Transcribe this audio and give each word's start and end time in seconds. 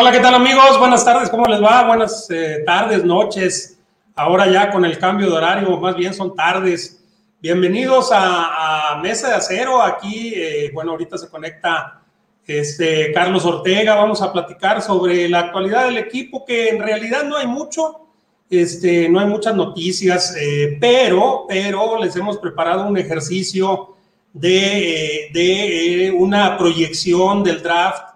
Hola, 0.00 0.12
¿qué 0.12 0.20
tal 0.20 0.32
amigos? 0.32 0.78
Buenas 0.78 1.04
tardes, 1.04 1.28
¿cómo 1.28 1.44
les 1.44 1.62
va? 1.62 1.86
Buenas 1.86 2.26
eh, 2.30 2.62
tardes, 2.64 3.04
noches. 3.04 3.78
Ahora 4.14 4.50
ya 4.50 4.70
con 4.70 4.82
el 4.86 4.98
cambio 4.98 5.26
de 5.26 5.36
horario, 5.36 5.76
más 5.76 5.94
bien 5.94 6.14
son 6.14 6.34
tardes. 6.34 7.04
Bienvenidos 7.38 8.08
a, 8.10 8.98
Mesa 9.02 9.28
de 9.28 9.34
Acero. 9.34 9.82
Aquí, 9.82 10.32
eh, 10.34 10.70
bueno, 10.72 10.92
ahorita 10.92 11.18
se 11.18 11.28
conecta 11.28 12.00
este, 12.46 13.12
Carlos 13.12 13.44
Ortega. 13.44 13.94
Vamos 13.94 14.22
a 14.22 14.32
platicar 14.32 14.80
sobre 14.80 15.28
la 15.28 15.40
actualidad 15.40 15.84
del 15.84 15.98
equipo, 15.98 16.46
que 16.46 16.70
en 16.70 16.78
realidad 16.78 17.24
no 17.24 17.36
hay 17.36 17.46
mucho, 17.46 18.06
este, 18.48 19.06
no 19.06 19.20
hay 19.20 19.26
muchas 19.26 19.54
noticias, 19.54 20.34
eh, 20.40 20.78
pero, 20.80 21.44
pero 21.46 22.02
les 22.02 22.16
hemos 22.16 22.38
preparado 22.38 22.86
un 22.86 22.96
ejercicio 22.96 23.96
de, 24.32 25.28
de 25.34 26.10
una 26.16 26.56
proyección 26.56 27.44
del 27.44 27.62
draft 27.62 28.09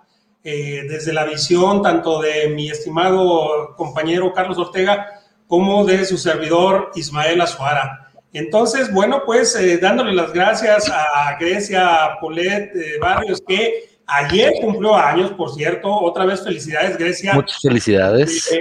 eh, 0.47 0.85
desde 0.87 1.15
la 1.15 1.25
visión 1.25 1.81
tanto 1.81 2.21
de 2.21 2.49
mi 2.49 2.71
estimado 2.71 3.75
compañero 3.77 4.31
Carlos 4.35 4.59
Ortega 4.59 5.23
como 5.47 5.87
de 5.87 6.05
su 6.05 6.19
servidor 6.19 6.91
Ismael 6.95 7.41
Azuara. 7.41 8.11
Entonces, 8.31 8.93
bueno, 8.93 9.23
pues 9.25 9.57
eh, 9.57 9.79
dándole 9.79 10.13
las 10.13 10.35
gracias 10.35 10.91
a 10.91 11.35
Grecia 11.41 12.19
Polet 12.21 12.77
eh, 12.77 12.99
Barrios, 13.01 13.41
que 13.41 13.89
ayer 14.07 14.53
cumplió 14.61 14.95
años, 14.95 15.31
por 15.31 15.51
cierto. 15.55 15.91
Otra 15.91 16.27
vez 16.27 16.45
felicidades, 16.45 16.99
Grecia. 16.99 17.33
Muchas 17.33 17.63
felicidades. 17.63 18.53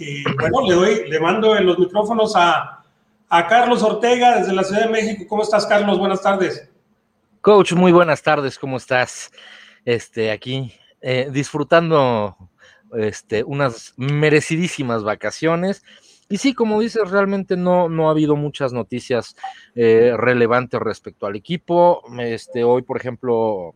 y 0.00 0.24
bueno, 0.24 0.66
le 0.66 0.74
doy, 0.74 1.08
le 1.08 1.20
mando 1.20 1.54
los 1.54 1.78
micrófonos 1.78 2.34
a, 2.34 2.82
a 3.28 3.46
Carlos 3.46 3.80
Ortega 3.84 4.38
desde 4.38 4.52
la 4.52 4.64
Ciudad 4.64 4.86
de 4.86 4.90
México. 4.90 5.24
¿Cómo 5.28 5.44
estás, 5.44 5.66
Carlos? 5.66 6.00
Buenas 6.00 6.20
tardes. 6.20 6.68
Coach, 7.42 7.74
muy 7.74 7.92
buenas 7.92 8.20
tardes. 8.24 8.58
¿Cómo 8.58 8.76
estás? 8.78 9.30
Este, 9.84 10.32
aquí 10.32 10.72
eh, 11.08 11.28
disfrutando 11.30 12.36
este, 12.94 13.44
unas 13.44 13.94
merecidísimas 13.96 15.04
vacaciones. 15.04 15.84
Y 16.28 16.38
sí, 16.38 16.52
como 16.52 16.80
dices, 16.80 17.08
realmente 17.08 17.56
no, 17.56 17.88
no 17.88 18.08
ha 18.08 18.10
habido 18.10 18.34
muchas 18.34 18.72
noticias 18.72 19.36
eh, 19.76 20.14
relevantes 20.16 20.80
respecto 20.80 21.26
al 21.26 21.36
equipo. 21.36 22.02
Este, 22.18 22.64
hoy, 22.64 22.82
por 22.82 22.96
ejemplo, 22.96 23.72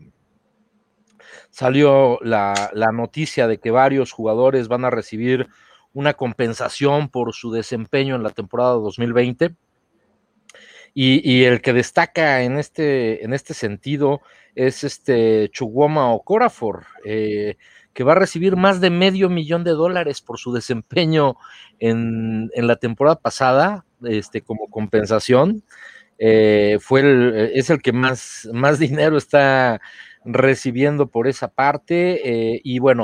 salió 1.50 2.18
la, 2.20 2.72
la, 2.72 2.90
noticia 2.90 3.46
de 3.46 3.58
que 3.58 3.70
varios 3.70 4.10
jugadores 4.10 4.66
van 4.66 4.84
a 4.84 4.90
recibir 4.90 5.46
una 5.92 6.14
compensación 6.14 7.10
por 7.10 7.32
su 7.32 7.52
desempeño 7.52 8.16
en 8.16 8.24
la 8.24 8.30
temporada 8.30 8.72
2020. 8.72 9.54
Y, 10.94 11.32
y 11.32 11.44
el 11.44 11.62
que 11.62 11.74
destaca 11.74 12.42
en 12.42 12.58
este, 12.58 13.24
en 13.24 13.34
este 13.34 13.54
sentido 13.54 14.20
es 14.54 14.84
este 14.84 15.48
Chuguoma 15.52 16.12
Okorafor, 16.12 16.86
eh, 17.04 17.56
que 17.92 18.04
va 18.04 18.12
a 18.12 18.16
recibir 18.16 18.56
más 18.56 18.80
de 18.80 18.90
medio 18.90 19.28
millón 19.28 19.64
de 19.64 19.72
dólares 19.72 20.20
por 20.20 20.38
su 20.38 20.52
desempeño 20.52 21.36
en, 21.78 22.50
la 22.54 22.76
temporada 22.76 23.16
pasada, 23.16 23.84
este, 24.02 24.42
como 24.42 24.68
compensación. 24.68 25.62
Eh, 26.18 26.78
fue 26.80 27.00
el, 27.00 27.50
es 27.54 27.70
el 27.70 27.80
que 27.80 27.92
más, 27.92 28.48
más 28.52 28.78
dinero 28.78 29.16
está 29.16 29.80
recibiendo 30.24 31.08
por 31.08 31.26
esa 31.26 31.48
parte. 31.48 32.54
Eh, 32.54 32.60
y 32.62 32.78
bueno, 32.78 33.02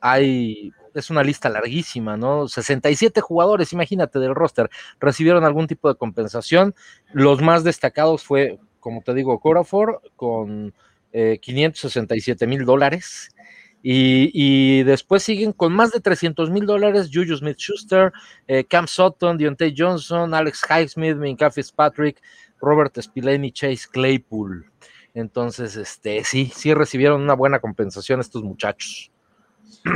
hay, 0.00 0.72
es 0.94 1.10
una 1.10 1.22
lista 1.22 1.48
larguísima, 1.48 2.16
¿no? 2.16 2.48
67 2.48 3.20
jugadores, 3.20 3.72
imagínate, 3.72 4.18
del 4.18 4.34
roster, 4.34 4.68
recibieron 5.00 5.44
algún 5.44 5.66
tipo 5.66 5.88
de 5.88 5.96
compensación. 5.96 6.74
Los 7.12 7.40
más 7.42 7.64
destacados 7.64 8.24
fue, 8.24 8.58
como 8.80 9.02
te 9.02 9.14
digo, 9.14 9.38
Corafor 9.40 10.02
con 10.16 10.74
567 11.40 12.44
eh, 12.44 12.48
mil 12.48 12.64
dólares. 12.64 13.30
Y, 13.82 14.82
después 14.82 15.22
siguen 15.22 15.52
con 15.52 15.72
más 15.72 15.92
de 15.92 16.00
300 16.00 16.50
mil 16.50 16.66
dólares 16.66 17.10
Juju 17.12 17.36
Smith 17.36 17.58
Schuster, 17.58 18.12
eh, 18.46 18.64
Cam 18.64 18.86
Sutton, 18.86 19.38
Deontay 19.38 19.74
Johnson, 19.76 20.34
Alex 20.34 20.62
Highsmith, 20.68 21.16
Minka 21.16 21.50
Patrick, 21.76 22.20
Robert 22.60 23.00
Spillane 23.00 23.46
y 23.46 23.52
Chase 23.52 23.86
Claypool. 23.90 24.66
Entonces, 25.14 25.76
este, 25.76 26.24
sí, 26.24 26.50
sí 26.54 26.74
recibieron 26.74 27.22
una 27.22 27.34
buena 27.34 27.60
compensación 27.60 28.20
estos 28.20 28.42
muchachos. 28.42 29.10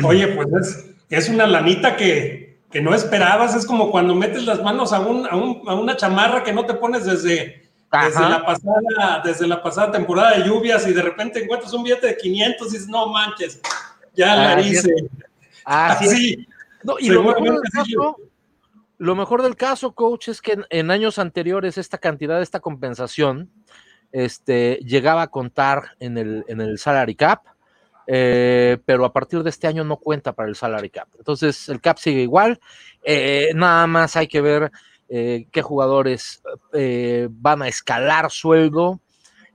Oye, 0.05 0.29
pues 0.29 0.95
es, 1.11 1.29
una 1.29 1.47
lanita 1.47 1.97
que, 1.97 2.61
que, 2.71 2.81
no 2.81 2.95
esperabas. 2.95 3.55
Es 3.55 3.67
como 3.67 3.91
cuando 3.91 4.15
metes 4.15 4.47
las 4.47 4.63
manos 4.63 4.93
a, 4.93 5.01
un, 5.01 5.27
a, 5.27 5.37
un, 5.37 5.69
a 5.69 5.75
una 5.75 5.97
chamarra 5.97 6.43
que 6.45 6.53
no 6.53 6.65
te 6.67 6.75
pones 6.75 7.05
desde, 7.05 7.62
desde 7.93 8.29
la, 8.29 8.45
pasada, 8.45 9.23
desde 9.23 9.47
la 9.47 9.63
pasada 9.63 9.93
temporada 9.93 10.39
de 10.39 10.45
lluvias 10.45 10.87
y 10.87 10.95
de 10.95 11.03
repente 11.03 11.43
encuentras 11.43 11.73
un 11.75 11.83
billete 11.83 12.07
de 12.07 12.17
500 12.17 12.69
y 12.69 12.73
dices, 12.73 12.89
no 12.89 13.07
manches, 13.09 13.61
ya 14.15 14.35
la 14.35 14.61
hice. 14.61 14.91
Así. 15.65 16.47
y 16.99 17.09
lo 17.11 17.23
mejor, 17.23 17.43
del 17.43 17.61
caso, 17.71 18.17
lo 18.99 19.15
mejor, 19.15 19.43
del 19.43 19.57
caso, 19.57 19.93
coach, 19.93 20.29
es 20.29 20.41
que 20.41 20.59
en, 20.71 20.91
años 20.91 21.19
anteriores 21.19 21.77
esta 21.77 21.99
cantidad, 21.99 22.41
esta 22.41 22.61
compensación, 22.61 23.51
este, 24.11 24.77
llegaba 24.85 25.23
a 25.23 25.29
contar 25.29 25.97
en 26.01 26.17
el, 26.17 26.45
en 26.49 26.61
el 26.63 26.79
salary 26.79 27.15
cap, 27.15 27.43
eh, 28.07 28.79
pero 28.87 29.05
a 29.05 29.13
partir 29.13 29.43
de 29.43 29.51
este 29.51 29.67
año 29.67 29.85
no 29.85 29.99
cuenta 29.99 30.33
para 30.33 30.49
el 30.49 30.57
salary 30.57 30.91
cap. 30.91 31.09
Entonces 31.19 31.69
el 31.69 31.81
cap 31.81 31.99
sigue 31.99 32.23
igual, 32.23 32.59
eh, 33.03 33.51
nada 33.55 33.87
más 33.87 34.17
hay 34.17 34.29
que 34.29 34.41
ver 34.41 34.73
eh, 35.15 35.47
qué 35.53 35.61
jugadores 35.61 36.43
eh, 36.73 37.29
van 37.31 37.61
a 37.61 37.69
escalar 37.69 38.31
sueldo 38.31 38.99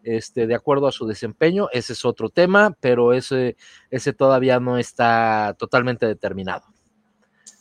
este, 0.04 0.46
de 0.46 0.54
acuerdo 0.54 0.86
a 0.86 0.92
su 0.92 1.08
desempeño. 1.08 1.68
Ese 1.74 1.94
es 1.94 2.06
otro 2.06 2.30
tema, 2.30 2.78
pero 2.80 3.12
ese, 3.12 3.58
ese 3.90 4.14
todavía 4.14 4.60
no 4.60 4.78
está 4.78 5.56
totalmente 5.58 6.06
determinado. 6.06 6.68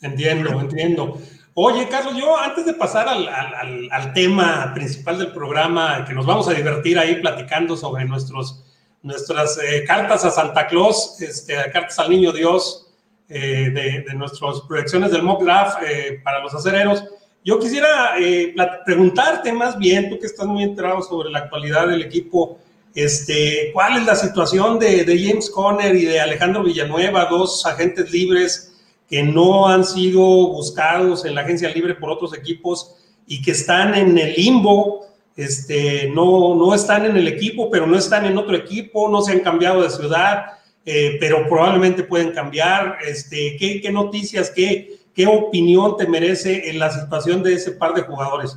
Entiendo, 0.03 0.61
entiendo. 0.61 1.19
Oye, 1.55 1.89
Carlos, 1.89 2.15
yo 2.15 2.37
antes 2.37 2.67
de 2.67 2.75
pasar 2.75 3.07
al, 3.09 4.13
tema 4.13 4.73
principal 4.75 5.17
del 5.17 5.31
programa, 5.31 6.05
que 6.05 6.13
nos 6.13 6.27
vamos 6.27 6.47
a 6.49 6.53
divertir 6.53 6.99
ahí 6.99 7.19
platicando 7.19 7.75
sobre 7.75 8.05
nuestros, 8.05 8.63
nuestras 9.01 9.57
eh, 9.57 9.83
cartas 9.87 10.23
a 10.23 10.29
Santa 10.29 10.67
Claus, 10.67 11.19
este, 11.19 11.55
cartas 11.73 11.97
al 11.97 12.11
Niño 12.11 12.31
Dios, 12.31 12.83
de, 13.27 13.71
de, 14.07 14.13
nuestras 14.13 14.61
proyecciones 14.69 15.11
del 15.11 15.23
mock 15.23 15.43
draft 15.43 15.79
para 16.23 16.39
los 16.41 16.53
acereros, 16.53 17.03
yo 17.43 17.59
quisiera 17.59 18.19
eh, 18.19 18.53
preguntarte 18.85 19.53
más 19.53 19.77
bien, 19.77 20.09
tú 20.09 20.19
que 20.19 20.27
estás 20.27 20.45
muy 20.45 20.63
enterado 20.63 21.01
sobre 21.01 21.29
la 21.29 21.39
actualidad 21.39 21.87
del 21.87 22.01
equipo, 22.01 22.59
este, 22.93 23.69
¿cuál 23.73 23.97
es 23.97 24.05
la 24.05 24.15
situación 24.15 24.79
de, 24.79 25.05
James 25.05 25.49
Conner 25.51 25.95
y 25.95 26.05
de 26.05 26.19
Alejandro 26.19 26.63
Villanueva, 26.63 27.25
dos 27.25 27.65
agentes 27.65 28.11
libres 28.11 28.73
que 29.07 29.23
no 29.23 29.67
han 29.67 29.85
sido 29.85 30.19
buscados 30.19 31.23
en 31.23 31.35
la 31.35 31.41
agencia 31.41 31.69
libre 31.69 31.95
por 31.95 32.09
otros 32.09 32.35
equipos 32.35 32.95
y 33.27 33.41
que 33.41 33.51
están 33.51 33.93
en 33.93 34.17
el 34.17 34.33
limbo? 34.33 35.05
Este, 35.35 36.09
no, 36.09 36.55
no 36.55 36.73
están 36.73 37.05
en 37.05 37.15
el 37.15 37.27
equipo, 37.27 37.69
pero 37.69 37.85
no 37.85 37.97
están 37.97 38.25
en 38.25 38.37
otro 38.37 38.55
equipo, 38.55 39.07
no 39.07 39.21
se 39.21 39.33
han 39.33 39.41
cambiado 39.41 39.83
de 39.83 39.91
ciudad, 39.91 40.57
eh, 40.83 41.17
pero 41.19 41.47
probablemente 41.47 42.01
pueden 42.01 42.31
cambiar. 42.31 42.97
Este, 43.07 43.55
¿qué, 43.59 43.79
qué 43.79 43.91
noticias, 43.91 44.49
qué, 44.49 44.97
¿Qué 45.17 45.25
opinión 45.25 45.97
te 45.97 46.07
merece 46.07 46.69
en 46.69 46.77
la 46.77 46.91
situación 46.91 47.41
de 47.41 47.55
ese 47.55 47.71
par 47.71 47.95
de 47.95 48.03
jugadores? 48.03 48.55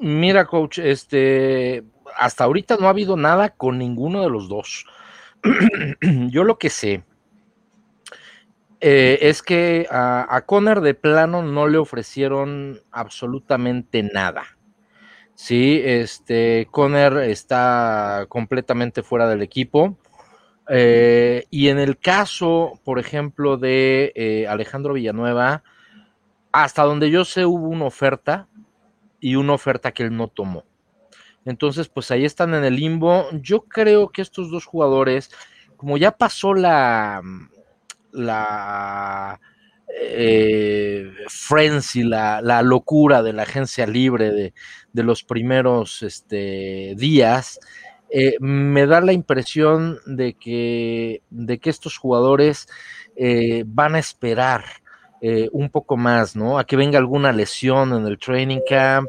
Mira, 0.00 0.46
coach, 0.46 0.80
este, 0.80 1.84
hasta 2.18 2.42
ahorita 2.42 2.76
no 2.76 2.88
ha 2.88 2.90
habido 2.90 3.16
nada 3.16 3.50
con 3.50 3.78
ninguno 3.78 4.20
de 4.22 4.28
los 4.28 4.48
dos. 4.48 4.84
Yo 6.02 6.42
lo 6.42 6.58
que 6.58 6.70
sé 6.70 7.04
eh, 8.80 9.20
es 9.22 9.44
que 9.44 9.86
a, 9.92 10.26
a 10.28 10.44
Conner 10.44 10.80
de 10.80 10.94
plano 10.94 11.44
no 11.44 11.68
le 11.68 11.78
ofrecieron 11.78 12.80
absolutamente 12.90 14.02
nada. 14.02 14.42
Sí, 15.36 15.80
este, 15.84 16.66
Conner 16.72 17.16
está 17.18 18.26
completamente 18.28 19.04
fuera 19.04 19.28
del 19.28 19.40
equipo. 19.40 19.96
Eh, 20.68 21.46
y 21.48 21.68
en 21.68 21.78
el 21.78 21.96
caso, 21.96 22.80
por 22.82 22.98
ejemplo, 22.98 23.56
de 23.56 24.12
eh, 24.16 24.48
Alejandro 24.48 24.94
Villanueva, 24.94 25.62
hasta 26.52 26.82
donde 26.82 27.10
yo 27.10 27.24
sé 27.24 27.46
hubo 27.46 27.68
una 27.68 27.86
oferta 27.86 28.48
y 29.20 29.36
una 29.36 29.54
oferta 29.54 29.92
que 29.92 30.04
él 30.04 30.16
no 30.16 30.28
tomó. 30.28 30.64
Entonces, 31.44 31.88
pues 31.88 32.10
ahí 32.10 32.24
están 32.24 32.54
en 32.54 32.64
el 32.64 32.76
limbo. 32.76 33.26
Yo 33.32 33.62
creo 33.62 34.10
que 34.10 34.22
estos 34.22 34.50
dos 34.50 34.64
jugadores, 34.64 35.30
como 35.76 35.96
ya 35.96 36.12
pasó 36.12 36.54
la, 36.54 37.20
la 38.12 39.40
eh, 39.88 41.10
frenzy, 41.28 42.04
la, 42.04 42.40
la, 42.42 42.62
locura 42.62 43.22
de 43.22 43.32
la 43.32 43.42
agencia 43.42 43.86
libre 43.86 44.30
de, 44.30 44.54
de 44.92 45.02
los 45.02 45.24
primeros 45.24 46.02
este, 46.02 46.94
días, 46.96 47.58
eh, 48.10 48.36
me 48.40 48.86
da 48.86 49.00
la 49.00 49.12
impresión 49.12 49.98
de 50.06 50.34
que, 50.34 51.22
de 51.30 51.58
que 51.58 51.70
estos 51.70 51.96
jugadores 51.96 52.68
eh, 53.16 53.64
van 53.66 53.94
a 53.94 53.98
esperar 53.98 54.64
eh, 55.24 55.48
un 55.52 55.70
poco 55.70 55.96
más, 55.96 56.34
¿no? 56.34 56.58
A 56.58 56.64
que 56.64 56.74
venga 56.74 56.98
alguna 56.98 57.30
lesión 57.30 57.92
en 57.92 58.08
el 58.08 58.18
training 58.18 58.58
camp, 58.68 59.08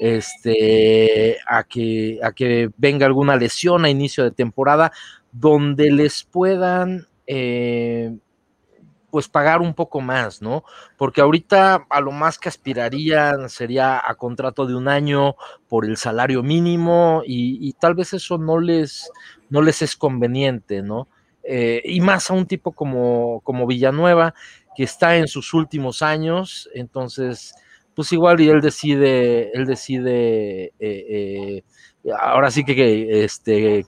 este, 0.00 1.36
a 1.46 1.62
que, 1.64 2.18
a 2.22 2.32
que 2.32 2.70
venga 2.78 3.04
alguna 3.04 3.36
lesión 3.36 3.84
a 3.84 3.90
inicio 3.90 4.24
de 4.24 4.30
temporada, 4.30 4.92
donde 5.30 5.90
les 5.90 6.24
puedan 6.24 7.06
eh, 7.26 8.16
pues 9.10 9.28
pagar 9.28 9.60
un 9.60 9.74
poco 9.74 10.00
más, 10.00 10.40
¿no? 10.40 10.64
Porque 10.96 11.20
ahorita 11.20 11.86
a 11.90 12.00
lo 12.00 12.12
más 12.12 12.38
que 12.38 12.48
aspirarían 12.48 13.50
sería 13.50 14.00
a 14.02 14.14
contrato 14.14 14.64
de 14.64 14.74
un 14.74 14.88
año 14.88 15.36
por 15.68 15.84
el 15.84 15.98
salario 15.98 16.42
mínimo 16.42 17.22
y, 17.26 17.74
tal 17.74 17.94
vez 17.94 18.14
eso 18.14 18.38
no 18.38 18.58
les, 18.58 19.10
no 19.50 19.60
les 19.60 19.82
es 19.82 19.96
conveniente, 19.96 20.80
¿no? 20.80 21.08
Eh, 21.44 21.82
y 21.84 22.00
más 22.00 22.30
a 22.30 22.32
un 22.32 22.46
tipo 22.46 22.72
como, 22.72 23.42
como 23.44 23.66
Villanueva, 23.66 24.32
que 24.76 24.84
está 24.84 25.16
en 25.16 25.28
sus 25.28 25.52
últimos 25.54 26.02
años, 26.02 26.68
entonces, 26.74 27.54
pues 27.94 28.12
igual 28.12 28.40
y 28.40 28.48
él 28.48 28.60
decide, 28.60 29.50
él 29.56 29.66
decide, 29.66 30.66
eh, 30.66 30.72
eh, 30.80 31.62
ahora 32.18 32.50
sí 32.50 32.64
que, 32.64 33.24
este, 33.24 33.84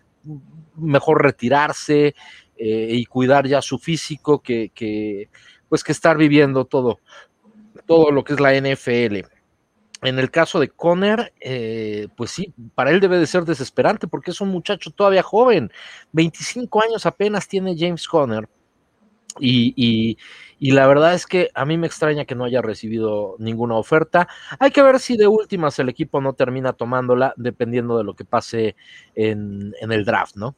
mejor 0.76 1.22
retirarse, 1.22 2.14
eh, 2.56 2.88
y 2.90 3.04
cuidar 3.06 3.46
ya 3.46 3.62
su 3.62 3.78
físico 3.78 4.40
que, 4.40 5.28
pues 5.68 5.82
que 5.82 5.92
estar 5.92 6.16
viviendo 6.16 6.64
todo, 6.66 7.00
todo 7.86 8.10
lo 8.12 8.24
que 8.24 8.34
es 8.34 8.40
la 8.40 8.54
NFL. 8.54 9.26
En 10.02 10.18
el 10.18 10.30
caso 10.30 10.60
de 10.60 10.68
Conner, 10.68 11.32
pues 12.16 12.30
sí, 12.30 12.52
para 12.74 12.90
él 12.90 13.00
debe 13.00 13.18
de 13.18 13.26
ser 13.26 13.44
desesperante 13.44 14.06
porque 14.06 14.32
es 14.32 14.40
un 14.40 14.50
muchacho 14.50 14.90
todavía 14.90 15.22
joven, 15.22 15.72
25 16.12 16.84
años 16.84 17.06
apenas 17.06 17.48
tiene 17.48 17.74
James 17.76 18.06
Conner. 18.06 18.48
Y, 19.40 20.18
la 20.60 20.86
verdad 20.86 21.14
es 21.14 21.26
que 21.26 21.50
a 21.54 21.64
mí 21.64 21.76
me 21.76 21.86
extraña 21.86 22.24
que 22.24 22.34
no 22.34 22.44
haya 22.44 22.62
recibido 22.62 23.36
ninguna 23.38 23.74
oferta. 23.74 24.28
Hay 24.58 24.70
que 24.70 24.82
ver 24.82 24.98
si 24.98 25.16
de 25.16 25.26
últimas 25.26 25.78
el 25.78 25.88
equipo 25.88 26.20
no 26.20 26.32
termina 26.32 26.72
tomándola, 26.72 27.34
dependiendo 27.36 27.98
de 27.98 28.04
lo 28.04 28.14
que 28.14 28.24
pase 28.24 28.76
en, 29.14 29.74
en 29.80 29.92
el 29.92 30.04
draft, 30.04 30.36
¿no? 30.36 30.54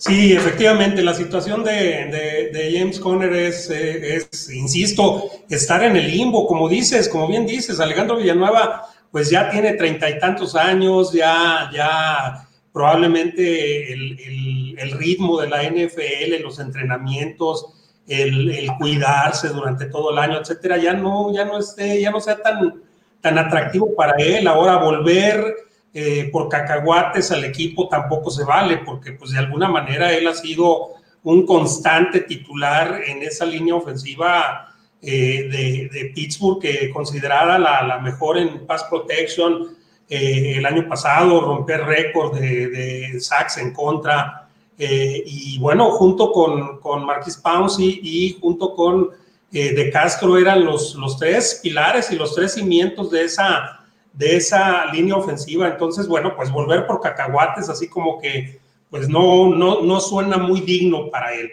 Sí, 0.00 0.32
efectivamente, 0.32 1.02
la 1.02 1.12
situación 1.12 1.62
de, 1.62 2.72
James 2.72 2.98
Conner 2.98 3.34
es, 3.34 3.68
eh, 3.68 4.16
es, 4.16 4.48
insisto, 4.48 5.30
estar 5.50 5.84
en 5.84 5.94
el 5.94 6.10
limbo, 6.10 6.46
como 6.46 6.70
dices, 6.70 7.06
como 7.06 7.28
bien 7.28 7.44
dices, 7.44 7.80
Alejandro 7.80 8.16
Villanueva, 8.16 8.86
pues 9.10 9.28
ya 9.28 9.50
tiene 9.50 9.74
treinta 9.74 10.08
y 10.08 10.18
tantos 10.18 10.56
años, 10.56 11.12
ya, 11.12 11.70
ya 11.74 12.48
probablemente 12.72 13.92
el, 13.92 14.90
ritmo 14.92 15.40
de 15.40 15.48
la 15.48 15.62
NFL, 15.62 16.42
los 16.42 16.58
entrenamientos, 16.58 17.66
el, 18.06 18.68
cuidarse 18.78 19.48
durante 19.48 19.86
todo 19.86 20.10
el 20.12 20.18
año, 20.18 20.38
etcétera, 20.38 20.78
ya 20.78 20.92
no, 20.92 21.32
ya 21.32 21.44
no 21.44 21.58
esté, 21.58 22.00
ya 22.00 22.10
no 22.10 22.20
sea 22.20 22.40
tan, 22.42 22.82
tan 23.20 23.38
atractivo 23.38 23.94
para 23.94 24.14
él. 24.18 24.46
Ahora 24.46 24.76
volver 24.76 25.54
eh, 25.92 26.28
por 26.32 26.48
cacahuates 26.48 27.32
al 27.32 27.44
equipo 27.44 27.88
tampoco 27.88 28.30
se 28.30 28.44
vale, 28.44 28.78
porque 28.78 29.12
pues 29.12 29.32
de 29.32 29.38
alguna 29.38 29.68
manera 29.68 30.12
él 30.12 30.26
ha 30.28 30.34
sido 30.34 30.90
un 31.22 31.44
constante 31.44 32.20
titular 32.20 33.00
en 33.06 33.22
esa 33.22 33.44
línea 33.44 33.74
ofensiva 33.74 34.74
eh, 35.02 35.88
de, 35.92 36.12
Pittsburgh, 36.14 36.60
que 36.60 36.90
considerada 36.90 37.58
la, 37.58 37.98
mejor 37.98 38.38
en 38.38 38.66
pass 38.66 38.84
protection 38.84 39.76
eh, 40.10 40.56
el 40.58 40.66
año 40.66 40.86
pasado, 40.88 41.40
romper 41.40 41.84
récord 41.84 42.38
de, 42.38 42.68
de, 42.68 43.20
sacks 43.20 43.56
en 43.56 43.72
contra. 43.72 44.48
y 44.76 45.58
bueno, 45.58 45.90
junto 45.92 46.32
con, 46.32 46.80
con 46.80 47.06
Marquis 47.06 47.36
Pouncey 47.36 48.00
y 48.02 48.38
junto 48.40 48.74
con 48.74 49.10
De 49.50 49.90
Castro 49.92 50.36
eran 50.36 50.64
los, 50.64 50.94
los 50.94 51.16
tres 51.18 51.60
pilares 51.62 52.10
y 52.10 52.16
los 52.16 52.34
tres 52.34 52.54
cimientos 52.54 53.10
de 53.10 53.24
esa 53.24 53.80
de 54.12 54.36
esa 54.36 54.86
línea 54.92 55.16
ofensiva. 55.16 55.68
Entonces, 55.68 56.06
bueno, 56.06 56.34
pues 56.36 56.50
volver 56.50 56.86
por 56.86 57.00
cacahuates, 57.00 57.68
así 57.68 57.88
como 57.88 58.20
que, 58.20 58.60
pues 58.90 59.08
no, 59.08 59.54
no, 59.54 59.82
no 59.82 60.00
suena 60.00 60.36
muy 60.36 60.60
digno 60.60 61.10
para 61.10 61.32
él. 61.34 61.50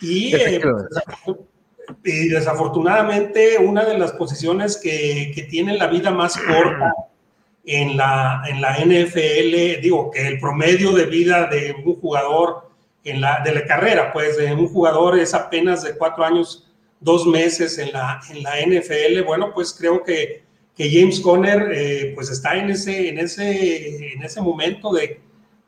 Y, 0.00 0.34
eh, 0.34 0.60
y 2.04 2.28
desafortunadamente, 2.28 3.58
una 3.58 3.84
de 3.84 3.98
las 3.98 4.12
posiciones 4.12 4.76
que, 4.76 5.32
que 5.34 5.42
tiene 5.44 5.76
la 5.76 5.86
vida 5.86 6.10
más 6.10 6.36
corta 6.36 6.92
en 7.66 7.96
la, 7.96 8.42
en 8.46 8.60
la 8.60 8.76
NFL, 8.76 9.80
digo, 9.80 10.10
que 10.10 10.26
el 10.26 10.38
promedio 10.38 10.92
de 10.92 11.06
vida 11.06 11.46
de 11.46 11.74
un 11.84 11.94
jugador 12.00 12.70
en 13.04 13.20
la, 13.20 13.40
de 13.44 13.54
la 13.54 13.64
carrera, 13.64 14.12
pues 14.12 14.36
de 14.36 14.52
un 14.52 14.68
jugador 14.68 15.18
es 15.18 15.34
apenas 15.34 15.82
de 15.82 15.96
cuatro 15.96 16.24
años, 16.24 16.70
dos 17.00 17.26
meses 17.26 17.78
en 17.78 17.92
la, 17.92 18.20
en 18.30 18.42
la 18.42 18.52
NFL, 18.60 19.22
bueno, 19.24 19.52
pues 19.54 19.74
creo 19.78 20.02
que 20.02 20.44
que 20.76 20.90
James 20.90 21.20
Conner 21.20 21.70
eh, 21.72 22.12
pues 22.14 22.30
está 22.30 22.56
en 22.56 22.70
ese, 22.70 23.08
en 23.08 23.18
ese, 23.18 24.12
en 24.12 24.22
ese 24.22 24.40
momento 24.40 24.92
de, 24.92 25.20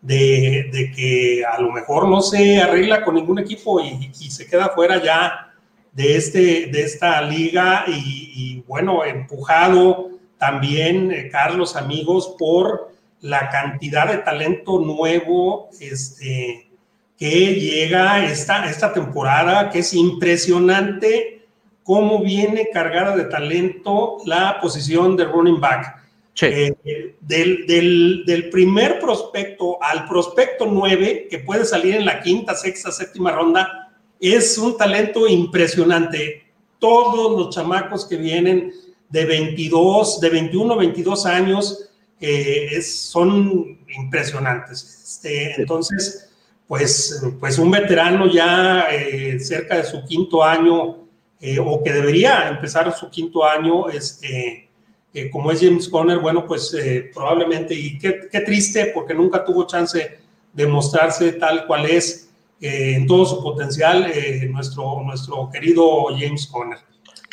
de, 0.02 0.93
que 0.94 1.44
a 1.44 1.60
lo 1.60 1.72
mejor 1.72 2.08
no 2.08 2.20
se 2.20 2.60
arregla 2.60 3.04
con 3.04 3.14
ningún 3.14 3.38
equipo 3.38 3.81
y, 3.81 4.12
se 4.31 4.46
queda 4.46 4.70
fuera 4.70 5.02
ya 5.02 5.54
de, 5.93 6.16
este, 6.16 6.66
de 6.66 6.82
esta 6.82 7.22
liga 7.22 7.84
y, 7.87 8.62
bueno, 8.66 9.04
empujado 9.04 10.10
también, 10.38 11.12
eh, 11.12 11.28
Carlos, 11.30 11.76
amigos, 11.76 12.34
por 12.38 12.92
la 13.20 13.48
cantidad 13.50 14.08
de 14.08 14.18
talento 14.18 14.78
nuevo 14.78 15.70
este, 15.80 16.70
que 17.16 17.54
llega 17.54 18.24
esta, 18.24 18.68
esta 18.68 18.92
temporada, 18.92 19.70
que 19.70 19.80
es 19.80 19.94
impresionante 19.94 21.46
cómo 21.82 22.20
viene 22.20 22.68
cargada 22.72 23.16
de 23.16 23.24
talento 23.24 24.18
la 24.26 24.60
posición 24.60 25.16
de 25.16 25.24
running 25.24 25.60
back. 25.60 26.02
Eh, 26.42 26.74
del, 27.20 28.50
primer 28.52 28.98
prospecto 28.98 29.82
al 29.82 30.06
prospecto 30.06 30.66
9, 30.66 31.28
que 31.30 31.38
puede 31.38 31.64
salir 31.64 31.94
en 31.94 32.04
la 32.04 32.20
quinta, 32.20 32.54
sexta, 32.54 32.92
séptima 32.92 33.32
ronda, 33.32 33.90
es 34.20 34.58
un 34.58 34.76
talento 34.76 35.26
impresionante. 35.26 36.44
Todos 36.78 37.38
los 37.38 37.55
chamacos 37.55 38.05
que 38.05 38.16
vienen 38.16 38.70
de 39.08 39.25
22, 39.25 40.20
de 40.20 40.31
21, 40.31 40.77
22 40.77 41.27
años, 41.27 41.91
eh, 42.20 42.81
son 42.82 43.79
impresionantes. 43.96 45.03
Este, 45.05 45.60
entonces, 45.60 46.31
pues, 46.67 47.22
pues 47.39 47.58
un 47.58 47.70
veterano 47.70 48.27
ya 48.27 48.86
eh, 48.91 49.39
cerca 49.41 49.77
de 49.77 49.84
su 49.84 50.05
quinto 50.05 50.43
año 50.43 51.06
eh, 51.39 51.58
o 51.58 51.82
que 51.82 51.93
debería 51.93 52.48
empezar 52.48 52.96
su 52.96 53.10
quinto 53.10 53.44
año, 53.44 53.91
este, 53.91 54.70
eh, 55.13 55.31
como 55.31 55.53
es 55.53 55.60
James 55.60 55.86
Conner, 55.89 56.19
bueno, 56.19 56.46
pues 56.46 56.72
eh, 56.72 57.10
probablemente, 57.13 57.75
y 57.75 57.98
qué, 57.98 58.29
qué, 58.32 58.41
triste, 58.41 58.91
porque 58.94 59.13
nunca 59.13 59.44
tuvo 59.44 59.67
chance 59.67 60.19
de 60.55 60.67
mostrarse 60.67 61.32
tal 61.32 61.67
cual 61.67 61.84
es 61.86 62.31
en 62.58 63.06
todo 63.06 63.27
su 63.27 63.43
potencial 63.43 64.10
nuestro, 64.51 65.03
nuestro 65.03 65.51
querido 65.53 66.06
James 66.19 66.46
Conner. 66.46 66.79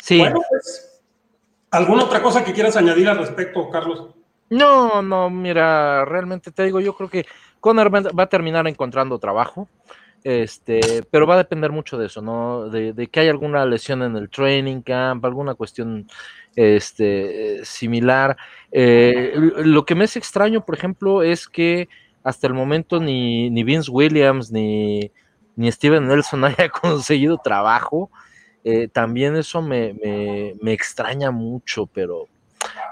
Sí. 0.02 0.18
Bueno, 0.18 0.42
pues, 0.50 0.93
¿alguna 1.74 2.04
otra 2.04 2.22
cosa 2.22 2.44
que 2.44 2.52
quieras 2.52 2.76
añadir 2.76 3.08
al 3.08 3.18
respecto, 3.18 3.68
Carlos? 3.70 4.10
No, 4.50 5.02
no, 5.02 5.30
mira, 5.30 6.04
realmente 6.04 6.50
te 6.50 6.64
digo, 6.64 6.80
yo 6.80 6.94
creo 6.94 7.08
que 7.08 7.26
Conner 7.60 7.92
va 7.92 8.22
a 8.22 8.28
terminar 8.28 8.66
encontrando 8.66 9.18
trabajo. 9.18 9.68
Este, 10.24 11.02
pero 11.10 11.26
va 11.26 11.34
a 11.34 11.38
depender 11.38 11.70
mucho 11.70 11.98
de 11.98 12.06
eso, 12.06 12.22
¿no? 12.22 12.70
De, 12.70 13.08
que 13.08 13.20
haya 13.20 13.30
alguna 13.30 13.66
lesión 13.66 14.02
en 14.02 14.16
el 14.16 14.30
training 14.30 14.80
camp, 14.80 15.22
alguna 15.22 15.54
cuestión 15.54 16.06
este, 16.56 17.62
similar. 17.62 18.34
Eh, 18.72 19.34
lo 19.36 19.84
que 19.84 19.94
me 19.94 20.04
es 20.04 20.16
extraño, 20.16 20.64
por 20.64 20.76
ejemplo, 20.76 21.22
es 21.22 21.46
que 21.46 21.90
hasta 22.22 22.46
el 22.46 22.54
momento 22.54 23.00
ni, 23.00 23.50
ni 23.50 23.64
Vince 23.64 23.90
Williams 23.90 24.50
ni, 24.50 25.12
ni 25.56 25.70
Steven 25.70 26.08
Nelson 26.08 26.44
haya 26.46 26.70
conseguido 26.70 27.36
trabajo. 27.36 28.10
Eh, 28.64 28.88
también 28.88 29.36
eso 29.36 29.60
me, 29.60 29.94
me, 29.94 30.54
me, 30.60 30.72
extraña 30.72 31.30
mucho, 31.30 31.86
pero, 31.86 32.28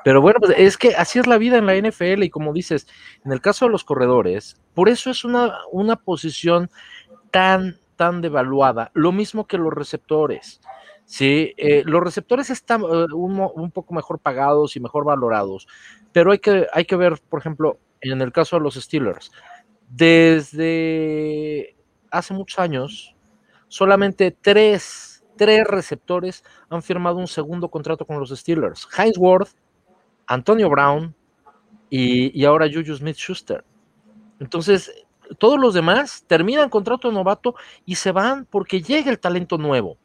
pero 0.04 0.20
bueno, 0.20 0.38
pues 0.38 0.54
es 0.58 0.76
que 0.76 0.94
así 0.94 1.18
es 1.18 1.26
la 1.26 1.38
vida 1.38 1.56
en 1.56 1.66
la 1.66 1.74
NFL 1.74 2.22
y 2.24 2.30
como 2.30 2.52
dices, 2.52 2.86
en 3.24 3.32
el 3.32 3.40
caso 3.40 3.64
de 3.64 3.72
los 3.72 3.82
corredores, 3.82 4.60
por 4.74 4.90
eso 4.90 5.10
es 5.10 5.24
una, 5.24 5.58
una 5.70 5.96
posición 5.96 6.70
tan, 7.30 7.78
tan 7.96 8.20
devaluada. 8.20 8.90
Lo 8.94 9.12
mismo 9.12 9.46
que 9.46 9.58
los 9.58 9.72
receptores. 9.72 10.60
Sí, 11.04 11.52
eh, 11.56 11.82
los 11.84 12.02
receptores 12.02 12.48
están 12.50 12.82
eh, 12.82 13.06
un, 13.12 13.70
poco 13.72 13.92
mejor 13.92 14.18
pagados 14.20 14.76
y 14.76 14.80
mejor 14.80 15.04
valorados, 15.04 15.66
pero 16.12 16.32
hay 16.32 16.38
que, 16.38 16.66
hay 16.72 16.84
que 16.84 16.96
ver, 16.96 17.20
por 17.28 17.40
ejemplo, 17.40 17.78
en 18.00 18.22
el 18.22 18.32
caso 18.32 18.56
de 18.56 18.62
los 18.62 18.76
Steelers, 18.76 19.30
desde 19.88 21.76
hace 22.10 22.32
muchos 22.34 22.58
años, 22.58 23.14
solamente 23.68 24.30
tres, 24.30 25.11
tres 25.36 25.64
receptores 25.66 26.44
han 26.68 26.82
firmado 26.82 27.16
un 27.16 27.26
segundo 27.26 27.68
contrato 27.68 28.04
con 28.04 28.18
los 28.18 28.30
Steelers. 28.30 28.88
Heinz 28.96 29.16
Ward, 29.18 29.48
Antonio 30.26 30.68
Brown 30.70 31.14
y, 31.90 32.38
y 32.38 32.44
ahora 32.44 32.68
Juju 32.72 32.94
Smith 32.96 33.16
Schuster. 33.16 33.64
Entonces, 34.38 34.92
todos 35.38 35.58
los 35.58 35.74
demás 35.74 36.24
terminan 36.26 36.68
contrato 36.68 37.10
novato 37.12 37.54
y 37.84 37.94
se 37.94 38.12
van 38.12 38.46
porque 38.46 38.82
llega 38.82 39.10
el 39.10 39.18
talento 39.18 39.58
nuevo. 39.58 39.96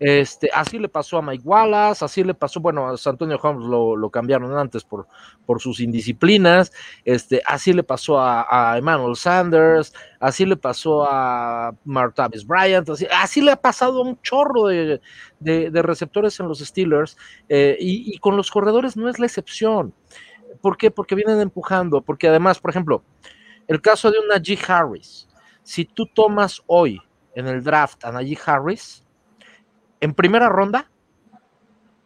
Este, 0.00 0.50
así 0.52 0.78
le 0.78 0.88
pasó 0.88 1.18
a 1.18 1.22
Mike 1.22 1.44
Wallace, 1.44 2.04
así 2.04 2.24
le 2.24 2.34
pasó, 2.34 2.60
bueno, 2.60 2.88
a 2.88 2.96
Antonio 3.04 3.38
Holmes 3.40 3.64
lo, 3.66 4.10
cambiaron 4.10 4.56
antes 4.56 4.82
por, 4.82 5.06
por, 5.46 5.60
sus 5.60 5.78
indisciplinas, 5.78 6.72
este, 7.04 7.40
así 7.46 7.72
le 7.72 7.84
pasó 7.84 8.20
a, 8.20 8.76
Emmanuel 8.76 9.14
Sanders, 9.14 9.94
así 10.18 10.46
le 10.46 10.56
pasó 10.56 11.06
a 11.08 11.74
Martavis 11.84 12.44
Bryant, 12.44 12.88
así, 12.88 13.40
le 13.40 13.52
ha 13.52 13.56
pasado 13.56 14.00
a 14.00 14.02
un 14.02 14.20
chorro 14.20 14.66
de, 14.66 15.00
receptores 15.82 16.40
en 16.40 16.48
los 16.48 16.58
Steelers, 16.58 17.16
eh, 17.48 17.76
y, 17.78 18.18
con 18.18 18.36
los 18.36 18.50
corredores 18.50 18.96
no 18.96 19.08
es 19.08 19.18
la 19.20 19.26
excepción. 19.26 19.94
¿Por 20.60 20.76
qué? 20.76 20.90
Porque 20.90 21.14
vienen 21.14 21.40
empujando, 21.40 22.02
porque 22.02 22.28
además, 22.28 22.58
por 22.58 22.70
ejemplo, 22.70 23.04
el 23.68 23.80
caso 23.80 24.10
de 24.10 24.18
una 24.18 24.36
G. 24.36 24.58
Harris, 24.66 25.28
si 25.62 25.84
tú 25.84 26.06
tomas 26.06 26.62
hoy 26.66 27.00
en 27.34 27.46
el 27.46 27.62
draft 27.62 28.04
a 28.04 28.12
Najee 28.12 28.38
Harris, 28.44 29.03
en 30.00 30.14
primera 30.14 30.48
ronda, 30.48 30.90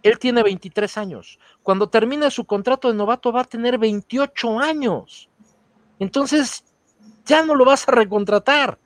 él 0.03 0.19
tiene 0.19 0.43
23 0.43 0.97
años. 0.99 1.39
Cuando 1.63 1.89
termine 1.89 2.31
su 2.31 2.45
contrato 2.45 2.89
de 2.89 2.95
novato 2.95 3.33
va 3.33 3.43
a 3.43 3.45
tener 3.45 3.79
28 3.79 4.59
años. 4.59 5.29
Entonces, 5.99 6.65
ya 7.25 7.45
no 7.45 7.55
lo 7.55 7.65
vas 7.65 7.89
a 7.89 7.93
recontratar. 7.93 8.79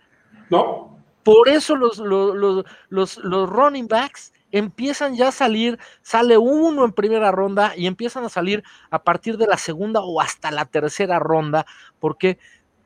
No. 0.51 0.99
Por 1.23 1.49
eso 1.49 1.77
los, 1.77 1.99
los, 1.99 2.65
los, 2.89 3.17
los, 3.19 3.49
running 3.49 3.87
backs 3.87 4.33
empiezan 4.51 5.15
ya 5.15 5.29
a 5.29 5.33
salir, 5.33 5.79
sale 6.03 6.37
uno 6.37 6.85
en 6.85 6.93
primera 6.93 7.31
ronda 7.31 7.75
y 7.77 7.87
empiezan 7.87 8.25
a 8.25 8.29
salir 8.29 8.65
a 8.91 9.03
partir 9.03 9.39
de 9.39 9.47
la 9.47 9.57
segunda 9.57 10.01
o 10.03 10.21
hasta 10.21 10.51
la 10.51 10.65
tercera 10.65 11.21
ronda. 11.21 11.65
¿Por 12.01 12.19
qué? 12.19 12.39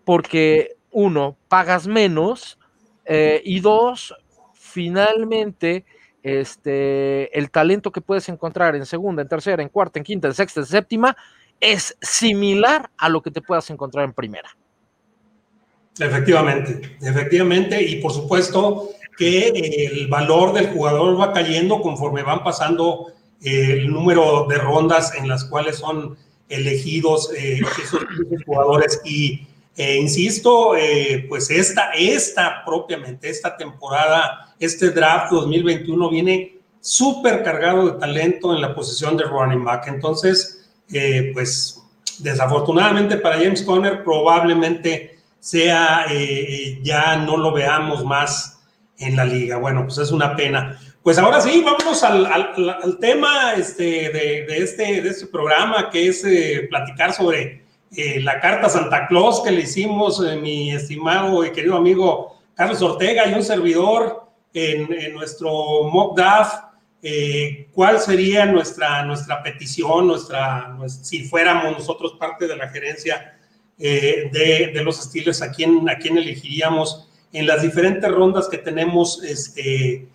Porque 0.04 0.76
uno, 0.90 1.36
pagas 1.48 1.86
menos 1.86 2.58
eh, 3.06 3.40
y 3.44 3.60
dos, 3.60 4.14
finalmente 4.52 5.86
este, 6.26 7.38
el 7.38 7.52
talento 7.52 7.92
que 7.92 8.00
puedes 8.00 8.28
encontrar 8.28 8.74
en 8.74 8.84
segunda, 8.84 9.22
en 9.22 9.28
tercera, 9.28 9.62
en 9.62 9.68
cuarta, 9.68 10.00
en 10.00 10.04
quinta, 10.04 10.26
en 10.26 10.34
sexta, 10.34 10.58
en 10.58 10.66
séptima, 10.66 11.16
es 11.60 11.96
similar 12.02 12.90
a 12.98 13.08
lo 13.08 13.22
que 13.22 13.30
te 13.30 13.40
puedas 13.40 13.70
encontrar 13.70 14.04
en 14.04 14.12
primera. 14.12 14.56
Efectivamente, 16.00 16.98
efectivamente, 17.00 17.80
y 17.80 18.02
por 18.02 18.12
supuesto 18.12 18.90
que 19.16 19.48
el 19.48 20.08
valor 20.08 20.52
del 20.52 20.66
jugador 20.72 21.18
va 21.18 21.32
cayendo 21.32 21.80
conforme 21.80 22.24
van 22.24 22.42
pasando 22.42 23.12
eh, 23.40 23.74
el 23.74 23.90
número 23.92 24.46
de 24.48 24.58
rondas 24.58 25.14
en 25.14 25.28
las 25.28 25.44
cuales 25.44 25.76
son 25.76 26.18
elegidos 26.48 27.32
eh, 27.34 27.60
esos 27.82 28.04
jugadores 28.44 29.00
y 29.04 29.46
eh, 29.76 29.98
insisto, 29.98 30.74
eh, 30.74 31.26
pues 31.28 31.50
esta, 31.50 31.90
esta 31.90 32.64
propiamente, 32.64 33.28
esta 33.28 33.58
temporada, 33.58 34.54
este 34.58 34.88
draft 34.90 35.30
2021 35.32 36.08
viene 36.08 36.56
súper 36.80 37.42
cargado 37.42 37.90
de 37.90 37.98
talento 37.98 38.54
en 38.54 38.62
la 38.62 38.74
posición 38.74 39.18
de 39.18 39.24
running 39.24 39.62
back. 39.64 39.88
Entonces, 39.88 40.70
eh, 40.90 41.30
pues 41.34 41.82
desafortunadamente 42.20 43.18
para 43.18 43.36
James 43.36 43.62
Conner 43.62 44.02
probablemente 44.02 45.18
sea, 45.38 46.06
ya 46.82 47.16
no 47.16 47.36
lo 47.36 47.52
veamos 47.52 48.02
más 48.02 48.58
en 48.98 49.14
la 49.14 49.26
liga. 49.26 49.58
Bueno, 49.58 49.84
pues 49.84 49.98
es 49.98 50.10
una 50.10 50.34
pena. 50.34 50.80
Pues 51.02 51.18
ahora 51.18 51.40
sí, 51.40 51.62
vámonos 51.62 52.02
al, 52.02 52.98
tema 52.98 53.52
este, 53.52 53.84
de, 53.84 54.46
este, 54.48 55.02
de 55.02 55.08
este 55.10 55.26
programa, 55.26 55.90
que 55.90 56.08
es 56.08 56.24
platicar 56.68 57.12
sobre 57.12 57.65
eh, 57.92 58.20
la 58.20 58.40
carta 58.40 58.68
Santa 58.68 59.06
Claus 59.06 59.42
que 59.42 59.52
le 59.52 59.62
hicimos, 59.62 60.22
eh, 60.24 60.36
mi 60.36 60.72
estimado 60.72 61.44
y 61.44 61.52
querido 61.52 61.76
amigo 61.76 62.36
Carlos 62.54 62.82
Ortega 62.82 63.26
y 63.26 63.34
un 63.34 63.44
servidor 63.44 64.24
en, 64.52 65.14
nuestro 65.14 65.84
mock 65.84 66.18
eh, 67.02 67.68
cuál 67.72 68.00
sería 68.00 68.44
nuestra, 68.46 69.04
nuestra 69.04 69.42
petición, 69.42 70.08
nuestra, 70.08 70.76
si 70.88 71.24
fuéramos 71.24 71.72
nosotros 71.72 72.14
parte 72.18 72.48
de 72.48 72.56
la 72.56 72.68
gerencia 72.68 73.38
de, 73.76 74.30
de, 74.72 74.82
los 74.82 74.98
estilos, 74.98 75.42
a 75.42 75.52
quién, 75.52 75.88
a 75.88 75.98
quién 75.98 76.16
elegiríamos 76.16 77.08
en 77.32 77.46
las 77.46 77.60
diferentes 77.60 78.10
rondas 78.10 78.48
que 78.48 78.56
tenemos 78.56 79.22
este, 79.22 80.08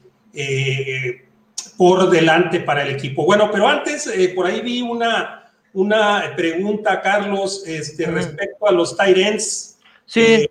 por 1.77 2.09
delante 2.09 2.59
para 2.59 2.81
el 2.81 2.89
equipo. 2.89 3.23
Bueno, 3.23 3.51
pero 3.51 3.67
antes, 3.67 4.11
por 4.35 4.47
ahí 4.47 4.61
vi 4.61 4.81
una, 4.81 5.40
una 5.73 6.33
pregunta, 6.35 7.01
Carlos, 7.01 7.63
este, 7.65 8.05
respecto 8.05 8.67
a 8.67 8.71
los 8.71 8.95
ends 8.99 9.79
eh, 10.15 10.49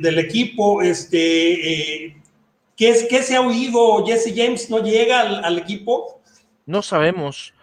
Del, 0.00 0.18
equipo. 0.18 0.82
Este, 0.82 2.04
eh, 2.06 2.16
¿qué, 2.76 2.90
es, 2.90 3.06
¿Qué 3.08 3.22
se 3.22 3.36
ha 3.36 3.40
oído? 3.40 4.04
¿Jesse 4.06 4.32
James 4.34 4.70
no 4.70 4.82
llega 4.82 5.20
al, 5.20 5.58
equipo? 5.58 6.20
No 6.66 6.82
sabemos. 6.82 7.54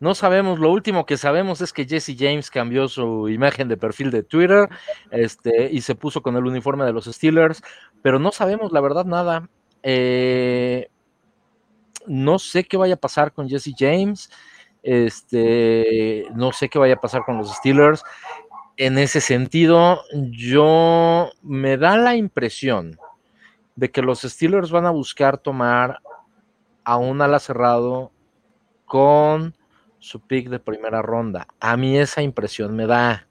No 0.00 0.16
sabemos, 0.16 0.58
lo 0.58 0.72
último 0.72 1.06
que 1.06 1.16
sabemos 1.16 1.60
es 1.60 1.72
que 1.72 1.86
Jesse 1.86 2.16
James 2.18 2.50
cambió 2.50 2.88
su 2.88 3.28
imagen 3.28 3.68
de 3.68 3.76
perfil 3.76 4.10
de 4.10 4.24
Twitter 4.24 4.68
este, 5.12 5.70
y 5.70 5.80
se 5.82 5.94
puso 5.94 6.22
con 6.22 6.36
el 6.36 6.44
uniforme 6.44 6.84
de 6.84 6.92
los 6.92 7.04
Steelers, 7.04 7.62
pero 8.02 8.18
no 8.18 8.32
sabemos 8.32 8.72
la 8.72 8.80
verdad 8.80 9.04
nada. 9.04 9.48
Eh, 9.84 10.88
no 12.08 12.40
sé 12.40 12.64
qué 12.64 12.76
vaya 12.76 12.94
a 12.94 13.00
pasar 13.00 13.32
con 13.32 13.48
Jesse 13.48 13.74
James. 13.78 14.28
Este, 14.82 16.26
no 16.34 16.52
sé 16.52 16.68
qué 16.68 16.78
vaya 16.78 16.94
a 16.94 17.00
pasar 17.00 17.24
con 17.24 17.38
los 17.38 17.54
Steelers. 17.54 18.02
En 18.76 18.98
ese 18.98 19.20
sentido, 19.20 20.02
yo 20.12 21.30
me 21.42 21.76
da 21.76 21.96
la 21.96 22.16
impresión 22.16 22.98
de 23.76 23.90
que 23.90 24.02
los 24.02 24.22
Steelers 24.22 24.70
van 24.70 24.86
a 24.86 24.90
buscar 24.90 25.38
tomar 25.38 25.98
a 26.84 26.96
un 26.96 27.20
ala 27.20 27.38
cerrado 27.38 28.12
con 28.84 29.56
su 29.98 30.20
pick 30.20 30.48
de 30.48 30.58
primera 30.58 31.00
ronda. 31.00 31.46
A 31.60 31.76
mí 31.76 31.96
esa 31.96 32.22
impresión 32.22 32.74
me 32.74 32.86
da. 32.86 33.28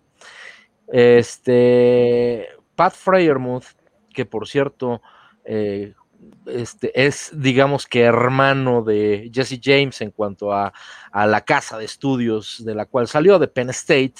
Este, 0.88 2.48
Pat 2.75 2.93
Freyermuth, 2.93 3.65
que 4.13 4.25
por 4.25 4.48
cierto, 4.48 5.01
eh, 5.46 5.93
este, 6.45 6.91
es, 7.05 7.31
digamos 7.33 7.87
que 7.87 8.01
hermano 8.01 8.83
de 8.83 9.29
Jesse 9.33 9.59
James 9.61 10.01
en 10.01 10.11
cuanto 10.11 10.53
a, 10.53 10.73
la 11.13 11.41
casa 11.41 11.77
de 11.77 11.85
estudios 11.85 12.63
de 12.63 12.75
la 12.75 12.85
cual 12.85 13.07
salió, 13.07 13.39
de 13.39 13.47
Penn 13.47 13.69
State. 13.69 14.15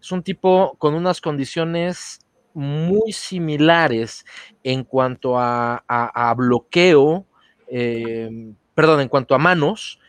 Es 0.00 0.12
un 0.12 0.22
tipo 0.22 0.76
con 0.78 0.94
unas 0.94 1.20
condiciones 1.20 2.20
muy 2.54 3.12
similares 3.12 4.24
en 4.62 4.84
cuanto 4.84 5.38
a, 5.38 6.34
bloqueo, 6.36 7.26
em, 7.68 8.54
perdón, 8.74 9.00
en 9.00 9.08
cuanto 9.08 9.34
a 9.34 9.38
manos, 9.38 10.00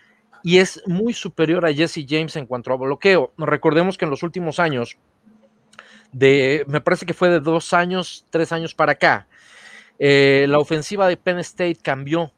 y 0.43 0.57
es 0.57 0.81
muy 0.85 1.13
superior 1.13 1.65
a 1.65 1.73
Jesse 1.73 2.05
James 2.07 2.35
en 2.35 2.45
cuanto 2.45 2.71
a 2.71 2.77
bloqueo. 2.77 3.33
Recordemos 3.37 3.97
que 3.97 4.05
en 4.05 4.11
los 4.11 4.23
últimos 4.23 4.59
años, 4.59 4.97
de, 6.11 6.63
me 6.67 6.81
parece 6.81 7.05
que 7.05 7.13
fue 7.13 7.29
de 7.29 7.39
dos 7.39 7.73
años, 7.73 8.25
tres 8.29 8.51
años 8.51 8.73
para 8.73 8.93
acá, 8.93 9.27
eh, 9.99 10.45
la 10.47 10.59
ofensiva 10.59 11.07
de 11.07 11.17
Penn 11.17 11.39
State 11.39 11.79
cambió 11.81 12.31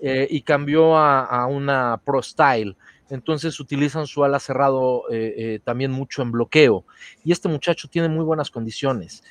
eh, 0.00 0.26
y 0.30 0.40
cambió 0.40 0.96
a, 0.96 1.46
una 1.46 2.00
pro 2.04 2.22
style. 2.22 2.76
Entonces 3.10 3.60
utilizan 3.60 4.06
su 4.06 4.24
ala 4.24 4.40
cerrado 4.40 5.04
eh, 5.10 5.60
también 5.62 5.92
mucho 5.92 6.22
en 6.22 6.32
bloqueo. 6.32 6.86
Y 7.22 7.30
este 7.30 7.48
muchacho 7.48 7.88
tiene 7.88 8.08
muy 8.08 8.24
buenas 8.24 8.50
condiciones. 8.50 9.22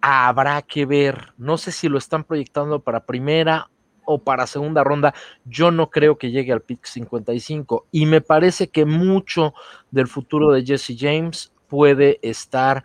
Habrá 0.00 0.60
que 0.62 0.84
ver. 0.84 1.32
No 1.38 1.56
sé 1.56 1.70
si 1.70 1.88
lo 1.88 1.98
están 1.98 2.24
proyectando 2.24 2.80
para 2.80 3.06
primera 3.06 3.70
o 4.04 4.18
para 4.18 4.48
segunda 4.48 4.82
ronda. 4.82 5.14
Yo 5.44 5.70
no 5.70 5.88
creo 5.88 6.18
que 6.18 6.32
llegue 6.32 6.52
al 6.52 6.62
pick 6.62 6.84
55. 6.84 7.86
Y 7.92 8.06
me 8.06 8.20
parece 8.20 8.68
que 8.68 8.84
mucho 8.84 9.54
del 9.92 10.08
futuro 10.08 10.50
de 10.50 10.64
Jesse 10.64 10.96
James 10.98 11.52
puede 11.68 12.18
estar 12.22 12.82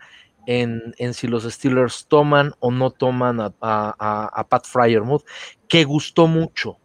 en, 0.48 1.12
si 1.12 1.28
los 1.28 1.44
Steelers 1.44 2.06
toman 2.08 2.54
o 2.58 2.70
no 2.70 2.90
toman 2.90 3.38
a, 3.38 3.52
a, 3.60 4.46
Pat 4.48 4.64
Fryermuth, 4.64 5.22
que 5.68 5.84
gustó 5.84 6.26
mucho. 6.26 6.78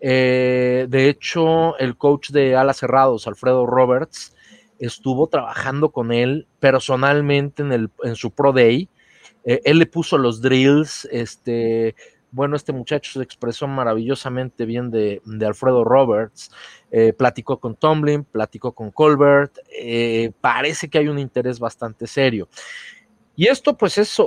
Eh, 0.00 0.86
de 0.88 1.08
hecho, 1.08 1.78
el 1.78 1.96
coach 1.96 2.30
de 2.30 2.56
alas 2.56 2.78
cerrados, 2.78 3.28
Alfredo 3.28 3.64
Roberts, 3.64 4.34
estuvo 4.80 5.28
trabajando 5.28 5.92
con 5.92 6.10
él 6.12 6.48
personalmente 6.58 7.62
en, 7.62 7.72
el, 7.72 7.90
en 8.02 8.16
su 8.16 8.32
Pro 8.32 8.52
Day. 8.52 8.88
Eh, 9.44 9.60
él 9.64 9.78
le 9.78 9.86
puso 9.86 10.18
los 10.18 10.42
drills, 10.42 11.08
este, 11.12 11.94
bueno, 12.32 12.56
este 12.56 12.72
muchacho 12.72 13.12
se 13.12 13.22
expresó 13.22 13.68
maravillosamente 13.68 14.66
bien 14.66 14.90
de, 14.90 15.22
Alfredo 15.46 15.84
Roberts, 15.84 16.50
eh, 16.90 17.12
platicó 17.12 17.60
con 17.60 17.76
Tomlin, 17.76 18.24
platicó 18.24 18.72
con 18.72 18.90
Colbert, 18.90 19.56
parece 20.40 20.88
que 20.88 20.98
hay 20.98 21.06
un 21.06 21.20
interés 21.20 21.60
bastante 21.60 22.08
serio. 22.08 22.48
Y 23.36 23.48
esto 23.48 23.76
pues 23.76 23.98
es 23.98 24.20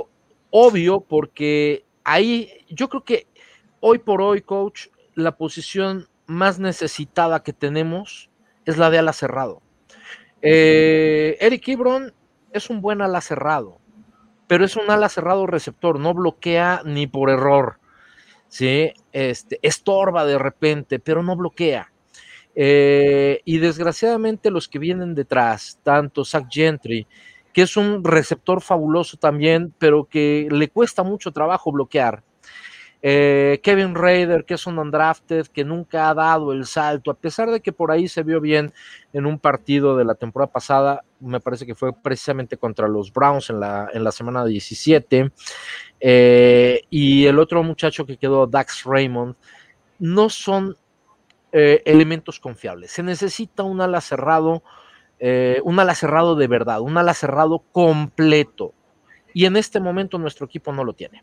obvio 0.50 1.00
porque 1.00 1.84
ahí 2.04 2.64
yo 2.68 2.88
creo 2.88 3.04
que 3.04 3.26
hoy 3.80 3.98
por 3.98 4.22
hoy, 4.22 4.40
coach, 4.40 4.86
la 5.14 5.36
posición 5.36 6.08
más 6.26 6.58
necesitada 6.58 7.42
que 7.42 7.52
tenemos 7.52 8.30
es 8.64 8.78
la 8.78 8.90
de 8.90 8.98
ala 8.98 9.12
cerrado. 9.12 9.60
Eh, 10.42 11.36
Eric 11.40 11.68
Ibron 11.68 12.14
es 12.52 12.70
un 12.70 12.80
buen 12.80 13.02
ala 13.02 13.20
cerrado, 13.20 13.78
pero 14.46 14.64
es 14.64 14.76
un 14.76 14.90
ala 14.90 15.08
cerrado 15.08 15.46
receptor, 15.46 15.98
no 15.98 16.14
bloquea 16.14 16.82
ni 16.84 17.06
por 17.06 17.30
error. 17.30 17.80
¿sí? 18.50 18.92
Este, 19.12 19.58
estorba 19.62 20.26
de 20.26 20.38
repente, 20.38 20.98
pero 20.98 21.22
no 21.22 21.36
bloquea. 21.36 21.90
Eh, 22.54 23.40
y 23.44 23.58
desgraciadamente 23.58 24.50
los 24.50 24.68
que 24.68 24.78
vienen 24.78 25.14
detrás, 25.14 25.78
tanto 25.82 26.24
Zach 26.24 26.46
Gentry, 26.50 27.06
que 27.52 27.62
es 27.62 27.76
un 27.76 28.04
receptor 28.04 28.60
fabuloso 28.60 29.16
también, 29.16 29.74
pero 29.78 30.04
que 30.04 30.48
le 30.50 30.68
cuesta 30.68 31.02
mucho 31.02 31.32
trabajo 31.32 31.72
bloquear. 31.72 32.22
Eh, 33.02 33.60
Kevin 33.62 33.94
Raider, 33.94 34.44
que 34.44 34.54
es 34.54 34.66
un 34.66 34.78
undrafted, 34.78 35.46
que 35.46 35.64
nunca 35.64 36.10
ha 36.10 36.14
dado 36.14 36.52
el 36.52 36.66
salto, 36.66 37.10
a 37.10 37.14
pesar 37.14 37.50
de 37.50 37.60
que 37.60 37.72
por 37.72 37.90
ahí 37.90 38.08
se 38.08 38.22
vio 38.22 38.40
bien 38.40 38.74
en 39.14 39.24
un 39.24 39.38
partido 39.38 39.96
de 39.96 40.04
la 40.04 40.14
temporada 40.14 40.52
pasada, 40.52 41.04
me 41.18 41.40
parece 41.40 41.64
que 41.64 41.74
fue 41.74 41.94
precisamente 41.94 42.58
contra 42.58 42.88
los 42.88 43.12
Browns 43.12 43.48
en 43.48 43.60
la, 43.60 43.88
en 43.92 44.04
la 44.04 44.12
semana 44.12 44.44
17. 44.44 45.32
Eh, 46.00 46.82
y 46.90 47.26
el 47.26 47.38
otro 47.38 47.62
muchacho 47.62 48.04
que 48.04 48.18
quedó, 48.18 48.46
Dax 48.46 48.84
Raymond, 48.84 49.34
no 49.98 50.28
son 50.28 50.76
eh, 51.52 51.82
elementos 51.84 52.38
confiables. 52.38 52.92
Se 52.92 53.02
necesita 53.02 53.62
un 53.62 53.80
ala 53.80 54.00
cerrado, 54.00 54.62
un 55.62 55.78
ala 55.78 55.94
cerrado 55.94 56.34
de 56.34 56.46
verdad, 56.46 56.80
un 56.80 56.96
ala 56.96 57.14
cerrado 57.14 57.62
completo. 57.72 58.72
Y 59.34 59.44
en 59.44 59.56
este 59.56 59.80
momento 59.80 60.18
nuestro 60.18 60.46
equipo 60.46 60.72
no 60.72 60.84
lo 60.84 60.92
tiene. 60.92 61.22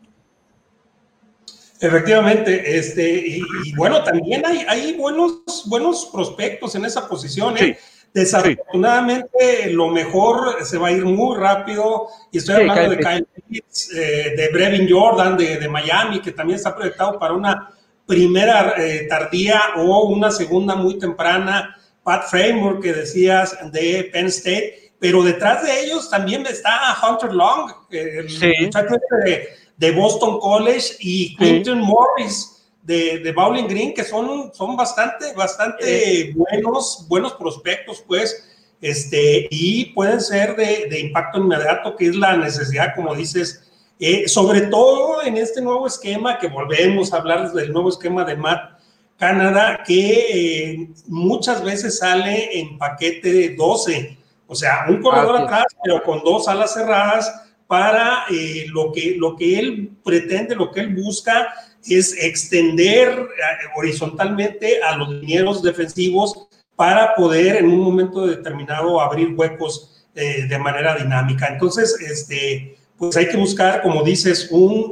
Efectivamente, 1.80 2.76
este, 2.76 3.24
y, 3.64 3.74
bueno, 3.76 4.02
también 4.02 4.44
hay, 4.44 4.64
hay, 4.68 4.94
buenos, 4.94 5.64
buenos 5.66 6.06
prospectos 6.12 6.74
en 6.74 6.84
esa 6.84 7.08
posición. 7.08 7.56
¿eh? 7.56 7.78
Desafortunadamente, 8.12 9.70
lo 9.70 9.88
mejor 9.88 10.64
se 10.64 10.76
va 10.76 10.88
a 10.88 10.92
ir 10.92 11.04
muy 11.04 11.36
rápido. 11.36 12.08
Y 12.32 12.38
estoy 12.38 12.56
hablando 12.56 12.90
de 12.90 12.98
Kyle 12.98 13.26
Pitts, 13.48 13.92
eh, 13.94 14.34
de 14.36 14.48
Brevin 14.52 14.88
Jordan 14.90 15.36
de, 15.36 15.68
Miami, 15.68 16.20
que 16.20 16.32
también 16.32 16.56
está 16.56 16.74
proyectado 16.74 17.16
para 17.18 17.34
una 17.34 17.70
primera 18.06 18.74
eh, 18.76 19.06
tardía 19.08 19.60
o 19.76 20.08
una 20.08 20.32
segunda 20.32 20.74
muy 20.74 20.98
temprana. 20.98 21.76
Pat 22.08 22.24
Framework, 22.30 22.82
que 22.82 22.92
decías, 22.92 23.56
de 23.70 24.08
Penn 24.12 24.26
State. 24.26 24.92
Pero 24.98 25.22
detrás 25.22 25.62
de 25.62 25.80
ellos 25.82 26.10
también 26.10 26.44
está 26.46 26.96
Hunter 27.00 27.32
Long, 27.32 27.70
el 27.90 28.24
muchacho 28.64 28.96
de 29.24 29.48
de 29.78 29.92
Boston 29.92 30.40
College 30.40 30.96
y 30.98 31.36
Quinton 31.36 31.80
Morris 31.80 32.66
de, 32.82 33.20
de, 33.20 33.32
Bowling 33.32 33.68
Green, 33.68 33.94
que 33.94 34.02
son, 34.02 34.52
son 34.52 34.76
bastante, 34.76 35.32
bastante 35.34 36.20
eh. 36.20 36.34
buenos, 36.34 37.06
buenos 37.08 37.34
prospectos, 37.34 38.02
pues, 38.06 38.44
este, 38.80 39.46
y 39.50 39.86
pueden 39.92 40.20
ser 40.20 40.56
de, 40.56 40.98
impacto 40.98 41.38
inmediato, 41.38 41.94
que 41.96 42.08
es 42.08 42.16
la 42.16 42.36
necesidad, 42.36 42.94
como 42.96 43.14
dices, 43.14 43.62
eh, 44.00 44.26
sobre 44.26 44.62
todo 44.62 45.22
en 45.22 45.36
este 45.36 45.60
nuevo 45.60 45.86
esquema, 45.86 46.38
que 46.38 46.48
volvemos 46.48 47.12
a 47.12 47.18
hablar 47.18 47.52
del 47.52 47.72
nuevo 47.72 47.90
esquema 47.90 48.24
de 48.24 48.36
Matt 48.36 48.77
Canadá, 49.18 49.82
que 49.86 50.70
eh, 50.72 50.88
muchas 51.08 51.62
veces 51.62 51.98
sale 51.98 52.58
en 52.58 52.78
paquete 52.78 53.32
de 53.32 53.54
12, 53.56 54.16
o 54.46 54.54
sea, 54.54 54.86
un 54.88 55.02
corredor 55.02 55.36
atrás, 55.42 55.66
pero 55.82 56.02
con 56.02 56.22
dos 56.24 56.48
alas 56.48 56.72
cerradas, 56.72 57.48
para 57.68 58.24
eh, 58.30 58.64
lo, 58.70 58.90
que, 58.90 59.14
lo 59.16 59.36
que 59.36 59.58
él 59.58 59.90
pretende, 60.02 60.56
lo 60.56 60.72
que 60.72 60.80
él 60.80 60.94
busca 60.94 61.48
es 61.86 62.16
extender 62.16 63.10
eh, 63.10 63.66
horizontalmente 63.76 64.82
a 64.82 64.96
los 64.96 65.10
linieros 65.10 65.62
defensivos 65.62 66.48
para 66.74 67.14
poder 67.14 67.56
en 67.56 67.66
un 67.66 67.80
momento 67.80 68.26
determinado 68.26 69.00
abrir 69.00 69.34
huecos 69.36 70.06
eh, 70.14 70.46
de 70.48 70.58
manera 70.58 70.96
dinámica. 70.96 71.46
Entonces, 71.46 71.94
este, 72.00 72.78
pues 72.96 73.16
hay 73.16 73.28
que 73.28 73.36
buscar, 73.36 73.82
como 73.82 74.02
dices, 74.02 74.48
un, 74.50 74.90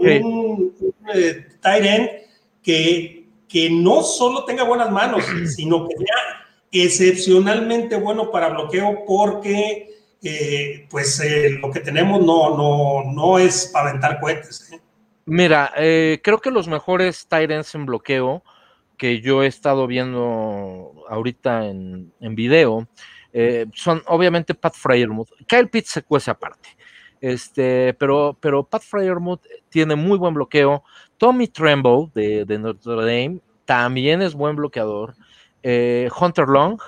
tight 1.63 1.85
end 1.85 2.11
que, 2.63 3.16
que 3.49 3.71
no 3.71 4.03
solo 4.03 4.45
tenga 4.45 4.65
buenas 4.65 4.91
manos, 4.91 5.25
sino 5.57 5.89
que 5.89 5.97
sea 5.97 6.47
excepcionalmente 6.73 7.97
bueno 7.97 8.31
para 8.31 8.49
bloqueo 8.49 9.05
porque 9.07 9.97
pues 10.91 11.21
eh, 11.21 11.51
lo 11.61 11.71
que 11.71 11.81
tenemos 11.81 12.25
no, 12.25 12.57
no, 12.57 13.13
no 13.13 13.39
es 13.39 13.71
para 13.73 13.91
aventar 13.91 14.21
cohetes. 14.21 14.73
¿eh? 14.73 14.81
Mira, 15.25 15.73
eh, 15.77 16.21
creo 16.23 16.41
que 16.41 16.51
los 16.51 16.69
mejores 16.69 17.27
Tyrants 17.29 17.75
en 17.75 17.87
bloqueo 17.87 18.43
que 18.97 19.21
yo 19.21 19.43
he 19.43 19.47
estado 19.47 19.87
viendo 19.87 21.05
ahorita 21.09 21.67
en, 21.67 22.13
en 22.21 22.35
video 22.35 22.89
son 23.75 24.03
obviamente 24.07 24.55
Pat 24.55 24.75
Fryermuth. 24.75 25.29
Kyle 25.47 25.69
Pitts 25.69 25.91
se 25.91 26.03
cuece 26.03 26.31
aparte. 26.31 26.71
Este, 27.21 27.95
pero, 27.95 28.37
pero 28.41 28.65
Pat 28.65 28.83
Fryermuth 28.83 29.43
tiene 29.69 29.97
muy 29.97 30.19
buen 30.19 30.35
bloqueo. 30.35 30.85
Tommy 31.17 31.49
Tremble 31.49 32.11
de, 32.15 32.45
de 32.45 32.59
Notre 32.59 32.97
Dame 32.97 33.41
también 33.65 34.23
es 34.23 34.35
buen 34.35 34.57
bloqueador. 34.57 35.15
Hunter 36.21 36.47
Long, 36.47 36.79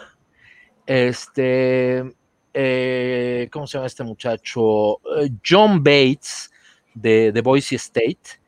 este, 0.87 2.15
eh, 2.55 3.49
¿cómo 3.53 3.67
se 3.67 3.77
llama 3.77 3.87
este 3.87 4.05
muchacho? 4.05 5.01
Eh, 5.19 5.31
John 5.47 5.83
Bates 5.83 6.51
de, 6.95 7.31
de, 7.31 7.41
Boise 7.43 7.77
State, 7.77 8.41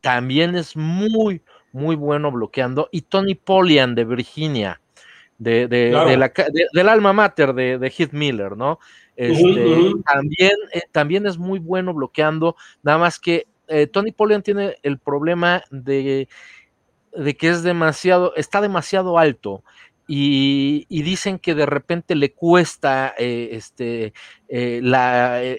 también 0.00 0.56
es 0.56 0.76
muy, 0.76 1.40
muy 1.72 1.96
bueno 1.96 2.32
bloqueando, 2.32 2.88
y 2.90 3.02
Tony 3.02 3.34
Polian 3.34 3.94
de 3.94 4.04
Virginia, 4.04 4.80
de, 5.38 5.68
del 5.68 6.88
alma 6.88 7.12
mater 7.12 7.54
de, 7.54 7.92
Heath 7.96 8.12
Miller, 8.12 8.56
¿no? 8.56 8.78
Este, 9.16 9.92
también, 10.04 10.52
eh, 10.72 10.82
también 10.90 11.26
es 11.26 11.38
muy 11.38 11.58
bueno 11.58 11.94
bloqueando, 11.94 12.56
nada 12.82 12.98
más 12.98 13.18
que 13.18 13.46
Tony 13.92 14.12
Polian 14.12 14.42
tiene 14.42 14.76
el 14.82 14.98
problema 14.98 15.62
de, 15.70 16.28
de 17.16 17.36
que 17.36 17.48
es 17.48 17.62
demasiado, 17.62 18.34
está 18.36 18.60
demasiado 18.60 19.18
alto 19.18 19.64
y, 20.06 21.02
dicen 21.02 21.38
que 21.38 21.54
de 21.54 21.66
repente 21.66 22.14
le 22.14 22.32
cuesta 22.32 23.14
eh, 23.16 23.50
este, 23.52 24.12
eh, 24.48 24.80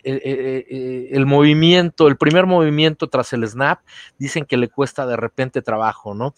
eh, 0.03 1.09
el 1.11 1.25
movimiento, 1.25 2.07
el 2.07 2.17
primer 2.17 2.45
movimiento 2.45 3.07
tras 3.07 3.33
el 3.33 3.47
snap, 3.47 3.79
dicen 4.19 4.45
que 4.45 4.57
le 4.57 4.69
cuesta 4.69 5.07
de 5.07 5.17
repente 5.17 5.61
trabajo, 5.61 6.13
¿no? 6.13 6.35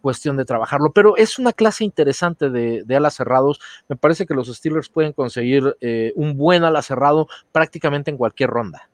cuestión 0.00 0.36
de 0.36 0.44
trabajarlo, 0.44 0.92
pero 0.92 1.16
es 1.16 1.38
una 1.38 1.52
clase 1.52 1.84
interesante 1.84 2.50
de, 2.50 2.82
de, 2.84 2.96
alas 2.96 3.14
cerrados. 3.14 3.60
Me 3.88 3.96
parece 3.96 4.26
que 4.26 4.34
los 4.34 4.48
Steelers 4.48 4.88
pueden 4.88 5.12
conseguir 5.12 5.76
un 6.14 6.36
buen 6.36 6.64
ala 6.64 6.82
cerrado 6.82 7.28
prácticamente 7.50 8.10
en 8.10 8.16
cualquier 8.16 8.50
ronda. 8.50 8.88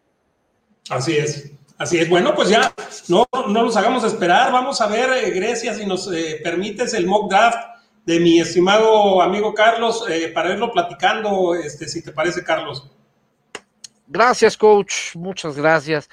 Así 0.89 1.17
es. 1.17 1.53
Así 1.77 1.99
es, 1.99 2.09
bueno, 2.09 2.37
pues 2.37 2.49
ya 2.49 2.73
no, 3.09 3.27
no 3.49 3.63
los 3.65 3.77
hagamos 3.77 4.05
esperar. 4.05 4.53
Vamos 4.53 4.81
a 4.81 4.87
ver, 4.87 5.33
Grecia, 5.33 5.75
si 5.75 5.85
nos 5.85 6.09
permites 6.43 6.95
el 6.95 7.07
mock 7.07 7.29
draft 7.29 7.74
de 8.05 8.21
mi 8.21 8.39
estimado 8.39 9.23
amigo 9.23 9.55
Carlos 9.55 10.05
eh, 10.09 10.31
para 10.35 10.53
irlo 10.53 10.71
platicando, 10.71 11.55
este, 11.55 11.89
si 11.89 12.03
te 12.03 12.13
parece, 12.13 12.45
Carlos. 12.45 12.91
Gracias, 14.07 14.57
coach. 14.57 15.17
Muchas 15.17 15.57
gracias. 15.57 16.09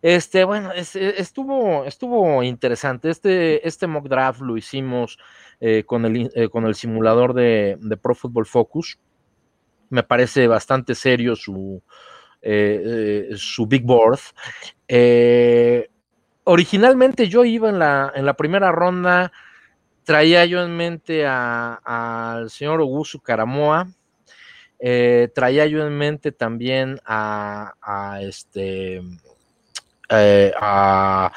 Este, 0.00 0.44
bueno, 0.44 0.72
estuvo, 0.72 1.84
estuvo 1.84 2.42
interesante. 2.42 3.10
Este, 3.10 3.66
este 3.66 3.86
mock 3.86 4.08
draft 4.08 4.40
lo 4.40 4.56
hicimos 4.56 5.18
eh, 5.60 5.84
con, 5.84 6.04
el, 6.04 6.30
eh, 6.34 6.48
con 6.48 6.64
el 6.66 6.74
simulador 6.74 7.34
de, 7.34 7.78
Pro 8.00 8.14
Football 8.14 8.46
Focus. 8.46 8.98
Me 9.90 10.02
parece 10.02 10.46
bastante 10.48 10.94
serio 10.94 11.36
su, 11.36 11.82
su 13.36 13.66
big 13.66 13.84
board. 13.84 14.20
originalmente 16.44 17.28
yo 17.28 17.44
iba 17.44 17.68
en 17.68 17.78
la, 17.78 18.12
en 18.14 18.24
la 18.26 18.34
primera 18.34 18.72
ronda 18.72 19.32
traía 20.06 20.44
yo 20.46 20.62
en 20.62 20.76
mente 20.76 21.26
al 21.26 22.48
señor 22.48 22.80
Ogusu 22.80 23.20
Karamoa, 23.20 23.88
eh, 24.78 25.28
traía 25.34 25.66
yo 25.66 25.84
en 25.84 25.98
mente 25.98 26.30
también 26.30 27.00
a, 27.04 28.20
este 28.20 29.02
eh, 30.08 30.52
a, 30.60 31.32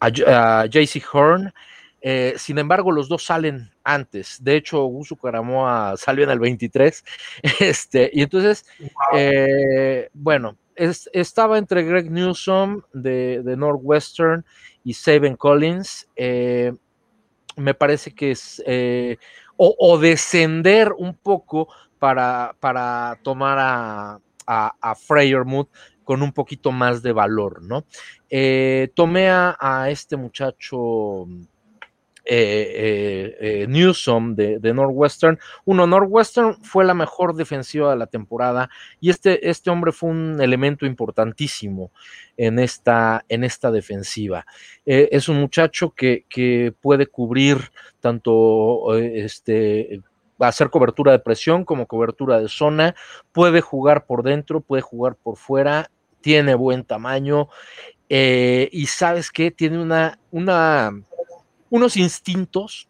JC 0.00 1.02
Horn. 1.12 1.52
Eh, 2.00 2.34
sin 2.36 2.58
embargo, 2.58 2.92
los 2.92 3.08
dos 3.08 3.24
salen 3.24 3.72
antes. 3.82 4.44
De 4.44 4.54
hecho, 4.56 4.84
Ogusu 4.84 5.16
Karamoa 5.16 5.96
salió 5.96 6.22
en 6.22 6.30
el 6.30 6.38
23. 6.38 7.04
Este, 7.58 8.10
y 8.12 8.22
entonces, 8.22 8.64
bueno, 10.12 10.56
estaba 10.76 11.58
entre 11.58 11.82
Greg 11.82 12.12
Newsom 12.12 12.82
de, 12.92 13.42
de 13.42 13.56
Northwestern 13.56 14.44
y 14.84 14.94
Saban 14.94 15.34
Collins 15.34 16.06
me 17.56 17.74
parece 17.74 18.14
que 18.14 18.32
es 18.32 18.62
eh, 18.66 19.16
o, 19.56 19.98
descender 19.98 20.92
un 20.92 21.14
poco 21.14 21.68
para, 21.98 22.56
para 22.60 23.18
tomar 23.22 23.58
a, 23.58 24.20
a, 24.46 24.74
a 24.80 24.94
con 26.04 26.22
un 26.22 26.32
poquito 26.32 26.70
más 26.70 27.02
de 27.02 27.12
valor, 27.12 27.62
¿no? 27.62 27.84
Eh, 28.30 28.90
tomé 28.94 29.28
a, 29.30 29.86
este 29.88 30.16
muchacho 30.16 31.26
Newsom 32.26 34.34
de, 34.34 34.72
Northwestern. 34.74 35.38
Uno, 35.64 35.86
Northwestern 35.86 36.62
fue 36.62 36.84
la 36.84 36.94
mejor 36.94 37.34
defensiva 37.34 37.90
de 37.90 37.96
la 37.96 38.06
temporada 38.06 38.70
y 39.00 39.10
este, 39.10 39.48
este 39.48 39.70
hombre 39.70 39.92
fue 39.92 40.10
un 40.10 40.40
elemento 40.40 40.86
importantísimo 40.86 41.90
en 42.36 42.58
esta, 42.58 43.24
en 43.28 43.44
esta 43.44 43.70
defensiva. 43.70 44.46
es 44.84 45.28
un 45.28 45.40
muchacho 45.40 45.90
que, 45.90 46.24
que 46.28 46.74
puede 46.80 47.06
cubrir 47.06 47.58
tanto 48.00 48.96
este, 48.96 50.00
hacer 50.38 50.70
cobertura 50.70 51.12
de 51.12 51.18
presión 51.18 51.64
como 51.64 51.86
cobertura 51.86 52.40
de 52.40 52.48
zona, 52.48 52.94
puede 53.32 53.60
jugar 53.60 54.06
por 54.06 54.22
dentro, 54.22 54.60
puede 54.60 54.82
jugar 54.82 55.16
por 55.16 55.36
fuera, 55.36 55.90
tiene 56.20 56.54
buen 56.54 56.84
tamaño 56.84 57.48
y 58.08 58.86
sabes 58.86 59.30
que 59.30 59.50
tiene 59.50 59.80
una, 59.80 60.18
una 60.30 60.92
unos 61.74 61.96
instintos 61.96 62.88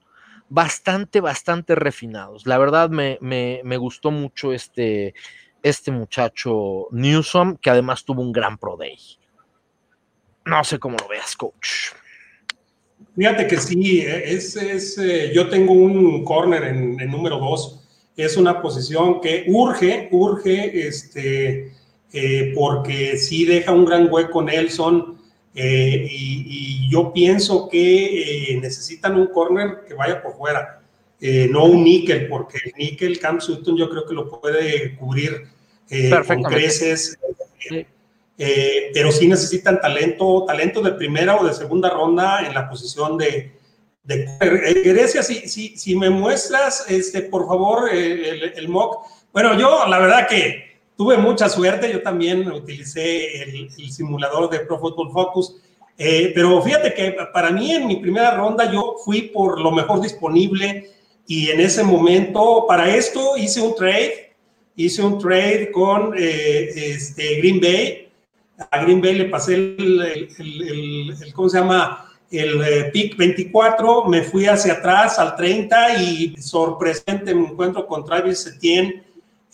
bastante, 0.50 1.22
bastante 1.22 1.74
refinados. 1.74 2.46
La 2.46 2.58
verdad 2.58 2.90
me, 2.90 3.76
gustó 3.78 4.10
mucho 4.10 4.52
este, 4.52 5.14
este 5.62 5.90
muchacho 5.90 6.88
Newsom, 6.90 7.56
que 7.56 7.70
además 7.70 8.04
tuvo 8.04 8.20
un 8.20 8.30
gran 8.30 8.58
Pro 8.58 8.76
Day. 8.76 8.98
No 10.44 10.62
sé 10.64 10.78
cómo 10.78 10.98
lo 11.00 11.08
veas, 11.08 11.34
coach. 11.34 11.94
Fíjate 13.16 13.46
que 13.46 13.56
sí, 13.56 14.00
es, 14.00 14.54
es 14.56 14.98
eh, 14.98 15.32
yo 15.34 15.48
tengo 15.48 15.72
un 15.72 16.22
corner 16.22 16.64
en, 16.64 16.96
número 17.10 17.38
dos. 17.38 17.80
Es 18.18 18.36
una 18.36 18.60
posición 18.60 19.22
que 19.22 19.46
urge, 19.48 20.10
urge, 20.12 20.86
este, 20.86 21.72
eh, 22.12 22.52
porque 22.54 23.16
sí 23.16 23.46
deja 23.46 23.72
un 23.72 23.86
gran 23.86 24.12
hueco 24.12 24.42
Nelson 24.42 25.23
eh, 25.54 26.08
y, 26.10 26.90
yo 26.90 27.12
pienso 27.12 27.68
que 27.68 28.52
eh, 28.52 28.60
necesitan 28.60 29.16
un 29.16 29.28
corner 29.28 29.84
que 29.86 29.94
vaya 29.94 30.22
por 30.22 30.36
fuera, 30.36 30.82
eh, 31.20 31.48
no 31.50 31.64
un 31.64 31.82
níquel, 31.82 32.28
porque 32.28 32.58
el 32.64 32.72
níquel 32.76 33.18
Cam 33.18 33.40
Sutton 33.40 33.76
yo 33.76 33.88
creo 33.88 34.06
que 34.06 34.14
lo 34.14 34.28
puede 34.28 34.96
cubrir 34.96 35.48
con 36.26 36.42
creces. 36.44 37.18
pero 38.36 39.12
sí 39.12 39.26
necesitan 39.26 39.80
talento, 39.80 40.44
talento 40.46 40.82
de 40.82 40.92
primera 40.92 41.36
o 41.36 41.46
de 41.46 41.54
segunda 41.54 41.90
ronda 41.90 42.46
en 42.46 42.54
la 42.54 42.68
posición 42.68 43.16
de, 43.16 43.52
de 44.02 44.82
Grecia, 44.84 45.22
si, 45.22 45.48
si, 45.48 45.76
si, 45.76 45.96
me 45.96 46.10
muestras, 46.10 46.84
este, 46.88 47.22
por 47.22 47.46
favor, 47.46 47.88
el, 47.92 48.52
el, 48.56 48.68
mock. 48.68 49.06
Bueno, 49.32 49.58
yo 49.58 49.86
la 49.88 49.98
verdad 49.98 50.28
que 50.28 50.73
tuve 50.96 51.16
mucha 51.16 51.48
suerte, 51.48 51.92
yo 51.92 52.02
también 52.02 52.50
utilicé 52.50 53.42
el, 53.42 53.70
simulador 53.90 54.48
de 54.50 54.60
Pro 54.60 54.78
Football 54.78 55.12
Focus, 55.12 55.56
eh, 55.96 56.32
pero 56.34 56.60
fíjate 56.62 56.92
que 56.94 57.16
para 57.32 57.50
mí 57.50 57.72
en 57.72 57.86
mi 57.86 57.96
primera 57.96 58.36
ronda 58.36 58.70
yo 58.70 58.96
fui 59.04 59.22
por 59.22 59.60
lo 59.60 59.70
mejor 59.70 60.00
disponible 60.00 60.90
y 61.26 61.50
en 61.50 61.60
ese 61.60 61.84
momento 61.84 62.64
para 62.66 62.94
esto 62.94 63.36
hice 63.36 63.60
un 63.60 63.74
trade, 63.74 64.34
hice 64.76 65.02
un 65.02 65.18
trade 65.18 65.70
con 65.72 66.14
eh, 66.16 66.70
este, 66.74 67.36
Green 67.36 67.60
Bay, 67.60 68.08
a 68.70 68.82
Green 68.82 69.00
Bay 69.00 69.14
le 69.14 69.24
pasé 69.26 69.54
el, 69.54 70.28
el, 70.38 71.32
¿cómo 71.34 71.48
se 71.48 71.58
llama? 71.58 72.12
El 72.30 72.62
eh, 72.62 72.90
pick 72.92 73.16
24, 73.16 74.06
me 74.06 74.22
fui 74.22 74.46
hacia 74.46 74.74
atrás 74.74 75.18
al 75.18 75.36
30 75.36 76.02
y 76.02 76.36
sorpresente 76.38 77.34
me 77.34 77.48
encuentro 77.48 77.86
con 77.86 78.04
Travis 78.04 78.46
Etienne 78.46 79.04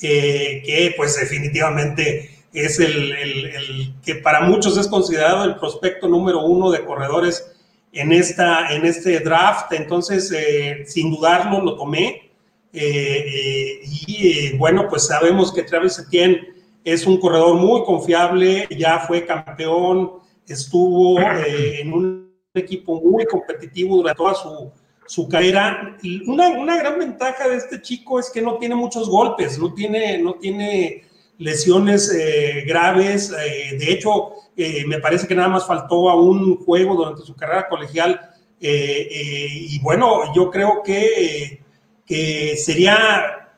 que 0.00 0.94
pues 0.96 1.20
definitivamente 1.20 2.30
es 2.52 2.80
el, 2.80 3.94
que 4.04 4.16
para 4.16 4.40
muchos 4.42 4.76
es 4.76 4.88
considerado 4.88 5.44
el 5.44 5.56
prospecto 5.56 6.08
número 6.08 6.44
uno 6.44 6.70
de 6.70 6.84
corredores 6.84 7.52
en, 7.92 8.12
esta, 8.12 8.72
en 8.74 8.84
este 8.84 9.20
draft. 9.20 9.72
Entonces, 9.72 10.32
eh, 10.32 10.84
sin 10.86 11.10
dudarlo, 11.10 11.60
lo 11.62 11.76
tomé. 11.76 12.30
Eh, 12.72 13.24
eh, 13.26 13.80
y 13.84 14.56
bueno, 14.56 14.86
pues 14.88 15.06
sabemos 15.06 15.52
que 15.52 15.62
Travis 15.62 15.98
Etienne 15.98 16.40
es 16.84 17.06
un 17.06 17.18
corredor 17.18 17.54
muy 17.56 17.84
confiable, 17.84 18.66
ya 18.76 19.00
fue 19.00 19.26
campeón, 19.26 20.12
estuvo 20.46 21.20
en 21.20 21.92
un 21.92 22.32
equipo 22.54 23.00
muy 23.00 23.26
competitivo 23.26 23.96
durante 23.96 24.16
toda 24.16 24.34
su, 24.34 24.72
su 25.10 25.28
carrera. 25.28 25.96
Una, 26.24 26.50
una 26.50 26.76
gran 26.76 26.96
ventaja 26.96 27.48
de 27.48 27.56
este 27.56 27.82
chico 27.82 28.20
es 28.20 28.30
que 28.30 28.40
no 28.40 28.58
tiene 28.58 28.76
muchos 28.76 29.08
golpes, 29.08 29.58
no 29.58 29.74
tiene, 29.74 30.18
no 30.18 30.34
tiene 30.34 31.02
lesiones 31.36 32.14
eh, 32.14 32.62
graves. 32.64 33.32
Eh, 33.32 33.76
de 33.76 33.92
hecho, 33.92 34.34
eh, 34.56 34.84
me 34.86 35.00
parece 35.00 35.26
que 35.26 35.34
nada 35.34 35.48
más 35.48 35.66
faltó 35.66 36.08
a 36.08 36.14
un 36.14 36.64
juego 36.64 36.94
durante 36.94 37.22
su 37.22 37.34
carrera 37.34 37.68
colegial. 37.68 38.20
y 38.60 39.80
bueno, 39.80 40.32
yo 40.32 40.48
creo 40.48 40.80
que, 40.84 41.60
que 42.06 42.56
sería, 42.56 43.48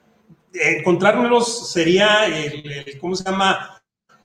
encontrármelos 0.55 1.71
sería 1.71 2.27
el, 2.29 2.99
¿cómo 2.99 3.15
se 3.15 3.25
llama? 3.25 3.83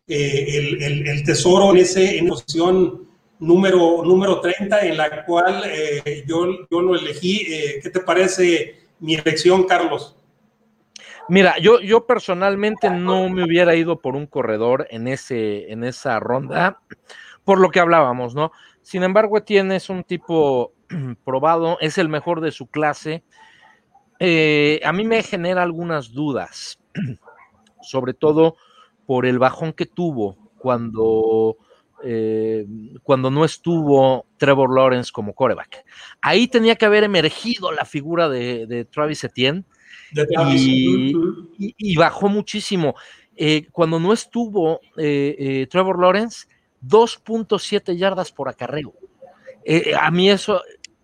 El, 0.07 0.81
el, 0.81 1.07
el, 1.09 1.23
tesoro 1.25 1.71
en, 1.71 1.77
ese, 1.77 2.19
en 2.19 2.27
posición 2.27 3.06
número, 3.39 4.03
número 4.03 4.41
30, 4.41 4.81
en 4.81 4.97
la 4.97 5.25
cual 5.25 5.63
eh, 5.65 6.23
yo, 6.27 6.67
yo 6.69 6.81
lo 6.81 6.95
elegí. 6.95 7.45
Eh, 7.47 7.79
¿Qué 7.81 7.89
te 7.89 7.99
parece 7.99 8.87
mi 8.99 9.15
elección, 9.15 9.63
Carlos? 9.63 10.17
Mira, 11.29 11.57
yo, 11.59 11.81
yo 11.81 12.05
personalmente 12.05 12.89
no 12.89 13.29
me 13.29 13.43
hubiera 13.43 13.75
ido 13.75 13.99
por 13.99 14.15
un 14.15 14.27
corredor 14.27 14.87
en, 14.89 15.07
ese, 15.09 15.71
en 15.71 15.83
esa 15.83 16.19
ronda, 16.19 16.79
por 17.43 17.59
lo 17.59 17.69
que 17.69 17.81
hablábamos, 17.81 18.33
¿no? 18.33 18.51
Sin 18.81 19.03
embargo, 19.03 19.43
tienes 19.43 19.89
un 19.89 20.03
tipo 20.05 20.71
probado, 21.25 21.77
es 21.81 21.97
el 21.97 22.07
mejor 22.07 22.39
de 22.39 22.51
su 22.51 22.67
clase. 22.67 23.23
Eh, 24.19 24.79
a 24.85 24.93
mí 24.93 25.03
me 25.03 25.21
genera 25.21 25.63
algunas 25.63 26.13
dudas, 26.13 26.79
sobre 27.81 28.13
todo 28.13 28.55
por 29.05 29.25
el 29.25 29.37
bajón 29.37 29.73
que 29.73 29.85
tuvo 29.85 30.37
cuando 30.57 31.57
eh, 32.03 32.65
cuando 33.01 33.31
no 33.31 33.43
estuvo 33.43 34.27
Trevor 34.37 34.73
Lawrence 34.73 35.11
como 35.11 35.33
coreback. 35.33 35.83
Ahí 36.21 36.47
tenía 36.47 36.75
que 36.75 36.85
haber 36.85 37.03
emergido 37.03 37.71
la 37.71 37.85
figura 37.85 38.29
de, 38.29 38.85
Travis 38.91 39.23
Etienne 39.23 39.63
y, 40.47 41.95
bajó 41.95 42.29
muchísimo. 42.29 42.95
Eh, 43.35 43.67
cuando 43.71 43.99
no 43.99 44.13
estuvo 44.13 44.79
eh, 44.97 45.67
Trevor 45.69 45.99
Lawrence, 45.99 46.47
2.7 46.85 47.97
yardas 47.97 48.31
por 48.31 48.47
acarreo. 48.47 48.93
a 49.99 50.11
mí 50.11 50.29
eso, 50.29 50.61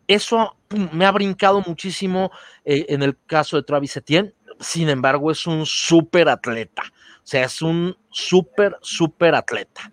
eso 0.08 0.56
me 0.92 1.06
ha 1.06 1.12
brincado 1.12 1.64
muchísimo 1.66 2.32
en 2.64 3.02
el 3.02 3.18
caso 3.26 3.58
de 3.58 3.64
Travis 3.64 3.98
Etienne. 3.98 4.34
Sin 4.60 4.90
embargo, 4.90 5.32
es 5.32 5.48
un 5.48 5.66
súper 5.66 6.30
atleta. 6.30 6.84
O 7.18 7.26
sea, 7.26 7.46
es 7.46 7.62
un 7.62 7.96
súper, 8.12 8.78
súper 8.82 9.34
atleta. 9.34 9.92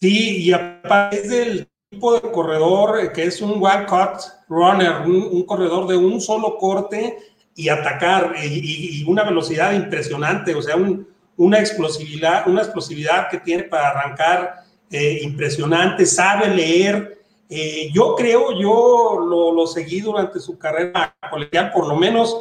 Sí, 0.00 0.44
y 0.44 0.52
aparte 0.52 1.16
es 1.18 1.28
del 1.28 1.68
tipo 1.90 2.14
de 2.18 2.32
corredor 2.32 3.12
que 3.12 3.24
es 3.24 3.42
un 3.42 3.62
one 3.62 3.84
cut 3.86 4.22
runner, 4.48 5.02
un, 5.02 5.42
corredor 5.44 5.86
de 5.88 5.96
un 5.96 6.20
solo 6.20 6.56
corte 6.56 7.18
y 7.54 7.68
atacar 7.68 8.34
y, 8.42 9.04
una 9.06 9.24
velocidad 9.24 9.72
impresionante, 9.72 10.54
o 10.54 10.62
sea, 10.62 10.76
una 11.36 11.58
explosividad, 11.58 12.48
una 12.48 12.62
explosividad 12.62 13.28
que 13.28 13.40
tiene 13.40 13.64
para 13.64 13.90
arrancar 13.90 14.64
eh, 14.90 15.20
impresionante, 15.22 16.06
sabe 16.06 16.48
leer. 16.48 17.18
Eh, 17.50 17.90
yo 17.92 18.14
creo, 18.14 18.58
yo 18.58 19.18
lo, 19.28 19.52
lo, 19.52 19.66
seguí 19.66 20.00
durante 20.00 20.40
su 20.40 20.56
carrera 20.56 21.14
colegial, 21.30 21.72
por 21.72 21.86
lo 21.86 21.96
menos 21.96 22.38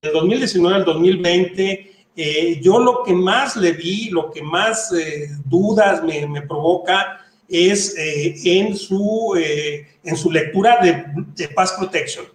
del 0.00 0.12
2019 0.12 0.76
al 0.76 0.84
2020 0.84 1.99
eh, 2.16 2.60
yo 2.60 2.78
lo 2.78 3.02
que 3.04 3.12
más 3.12 3.56
le 3.56 3.72
vi, 3.72 4.10
lo 4.10 4.30
que 4.30 4.42
más 4.42 4.92
eh, 4.92 5.30
dudas 5.44 6.02
me, 6.02 6.42
provoca 6.42 7.24
es 7.48 7.96
eh, 7.96 8.34
en, 8.44 8.76
su, 8.76 9.34
en 9.36 10.16
su 10.16 10.30
lectura 10.30 10.78
de, 10.82 11.48
pass 11.48 11.72
protection. 11.78 12.26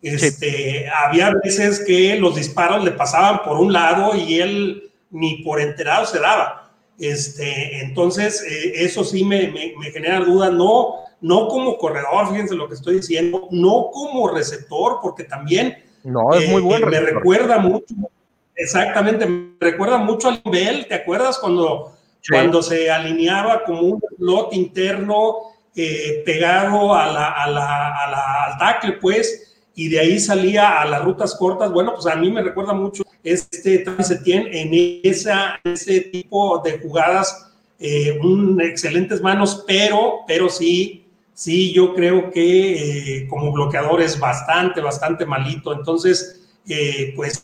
Este, 0.00 0.88
Había 0.88 1.32
veces 1.44 1.84
que 1.86 2.16
los 2.16 2.34
disparos 2.36 2.84
le 2.84 2.92
pasaban 2.92 3.42
por 3.44 3.58
un 3.58 3.72
lado 3.72 4.16
y 4.16 4.40
él 4.40 4.90
ni 5.10 5.42
por 5.42 5.60
enterado 5.60 6.06
se 6.06 6.18
daba. 6.18 6.72
Este, 6.98 7.82
entonces, 7.82 8.44
eso 8.74 9.04
sí 9.04 9.24
me, 9.24 9.48
me, 9.48 9.90
genera 9.90 10.20
dudas, 10.20 10.52
no, 10.52 10.94
no 11.20 11.48
como 11.48 11.76
corredor, 11.76 12.30
fíjense 12.30 12.54
lo 12.54 12.68
que 12.68 12.74
estoy 12.74 12.96
diciendo, 12.96 13.48
no 13.50 13.90
como 13.92 14.28
receptor, 14.28 14.98
porque 15.02 15.24
también 15.24 15.76
no, 16.04 16.34
es 16.34 16.48
muy 16.48 16.62
bueno 16.62 16.88
me 16.88 17.00
recuerda 17.00 17.58
mucho 17.58 17.94
Exactamente, 18.54 19.26
me 19.26 19.54
recuerda 19.58 19.98
mucho 19.98 20.28
al 20.28 20.42
nivel, 20.44 20.86
¿te 20.86 20.94
acuerdas 20.94 21.38
cuando, 21.38 21.92
cuando 22.28 22.62
se 22.62 22.90
alineaba 22.90 23.64
como 23.64 23.80
un 23.80 24.00
slot 24.18 24.52
interno 24.52 25.36
eh, 25.74 26.22
pegado 26.26 26.94
a 26.94 27.06
la, 27.10 27.28
a 27.28 27.50
la, 27.50 28.44
al 28.44 28.58
tackle, 28.58 28.92
pues, 29.00 29.54
y 29.74 29.88
de 29.88 30.00
ahí 30.00 30.20
salía 30.20 30.80
a 30.80 30.84
las 30.84 31.02
rutas 31.02 31.34
cortas? 31.34 31.72
Bueno, 31.72 31.94
pues 31.94 32.06
a 32.06 32.16
mí 32.16 32.30
me 32.30 32.42
recuerda 32.42 32.74
mucho 32.74 33.04
este 33.24 33.84
Setien 34.02 34.48
en 34.50 35.00
esa, 35.02 35.60
ese 35.64 36.00
tipo 36.00 36.58
de 36.58 36.78
jugadas, 36.78 37.50
eh, 37.78 38.18
un, 38.22 38.60
excelentes 38.60 39.22
manos, 39.22 39.64
pero, 39.66 40.20
pero 40.26 40.48
sí, 40.48 41.06
sí, 41.32 41.72
yo 41.72 41.94
creo 41.94 42.30
que 42.30 43.20
eh, 43.22 43.28
como 43.28 43.50
bloqueador 43.52 44.02
es 44.02 44.18
bastante, 44.18 44.80
bastante 44.80 45.24
malito. 45.24 45.72
Entonces, 45.72 46.40
eh, 46.68 47.12
pues 47.16 47.40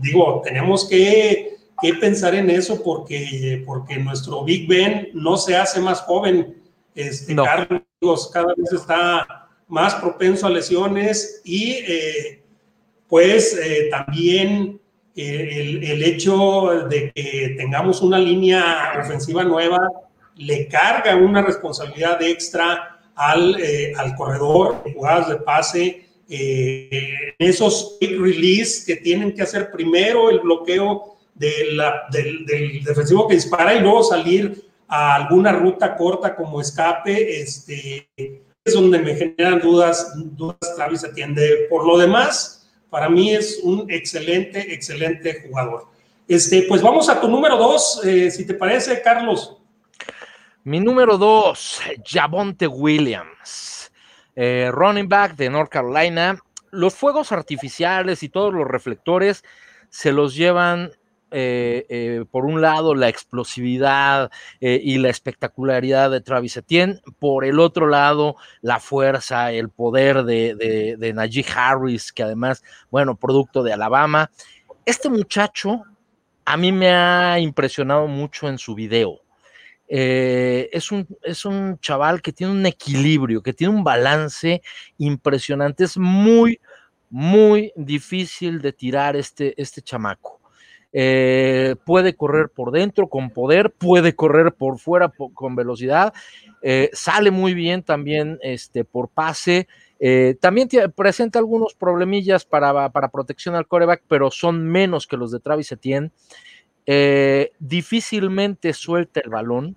digo, 0.00 0.42
tenemos 0.44 0.88
que, 0.88 1.54
pensar 2.00 2.34
en 2.34 2.48
eso 2.48 2.82
porque, 2.82 3.62
porque 3.66 3.98
nuestro 3.98 4.42
Big 4.44 4.66
Ben 4.66 5.10
no 5.12 5.36
se 5.36 5.56
hace 5.56 5.80
más 5.80 6.00
joven. 6.00 6.56
Este, 6.94 7.36
Carlos 7.36 8.30
cada 8.32 8.54
vez 8.56 8.72
está 8.72 9.48
más 9.68 9.94
propenso 9.96 10.46
a 10.46 10.50
lesiones 10.50 11.42
y 11.44 11.76
pues 13.06 13.60
también 13.90 14.80
el, 15.14 15.84
el, 15.84 16.02
hecho 16.02 16.86
de 16.88 17.12
que 17.12 17.54
tengamos 17.58 18.00
una 18.00 18.18
línea 18.18 18.94
ofensiva 18.98 19.44
nueva 19.44 19.78
le 20.36 20.68
carga 20.68 21.16
una 21.16 21.42
responsabilidad 21.42 22.22
extra 22.22 23.00
al, 23.14 23.58
eh, 23.60 23.94
al 23.96 24.14
corredor, 24.14 24.82
jugadas 24.94 25.28
de 25.30 25.36
pase, 25.36 26.05
eh, 26.28 27.34
esos 27.38 27.96
quick 28.00 28.20
release 28.20 28.84
que 28.84 28.96
tienen 28.96 29.34
que 29.34 29.42
hacer 29.42 29.70
primero 29.70 30.30
el 30.30 30.40
bloqueo 30.40 31.16
del, 31.34 31.80
del, 32.10 32.82
defensivo 32.82 33.28
que 33.28 33.34
dispara 33.34 33.74
y 33.74 33.80
luego 33.80 34.02
salir 34.02 34.64
a 34.88 35.16
alguna 35.16 35.52
ruta 35.52 35.96
corta 35.96 36.34
como 36.34 36.60
escape, 36.60 37.40
este, 37.40 38.08
es 38.16 38.74
donde 38.74 38.98
me 38.98 39.14
generan 39.14 39.60
dudas, 39.60 40.12
dudas 40.36 40.58
Travis 40.76 41.04
atiende. 41.04 41.66
Por 41.68 41.86
lo 41.86 41.98
demás, 41.98 42.68
para 42.90 43.08
mí 43.08 43.34
es 43.34 43.60
un 43.62 43.90
excelente, 43.90 44.72
excelente 44.72 45.44
jugador. 45.46 45.86
Este, 46.26 46.62
pues 46.62 46.82
vamos 46.82 47.08
a 47.08 47.20
tu 47.20 47.28
número 47.28 47.56
dos, 47.56 48.00
eh, 48.04 48.30
si 48.30 48.44
te 48.44 48.54
parece, 48.54 49.00
Carlos. 49.02 49.56
Mi 50.64 50.80
número 50.80 51.16
dos, 51.16 51.80
Javonte 52.04 52.66
Williams, 52.66 53.85
eh, 54.36 54.70
running 54.72 55.08
back 55.08 55.34
de 55.36 55.50
North 55.50 55.70
Carolina. 55.70 56.38
Los 56.70 56.94
fuegos 56.94 57.32
artificiales 57.32 58.22
y 58.22 58.28
todos 58.28 58.52
los 58.52 58.66
reflectores 58.66 59.42
se 59.88 60.12
los 60.12 60.34
llevan 60.34 60.92
eh, 61.30 61.86
eh, 61.88 62.24
por 62.30 62.44
un 62.44 62.60
lado 62.60 62.94
la 62.94 63.08
explosividad 63.08 64.30
y 64.60 64.98
la 64.98 65.08
espectacularidad 65.08 66.10
de 66.10 66.20
Travis 66.20 66.56
Etienne, 66.56 67.00
por 67.18 67.44
el 67.44 67.58
otro 67.58 67.88
lado 67.88 68.36
la 68.60 68.78
fuerza, 68.78 69.50
el 69.52 69.70
poder 69.70 70.24
de, 70.24 70.54
de, 70.54 70.96
de 70.96 71.12
Najee 71.12 71.44
Harris, 71.54 72.12
que 72.12 72.22
además, 72.22 72.62
bueno, 72.90 73.16
producto 73.16 73.62
de 73.62 73.72
Alabama. 73.72 74.30
Este 74.84 75.08
muchacho 75.08 75.82
a 76.44 76.56
mí 76.56 76.70
me 76.70 76.90
ha 76.90 77.40
impresionado 77.40 78.06
mucho 78.06 78.48
en 78.48 78.58
su 78.58 78.74
video. 78.74 79.25
Eh, 79.88 80.68
es, 80.72 80.90
un, 80.90 81.06
es 81.22 81.44
un 81.44 81.78
chaval 81.80 82.20
que 82.20 82.32
tiene 82.32 82.52
un 82.52 82.66
equilibrio, 82.66 83.42
que 83.42 83.52
tiene 83.52 83.74
un 83.74 83.84
balance 83.84 84.62
impresionante. 84.98 85.84
Es 85.84 85.96
muy, 85.96 86.60
muy 87.10 87.72
difícil 87.76 88.60
de 88.60 88.72
tirar 88.72 89.16
este, 89.16 89.60
este 89.60 89.82
chamaco. 89.82 90.40
Eh, 90.92 91.76
puede 91.84 92.16
correr 92.16 92.48
por 92.48 92.70
dentro 92.70 93.08
con 93.08 93.30
poder, 93.30 93.70
puede 93.70 94.14
correr 94.14 94.54
por 94.54 94.78
fuera 94.78 95.12
con 95.34 95.54
velocidad, 95.54 96.14
eh, 96.62 96.88
sale 96.94 97.30
muy 97.30 97.52
bien 97.52 97.82
también 97.82 98.38
este, 98.40 98.84
por 98.84 99.08
pase. 99.10 99.68
también 100.40 100.68
presenta 100.94 101.38
algunos 101.38 101.74
problemillas 101.74 102.44
para, 102.44 102.88
para, 102.90 103.08
protección 103.08 103.54
al 103.56 103.66
coreback, 103.66 104.04
pero 104.08 104.30
son 104.30 104.66
menos 104.66 105.06
que 105.06 105.16
los 105.18 105.32
de 105.32 105.40
Travis 105.40 105.72
Etienne. 105.72 106.12
Eh, 106.86 107.52
difícilmente 107.58 108.72
suelta 108.72 109.20
el 109.20 109.30
balón. 109.30 109.76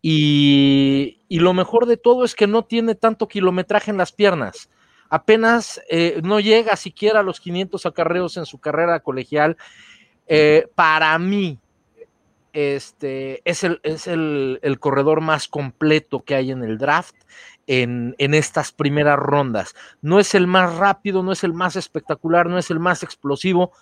Y, 0.00 1.20
lo 1.28 1.52
mejor 1.54 1.86
de 1.86 1.96
todo 1.96 2.24
es 2.24 2.34
que 2.34 2.46
no 2.46 2.64
tiene 2.64 2.94
tanto 2.94 3.28
kilometraje 3.28 3.90
en 3.90 3.96
las 3.96 4.12
piernas. 4.12 4.70
Apenas 5.10 5.80
eh, 5.90 6.20
no 6.22 6.40
llega 6.40 6.76
siquiera 6.76 7.20
a 7.20 7.22
los 7.22 7.40
500 7.40 7.86
acarreos 7.86 8.36
en 8.36 8.46
su 8.46 8.58
carrera 8.58 9.00
colegial. 9.00 9.56
Eh, 10.26 10.66
para 10.74 11.18
mí, 11.18 11.58
este, 12.52 13.42
es, 13.44 13.64
el, 13.64 13.80
es 13.82 14.06
el, 14.06 14.76
corredor 14.78 15.20
más 15.20 15.48
completo 15.48 16.22
que 16.22 16.34
hay 16.34 16.50
en 16.50 16.62
el 16.62 16.78
draft 16.78 17.16
en, 17.66 18.14
en, 18.18 18.34
estas 18.34 18.72
primeras 18.72 19.18
rondas. 19.18 19.74
No 20.02 20.20
es 20.20 20.34
el 20.34 20.46
más 20.46 20.76
rápido, 20.76 21.22
no 21.22 21.32
es 21.32 21.44
el 21.44 21.52
más 21.52 21.76
espectacular, 21.76 22.46
no 22.46 22.58
es 22.58 22.70
el 22.70 22.78
más 22.78 23.02
explosivo, 23.02 23.72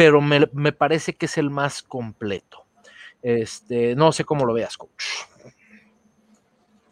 pero 0.00 0.22
me, 0.22 0.72
parece 0.72 1.14
que 1.14 1.26
es 1.26 1.36
el 1.36 1.50
más 1.50 1.82
completo. 1.82 2.64
Este, 3.20 3.94
no 3.94 4.12
sé 4.12 4.24
cómo 4.24 4.46
lo 4.46 4.54
veas, 4.54 4.78
coach. 4.78 5.04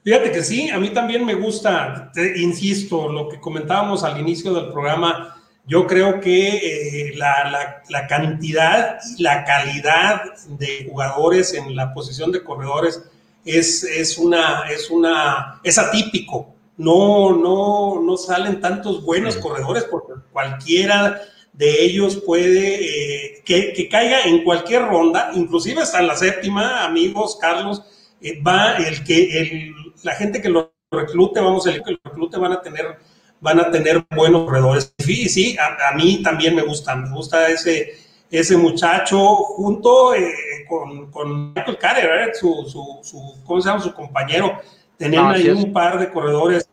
Fíjate 0.05 0.31
que 0.31 0.43
sí, 0.43 0.69
a 0.69 0.79
mí 0.79 0.91
también 0.91 1.25
me 1.25 1.33
gusta, 1.33 2.13
insisto, 2.37 3.11
lo 3.11 3.31
que 3.31 3.41
comentábamos 3.41 4.05
al 4.05 4.21
inicio 4.21 4.53
del 4.53 4.71
programa, 4.71 5.43
yo 5.67 5.87
creo 5.87 6.21
que 6.21 7.09
eh, 7.09 7.15
la, 7.17 7.83
cantidad 8.11 8.99
y 9.17 9.23
la 9.23 9.43
calidad 9.47 10.25
de 10.59 10.87
jugadores 10.91 11.55
en 11.55 11.75
la 11.75 11.95
posición 11.95 12.31
de 12.31 12.45
corredores 12.45 13.03
es, 13.43 13.85
es, 13.85 14.19
una, 14.19 14.65
es, 14.69 14.91
una, 14.91 15.63
es 15.65 15.79
atípico. 15.79 16.55
No, 16.77 17.35
no, 17.35 18.03
no 18.03 18.17
salen 18.19 18.61
tantos 18.61 19.03
buenos 19.03 19.39
corredores 19.39 19.85
porque 19.85 20.13
cualquiera 20.31 21.23
de 21.59 21.85
ellos 21.85 22.23
puede 22.25 22.77
eh, 22.85 23.43
que, 23.45 23.89
caiga 23.91 24.23
en 24.23 24.45
cualquier 24.45 24.83
ronda, 24.83 25.33
inclusive 25.35 25.83
hasta 25.83 25.99
en 25.99 26.07
la 26.07 26.15
séptima, 26.15 26.85
amigos, 26.85 27.37
Carlos, 27.41 27.83
eh, 28.21 28.41
va 28.41 28.77
el 28.77 29.03
que 29.03 29.41
el, 29.41 29.75
la 30.05 30.15
gente 30.15 30.41
que 30.41 30.51
lo 30.51 30.73
reclute, 30.93 31.41
vamos, 31.41 31.67
el 31.67 31.83
que 31.83 31.91
lo 31.91 31.99
reclute 32.05 32.39
van 32.39 32.53
a 32.53 32.63
tener 32.63 32.97
van 33.41 33.61
a 33.61 33.71
tener 33.71 34.05
buenos 34.15 34.45
corredores. 34.45 34.95
Sí, 34.99 35.29
sí, 35.29 35.57
a, 35.59 35.95
mí 35.97 36.23
también 36.23 36.55
me 36.55 36.63
gusta, 36.63 36.95
me 36.95 37.11
gusta 37.11 37.49
ese, 37.49 37.93
ese 38.31 38.57
muchacho 38.57 39.19
junto 39.35 40.15
eh, 40.15 40.33
con, 40.69 41.11
con, 41.11 41.55
Michael 41.55 41.79
Carter, 41.79 42.35
su, 42.35 42.67
su, 42.69 43.01
su, 43.03 43.45
¿cómo 43.45 43.61
se 43.61 43.69
llama? 43.69 43.83
Su 43.83 43.95
compañero. 43.95 44.61
Tenían 44.97 45.27
ahí 45.27 45.49
un 45.51 45.73
par 45.73 45.99
de 45.99 46.11
corredores 46.11 46.69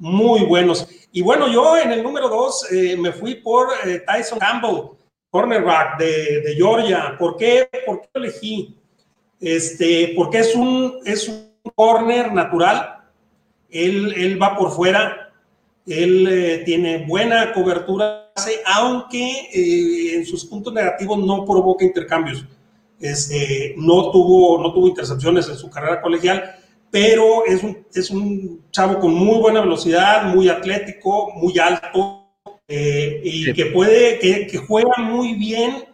muy 0.00 0.44
buenos. 0.44 0.88
Y 1.12 1.22
bueno, 1.22 1.46
yo 1.48 1.76
en 1.76 1.92
el 1.92 2.02
número 2.02 2.28
dos 2.28 2.66
eh, 2.72 2.96
me 2.96 3.12
fui 3.12 3.36
por 3.36 3.68
eh, 3.84 4.02
Tyson 4.06 4.38
Campbell, 4.38 4.96
cornerback 5.30 5.98
de, 5.98 6.40
de, 6.40 6.54
Georgia. 6.56 7.14
¿Por 7.18 7.36
qué? 7.36 7.68
¿Por 7.86 8.00
qué 8.00 8.08
elegí? 8.14 8.76
Este, 9.38 10.12
porque 10.16 10.38
es 10.38 10.54
un, 10.56 11.00
es 11.04 11.28
un 11.28 11.52
corner 11.74 12.32
natural. 12.32 13.04
Él, 13.70 14.14
él 14.16 14.42
va 14.42 14.56
por 14.56 14.72
fuera. 14.72 15.32
Él 15.86 16.26
eh, 16.28 16.62
tiene 16.64 17.04
buena 17.06 17.52
cobertura, 17.52 18.32
aunque 18.66 20.14
en 20.14 20.24
sus 20.24 20.44
puntos 20.44 20.72
negativos 20.72 21.18
no 21.18 21.44
provoca 21.44 21.84
intercambios. 21.84 22.44
Este, 23.00 23.74
no, 23.76 24.10
tuvo, 24.10 24.62
no 24.62 24.72
tuvo 24.72 24.88
intercepciones 24.88 25.48
en 25.48 25.56
su 25.56 25.68
carrera 25.70 26.00
colegial 26.00 26.54
pero 26.90 27.46
es 27.46 27.62
un, 27.62 27.86
es 27.94 28.10
un 28.10 28.64
chavo 28.70 28.98
con 28.98 29.14
muy 29.14 29.38
buena 29.38 29.60
velocidad, 29.60 30.24
muy 30.24 30.48
atlético, 30.48 31.32
muy 31.34 31.58
alto, 31.58 32.20
eh, 32.66 33.20
y 33.24 33.52
que 33.52 33.66
puede, 33.66 34.18
que, 34.18 34.46
que, 34.46 34.58
juega 34.58 34.96
muy 34.98 35.34
bien 35.34 35.84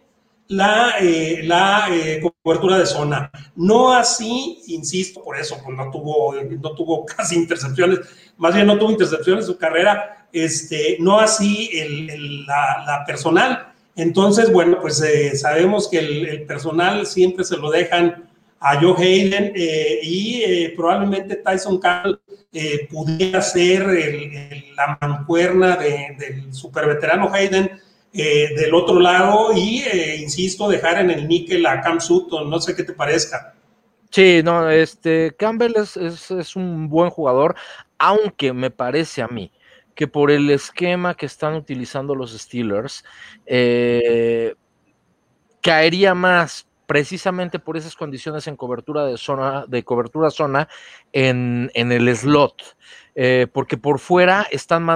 la, 0.47 0.93
eh, 0.99 1.41
la 1.43 1.87
eh, 1.91 2.21
cobertura 2.43 2.77
de 2.77 2.85
zona. 2.85 3.31
No 3.55 3.93
así, 3.93 4.61
insisto, 4.67 5.23
por 5.23 5.37
eso, 5.37 5.57
pues 5.63 5.75
no 5.75 5.89
tuvo, 5.91 6.35
no 6.35 6.75
tuvo 6.75 7.05
casi 7.17 7.35
intercepciones, 7.35 7.99
más 8.37 8.53
bien 8.53 8.67
no 8.67 8.77
tuvo 8.77 8.91
intercepciones 8.91 9.45
en 9.45 9.53
su 9.53 9.57
carrera, 9.57 10.27
este, 10.31 10.97
no 10.99 11.19
así 11.19 11.69
el, 11.73 12.45
la, 12.45 12.83
la, 12.85 13.05
personal. 13.05 13.73
Entonces, 13.95 14.51
bueno, 14.51 14.79
pues 14.79 15.03
sabemos 15.33 15.87
que 15.89 15.97
el, 15.97 16.25
el 16.27 16.43
personal 16.43 17.07
siempre 17.07 17.43
se 17.43 17.57
lo 17.57 17.71
dejan 17.71 18.26
a 18.59 18.79
Joe 18.79 18.95
Hayden 18.97 19.51
eh, 19.55 19.99
y 20.01 20.41
eh, 20.43 20.73
probablemente 20.75 21.35
Tyson 21.35 21.79
Campbell 21.79 22.19
eh, 22.51 22.87
pudiera 22.89 23.41
ser 23.41 23.85
la 24.75 24.97
mancuerna 24.99 25.75
del 25.77 26.53
superveterano 26.53 27.31
Hayden 27.33 27.79
del 28.13 28.73
otro 28.73 28.99
lado 28.99 29.51
y, 29.53 29.83
insisto, 30.19 30.67
dejar 30.67 30.99
en 30.99 31.11
el 31.11 31.27
níquel 31.27 31.63
a 31.67 31.81
Cam 31.81 32.01
Sutton, 32.01 32.49
no 32.49 32.59
sé 32.59 32.75
qué 32.75 32.81
te 32.81 32.93
parezca. 32.93 33.53
Sí, 34.09 34.41
no, 34.43 34.67
este 34.71 35.35
Campbell 35.37 35.75
es, 35.75 35.97
es 36.31 36.55
un 36.55 36.89
buen 36.89 37.11
jugador, 37.11 37.53
aunque 37.99 38.53
me 38.53 38.71
parece 38.71 39.21
a 39.21 39.27
mí 39.27 39.51
que 39.93 40.07
por 40.07 40.31
el 40.31 40.49
esquema 40.49 41.13
que 41.13 41.27
están 41.27 41.53
utilizando 41.53 42.15
los 42.15 42.35
Steelers, 42.35 43.03
caería 45.61 46.15
más 46.15 46.67
precisamente 46.87 47.59
por 47.59 47.77
esas 47.77 47.95
condiciones 47.95 48.47
en 48.47 48.55
cobertura 48.55 49.05
de 49.05 49.17
zona, 49.17 49.65
de 49.67 49.83
cobertura 49.83 50.31
zona 50.31 50.67
en, 51.13 51.69
el 51.75 52.15
slot. 52.15 52.75
Eh, 53.13 53.47
porque 53.51 53.77
por 53.77 53.99
fuera 53.99 54.47
están 54.51 54.87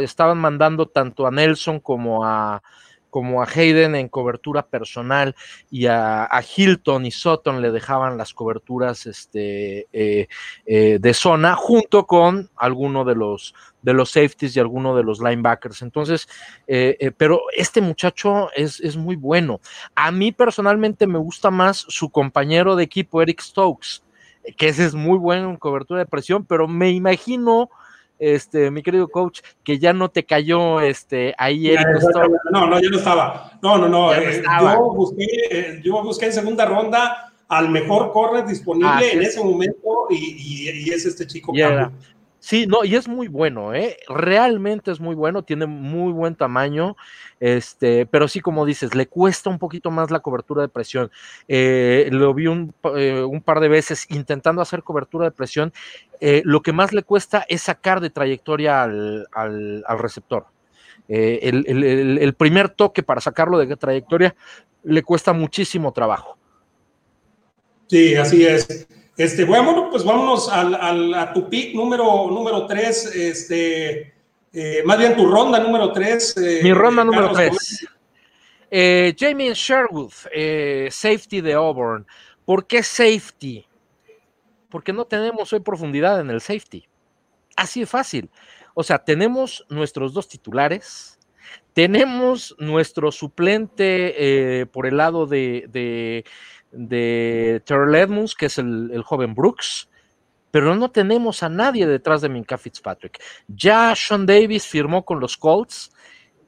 estaban 0.00 0.38
mandando 0.38 0.86
tanto 0.86 1.26
a 1.26 1.30
Nelson 1.30 1.80
como 1.80 2.24
a, 2.24 2.62
como 3.16 3.42
a 3.42 3.46
Hayden 3.46 3.94
en 3.94 4.10
cobertura 4.10 4.66
personal 4.66 5.34
y 5.70 5.86
a, 5.86 6.28
Hilton 6.54 7.06
y 7.06 7.10
Sutton 7.10 7.62
le 7.62 7.70
dejaban 7.70 8.18
las 8.18 8.34
coberturas 8.34 9.06
este, 9.06 9.86
eh, 9.90 10.28
eh, 10.66 10.98
de 11.00 11.14
zona 11.14 11.56
junto 11.56 12.06
con 12.06 12.50
alguno 12.56 13.06
de 13.06 13.14
los 13.14 13.54
de 13.80 13.94
los 13.94 14.10
safeties 14.10 14.54
y 14.54 14.60
alguno 14.60 14.94
de 14.94 15.02
los 15.02 15.18
linebackers. 15.20 15.80
Entonces, 15.80 16.28
eh, 16.66 17.10
pero 17.16 17.40
este 17.56 17.80
muchacho 17.80 18.50
es, 18.54 18.80
es, 18.80 18.98
muy 18.98 19.16
bueno. 19.16 19.62
A 19.94 20.10
mí 20.10 20.30
personalmente 20.30 21.06
me 21.06 21.18
gusta 21.18 21.50
más 21.50 21.86
su 21.88 22.10
compañero 22.10 22.76
de 22.76 22.84
equipo, 22.84 23.22
Eric 23.22 23.40
Stokes, 23.40 24.02
que 24.58 24.68
ese 24.68 24.84
es 24.84 24.94
muy 24.94 25.16
bueno 25.16 25.48
en 25.48 25.56
cobertura 25.56 26.00
de 26.00 26.06
presión, 26.06 26.44
pero 26.44 26.68
me 26.68 26.90
imagino 26.90 27.70
este, 28.18 28.70
mi 28.70 28.82
querido 28.82 29.08
coach, 29.08 29.40
que 29.62 29.78
ya 29.78 29.92
no 29.92 30.10
te 30.10 30.24
cayó 30.24 30.80
este, 30.80 31.34
ahí 31.38 31.68
Eric 31.68 31.86
No, 32.50 32.66
no, 32.66 32.80
yo 32.80 32.90
no 32.90 32.98
estaba. 32.98 33.58
No, 33.62 33.78
no, 33.78 33.88
no. 33.88 34.14
Eh, 34.14 34.42
yo, 34.60 34.92
busqué, 34.92 35.26
eh, 35.50 35.80
yo 35.84 36.02
busqué 36.02 36.26
en 36.26 36.32
segunda 36.32 36.64
ronda 36.66 37.32
al 37.48 37.68
mejor 37.68 38.12
corner 38.12 38.44
disponible 38.44 38.90
ah, 38.90 39.00
en 39.02 39.22
ese 39.22 39.42
momento 39.42 40.08
y, 40.10 40.88
y, 40.88 40.90
es 40.90 41.06
este 41.06 41.26
chico. 41.26 41.52
Sí, 42.46 42.68
no, 42.68 42.84
y 42.84 42.94
es 42.94 43.08
muy 43.08 43.26
bueno, 43.26 43.74
¿eh? 43.74 43.96
Realmente 44.06 44.92
es 44.92 45.00
muy 45.00 45.16
bueno, 45.16 45.42
tiene 45.42 45.66
muy 45.66 46.12
buen 46.12 46.36
tamaño, 46.36 46.96
este, 47.40 48.06
pero 48.06 48.28
sí, 48.28 48.40
como 48.40 48.64
dices, 48.64 48.94
le 48.94 49.08
cuesta 49.08 49.50
un 49.50 49.58
poquito 49.58 49.90
más 49.90 50.12
la 50.12 50.20
cobertura 50.20 50.62
de 50.62 50.68
presión. 50.68 51.10
Eh, 51.48 52.08
lo 52.12 52.32
vi 52.34 52.46
un, 52.46 52.72
eh, 52.96 53.24
un, 53.24 53.42
par 53.42 53.58
de 53.58 53.66
veces 53.66 54.06
intentando 54.10 54.62
hacer 54.62 54.84
cobertura 54.84 55.24
de 55.24 55.32
presión. 55.32 55.72
Lo 56.20 56.62
que 56.62 56.72
más 56.72 56.92
le 56.92 57.02
cuesta 57.02 57.44
es 57.48 57.62
sacar 57.62 58.00
de 58.00 58.10
trayectoria 58.10 58.84
al, 58.84 59.84
receptor. 59.98 60.46
El 61.08 62.34
primer 62.38 62.68
toque 62.68 63.02
para 63.02 63.20
sacarlo 63.20 63.58
de 63.58 63.74
trayectoria 63.74 64.36
le 64.84 65.02
cuesta 65.02 65.32
muchísimo 65.32 65.92
trabajo. 65.92 66.38
Sí, 67.88 68.14
así 68.14 68.46
es. 68.46 68.86
Este, 69.16 69.44
bueno, 69.44 69.88
pues 69.90 70.04
vámonos 70.04 70.48
al, 70.50 71.14
a 71.14 71.32
tu 71.32 71.48
pick 71.48 71.74
número, 71.74 72.28
número 72.30 72.66
3, 72.66 73.16
este, 73.16 74.14
eh, 74.52 74.82
más 74.84 74.98
bien 74.98 75.16
tu 75.16 75.26
ronda 75.26 75.58
número 75.58 75.90
3. 75.90 76.36
Eh, 76.36 76.60
Mi 76.62 76.72
ronda 76.72 77.02
número 77.02 77.32
3. 77.32 77.86
Eh, 78.70 79.14
Jamie 79.18 79.54
Sherwood, 79.54 80.12
safety 80.90 81.40
de 81.40 81.54
Auburn. 81.54 82.06
¿Por 82.44 82.66
qué 82.66 82.82
safety? 82.82 83.66
Porque 84.68 84.92
no 84.92 85.06
tenemos 85.06 85.50
hoy 85.52 85.60
profundidad 85.60 86.20
en 86.20 86.28
el 86.30 86.42
safety. 86.42 86.86
Así 87.56 87.80
de 87.80 87.86
fácil. 87.86 88.28
O 88.74 88.82
sea, 88.82 88.98
tenemos 88.98 89.64
nuestros 89.70 90.12
dos 90.12 90.28
titulares, 90.28 91.18
tenemos 91.72 92.54
nuestro 92.58 93.10
suplente 93.12 94.66
por 94.72 94.86
el 94.86 94.98
lado 94.98 95.26
de 95.26 95.66
de 95.70 96.24
Terrell 97.64 97.94
Edmonds, 97.94 98.34
que 98.34 98.46
es 98.46 98.58
el, 98.58 99.02
joven 99.04 99.34
Brooks, 99.34 99.88
pero 100.50 100.74
no 100.74 100.90
tenemos 100.90 101.42
a 101.42 101.48
nadie 101.48 101.86
detrás 101.86 102.22
de 102.22 102.28
Minka 102.28 102.58
Fitzpatrick. 102.58 103.22
Ya 103.48 103.94
Sean 103.94 104.26
Davis 104.26 104.66
firmó 104.66 105.04
con 105.04 105.20
los 105.20 105.36
Colts, 105.36 105.92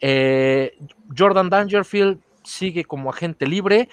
eh, 0.01 0.79
Jordan 1.17 1.51
Dangerfield 1.51 2.21
sigue 2.45 2.85
como 2.85 3.11
agente 3.11 3.47
libre 3.47 3.88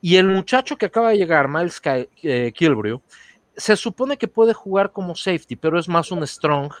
y 0.00 0.16
el 0.16 0.26
muchacho 0.26 0.76
que 0.76 0.86
acaba 0.86 1.10
de 1.10 1.18
llegar, 1.18 1.48
Miles 1.48 1.80
eh, 2.22 2.52
se 3.56 3.76
supone 3.76 4.16
que 4.16 4.28
puede 4.28 4.54
jugar 4.54 4.92
como 4.92 5.14
safety, 5.14 5.56
pero 5.56 5.78
es 5.78 5.88
más 5.88 6.10
un 6.10 6.26
strong 6.26 6.72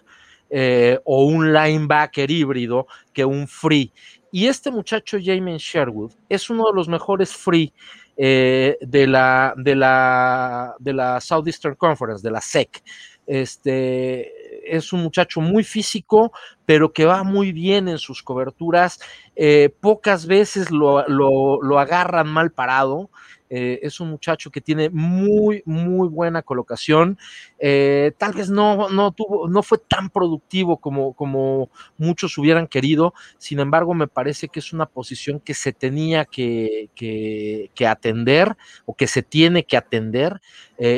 eh, 0.48 0.98
o 1.04 1.24
un 1.24 1.52
linebacker 1.52 2.30
híbrido 2.30 2.86
que 3.12 3.24
un 3.24 3.46
free. 3.46 3.92
Y 4.32 4.46
este 4.46 4.70
muchacho, 4.70 5.18
Jamin 5.22 5.58
Sherwood, 5.58 6.12
es 6.28 6.48
uno 6.50 6.64
de 6.66 6.74
los 6.74 6.88
mejores 6.88 7.34
free 7.34 7.72
eh, 8.22 8.76
de, 8.82 9.06
la, 9.06 9.54
de, 9.56 9.74
la, 9.74 10.74
de 10.78 10.92
la 10.92 11.20
Southeastern 11.22 11.74
Conference, 11.74 12.22
de 12.22 12.30
la 12.30 12.42
SEC. 12.42 12.82
Este, 13.26 14.76
es 14.76 14.92
un 14.92 15.02
muchacho 15.02 15.40
muy 15.40 15.64
físico, 15.64 16.30
pero 16.70 16.92
que 16.92 17.04
va 17.04 17.24
muy 17.24 17.50
bien 17.50 17.88
en 17.88 17.98
sus 17.98 18.22
coberturas. 18.22 19.00
Eh, 19.34 19.74
pocas 19.80 20.26
veces 20.26 20.70
lo, 20.70 21.04
lo, 21.08 21.78
agarran 21.80 22.28
mal 22.28 22.52
parado. 22.52 23.10
Eh, 23.52 23.80
es 23.82 23.98
un 23.98 24.10
muchacho 24.10 24.52
que 24.52 24.60
tiene 24.60 24.88
muy, 24.90 25.64
muy 25.66 26.06
buena 26.08 26.42
colocación. 26.42 27.18
Eh, 27.58 28.12
tal 28.18 28.34
vez 28.34 28.48
no, 28.50 28.88
no, 28.90 29.10
tuvo, 29.10 29.48
no 29.48 29.64
fue 29.64 29.78
tan 29.78 30.10
productivo 30.10 30.76
como, 30.76 31.14
como 31.14 31.70
muchos 31.98 32.38
hubieran 32.38 32.68
querido. 32.68 33.12
Sin 33.38 33.58
embargo, 33.58 33.92
me 33.92 34.06
parece 34.06 34.46
que 34.46 34.60
es 34.60 34.72
una 34.72 34.86
posición 34.86 35.40
que 35.40 35.54
se 35.54 35.72
tenía 35.72 36.24
que, 36.24 36.90
que, 36.94 37.86
atender 37.88 38.56
o 38.84 38.94
que 38.94 39.08
se 39.08 39.24
tiene 39.24 39.64
que 39.64 39.76
atender. 39.76 40.40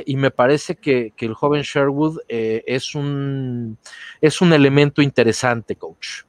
Y 0.07 0.15
me 0.17 0.31
parece 0.31 0.77
que, 0.77 1.13
que 1.17 1.27
el 1.27 1.35
joven 1.35 1.63
Sherwood 1.63 2.21
es, 2.29 2.95
un, 2.95 3.79
es 4.21 4.41
un 4.41 4.53
elemento 4.53 5.03
interesante, 5.03 5.62
coach. 5.77 6.23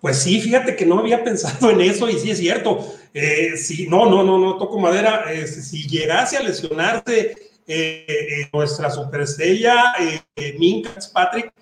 Pues 0.00 0.18
sí, 0.18 0.40
fíjate 0.40 0.74
que 0.74 0.84
no 0.84 0.98
había 0.98 1.22
pensado 1.24 1.70
en 1.70 1.80
eso 1.80 2.08
y 2.08 2.18
sí 2.18 2.30
es 2.30 2.38
cierto. 2.38 2.94
Eh, 3.14 3.56
si, 3.56 3.86
no, 3.86 4.08
no, 4.08 4.22
no, 4.22 4.38
no 4.38 4.56
toco 4.56 4.78
madera. 4.78 5.24
si 5.46 5.86
llegase 5.88 6.36
a 6.36 6.42
lesionarse 6.42 7.36
eh, 7.66 8.04
eh, 8.08 8.48
nuestra 8.52 8.90
superestrella, 8.90 9.94
eh, 10.00 10.56
Minka 10.58 10.90
Patrick, 11.12 11.52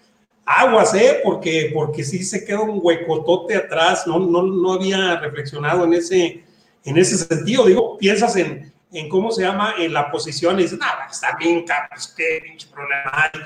aguas, 0.47 0.95
¿eh? 0.95 1.21
Porque, 1.23 1.71
porque 1.75 2.03
sí 2.03 2.25
se 2.25 2.45
queda 2.45 2.61
un 2.61 2.81
huecotote 2.83 3.55
atrás. 3.55 4.07
No, 4.07 4.19
no, 4.19 4.43
no 4.43 4.73
había 4.73 5.21
reflexionado 5.21 5.85
en 5.85 5.95
ese, 5.95 6.43
en 6.85 6.97
ese 6.97 7.19
sentido. 7.19 7.67
Digo, 7.67 7.99
piensas 7.99 8.35
en, 8.37 8.73
en 8.93 9.09
cómo 9.09 9.31
se 9.31 9.43
llama, 9.43 9.75
en 9.79 9.93
la 9.93 10.11
posición 10.11 10.59
y 10.59 10.63
dices, 10.63 10.79
no, 10.79 10.87
está 11.11 11.37
Minka, 11.39 11.89
pues 11.91 12.15
qué 12.17 12.41
pinche 12.43 12.69
problema 12.69 13.11
hay. 13.13 13.41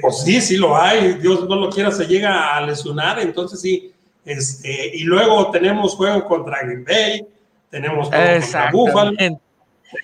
Pues 0.00 0.22
sí, 0.22 0.40
sí 0.40 0.56
lo 0.56 0.76
hay. 0.76 1.14
Dios 1.14 1.48
no 1.48 1.56
lo 1.56 1.70
quiera, 1.70 1.90
se 1.90 2.06
llega 2.06 2.56
a 2.56 2.60
lesionar. 2.60 3.18
Entonces 3.20 3.60
sí. 3.60 3.94
Este, 4.24 4.96
y 4.96 5.04
luego 5.04 5.50
tenemos 5.50 5.94
juego 5.94 6.24
contra 6.24 6.62
Green 6.62 6.84
Bay, 6.84 7.26
tenemos 7.68 8.08
contra 8.08 8.70
Buffalo, 8.70 9.12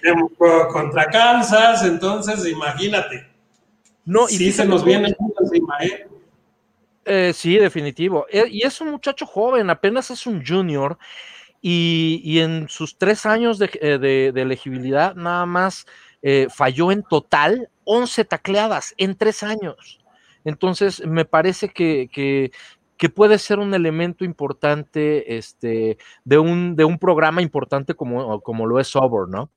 tenemos 0.03 0.33
contra 0.71 1.07
Kansas, 1.07 1.85
entonces 1.85 2.47
imagínate. 2.47 3.27
No, 4.05 4.29
y 4.29 4.37
sí 4.37 4.53
se 4.53 4.67
nos 4.67 4.85
viene 4.85 5.15
encima, 5.41 5.79
¿eh? 5.81 6.07
¿eh? 7.05 7.33
sí, 7.35 7.57
definitivo. 7.57 8.27
Eh, 8.31 8.47
y 8.51 8.67
es 8.67 8.81
un 8.81 8.91
muchacho 8.91 9.25
joven, 9.25 9.71
apenas 9.71 10.11
es 10.11 10.27
un 10.27 10.45
junior, 10.45 10.99
y, 11.63 12.39
en 12.41 12.69
sus 12.69 12.97
tres 12.97 13.27
años 13.27 13.59
de, 13.59 13.71
eh, 13.83 14.33
elegibilidad 14.35 15.15
nada 15.15 15.45
más 15.47 15.87
falló 16.51 16.93
en 16.93 17.03
total 17.03 17.71
11 17.91 18.25
tacleadas 18.25 18.95
en 18.97 19.17
tres 19.17 19.43
años. 19.43 20.01
Entonces, 20.45 21.05
me 21.07 21.25
parece 21.25 21.69
que, 21.69 22.09
que 23.01 23.09
puede 23.09 23.39
ser 23.39 23.59
un 23.61 23.73
elemento 23.73 24.27
importante 24.27 25.39
este, 25.39 25.97
de, 26.23 26.39
un, 26.39 26.77
de 26.77 26.85
un 26.85 26.99
programa 26.99 27.41
importante 27.41 27.95
como, 27.95 28.43
como 28.43 28.67
lo 28.67 28.79
es 28.79 28.95
Auburn, 28.95 29.31
¿no? 29.31 29.51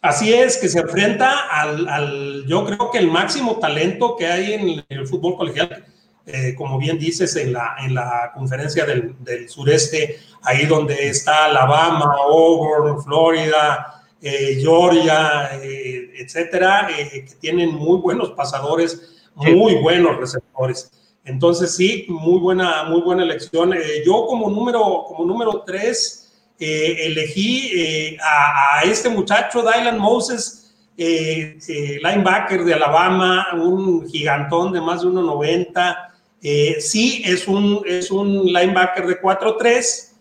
Así 0.00 0.32
es, 0.32 0.58
que 0.58 0.68
se 0.68 0.78
enfrenta 0.78 1.48
al, 1.50 2.44
yo 2.46 2.64
creo 2.64 2.92
que 2.92 2.98
el 2.98 3.10
máximo 3.10 3.58
talento 3.58 4.14
que 4.16 4.28
hay 4.28 4.52
en 4.52 4.84
el 4.88 5.08
fútbol 5.08 5.36
colegial, 5.36 5.84
eh, 6.26 6.54
como 6.56 6.78
bien 6.78 7.00
dices, 7.00 7.34
en 7.34 7.52
la, 7.52 7.74
en 7.80 7.96
la 7.96 8.30
conferencia 8.32 8.84
del, 8.84 9.16
sureste, 9.48 10.20
ahí 10.44 10.66
donde 10.66 11.08
está 11.08 11.46
Alabama, 11.46 12.14
Auburn, 12.16 13.02
Florida, 13.02 13.95
eh, 14.22 14.58
Georgia, 14.60 15.50
eh, 15.62 16.12
etcétera, 16.18 16.88
que 16.88 17.26
tienen 17.40 17.74
muy 17.74 17.98
buenos 17.98 18.30
pasadores, 18.30 19.16
muy 19.34 19.74
buenos 19.76 20.16
receptores. 20.16 20.90
Entonces 21.26 21.74
sí, 21.74 22.06
muy 22.08 22.38
buena, 22.38 22.84
muy 22.84 23.00
buena 23.02 23.24
elección. 23.24 23.74
Eh, 23.74 24.02
yo 24.06 24.26
como 24.26 24.48
número, 24.48 25.04
como 25.08 25.24
número 25.24 25.64
tres 25.66 26.32
eh, 26.58 26.98
elegí 27.00 27.72
eh, 27.74 28.16
a, 28.22 28.82
este 28.84 29.08
muchacho, 29.08 29.62
Dylan 29.62 29.98
Moses, 29.98 30.62
linebacker 30.96 32.64
de 32.64 32.72
Alabama, 32.72 33.48
un 33.54 34.08
gigantón 34.08 34.72
de 34.72 34.80
más 34.80 35.02
de 35.02 35.08
1,90. 35.08 36.80
sí, 36.80 37.22
es 37.26 37.46
un, 37.48 37.82
es 37.84 38.10
un 38.10 38.46
linebacker 38.46 39.06
de 39.06 39.20
4-3, 39.20 40.12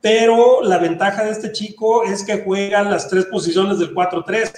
pero 0.00 0.62
la 0.62 0.78
ventaja 0.78 1.24
de 1.24 1.32
este 1.32 1.52
chico 1.52 2.04
es 2.04 2.24
que 2.24 2.42
juega 2.42 2.82
las 2.82 3.08
tres 3.08 3.26
posiciones 3.26 3.78
del 3.78 3.94
4-3. 3.94 4.50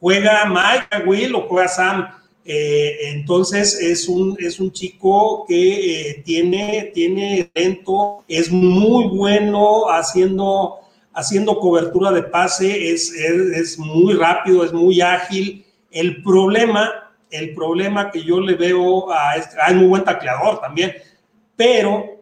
Juega 0.00 0.44
Mike, 0.46 1.06
Will 1.06 1.34
o 1.34 1.46
juega 1.48 1.68
Sam. 1.68 2.08
Eh, 2.44 3.10
entonces 3.10 3.78
es 3.80 4.08
un, 4.08 4.36
es 4.38 4.60
un 4.60 4.72
chico 4.72 5.44
que 5.48 6.10
eh, 6.10 6.22
tiene, 6.24 6.92
tiene 6.94 7.50
talento, 7.52 8.24
es 8.28 8.52
muy 8.52 9.08
bueno 9.08 9.86
haciendo, 9.90 10.76
haciendo 11.12 11.58
cobertura 11.58 12.12
de 12.12 12.22
pase, 12.22 12.92
es, 12.92 13.12
es, 13.12 13.80
muy 13.80 14.14
rápido, 14.14 14.64
es 14.64 14.72
muy 14.72 15.00
ágil. 15.00 15.64
El 15.90 16.22
problema, 16.22 17.12
el 17.30 17.52
problema 17.52 18.12
que 18.12 18.22
yo 18.22 18.38
le 18.38 18.54
veo 18.54 19.12
a 19.12 19.34
este, 19.36 19.56
hay 19.60 19.74
muy 19.74 19.88
buen 19.88 20.04
tacleador 20.04 20.60
también, 20.60 20.94
pero 21.56 22.15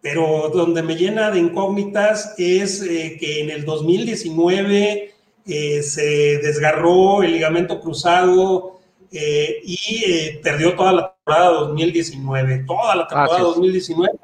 pero 0.00 0.50
donde 0.54 0.82
me 0.82 0.96
llena 0.96 1.30
de 1.30 1.40
incógnitas 1.40 2.34
es 2.38 2.80
que 2.80 3.40
en 3.40 3.50
el 3.50 3.64
2019 3.64 5.14
se 5.44 6.38
desgarró 6.38 7.22
el 7.22 7.32
ligamento 7.32 7.80
cruzado 7.80 8.80
y 9.10 10.38
perdió 10.42 10.76
toda 10.76 10.92
la 10.92 11.14
temporada 11.14 11.50
2019, 11.50 12.64
toda 12.66 12.96
la 12.96 13.08
temporada 13.08 13.40
2019, 13.40 14.18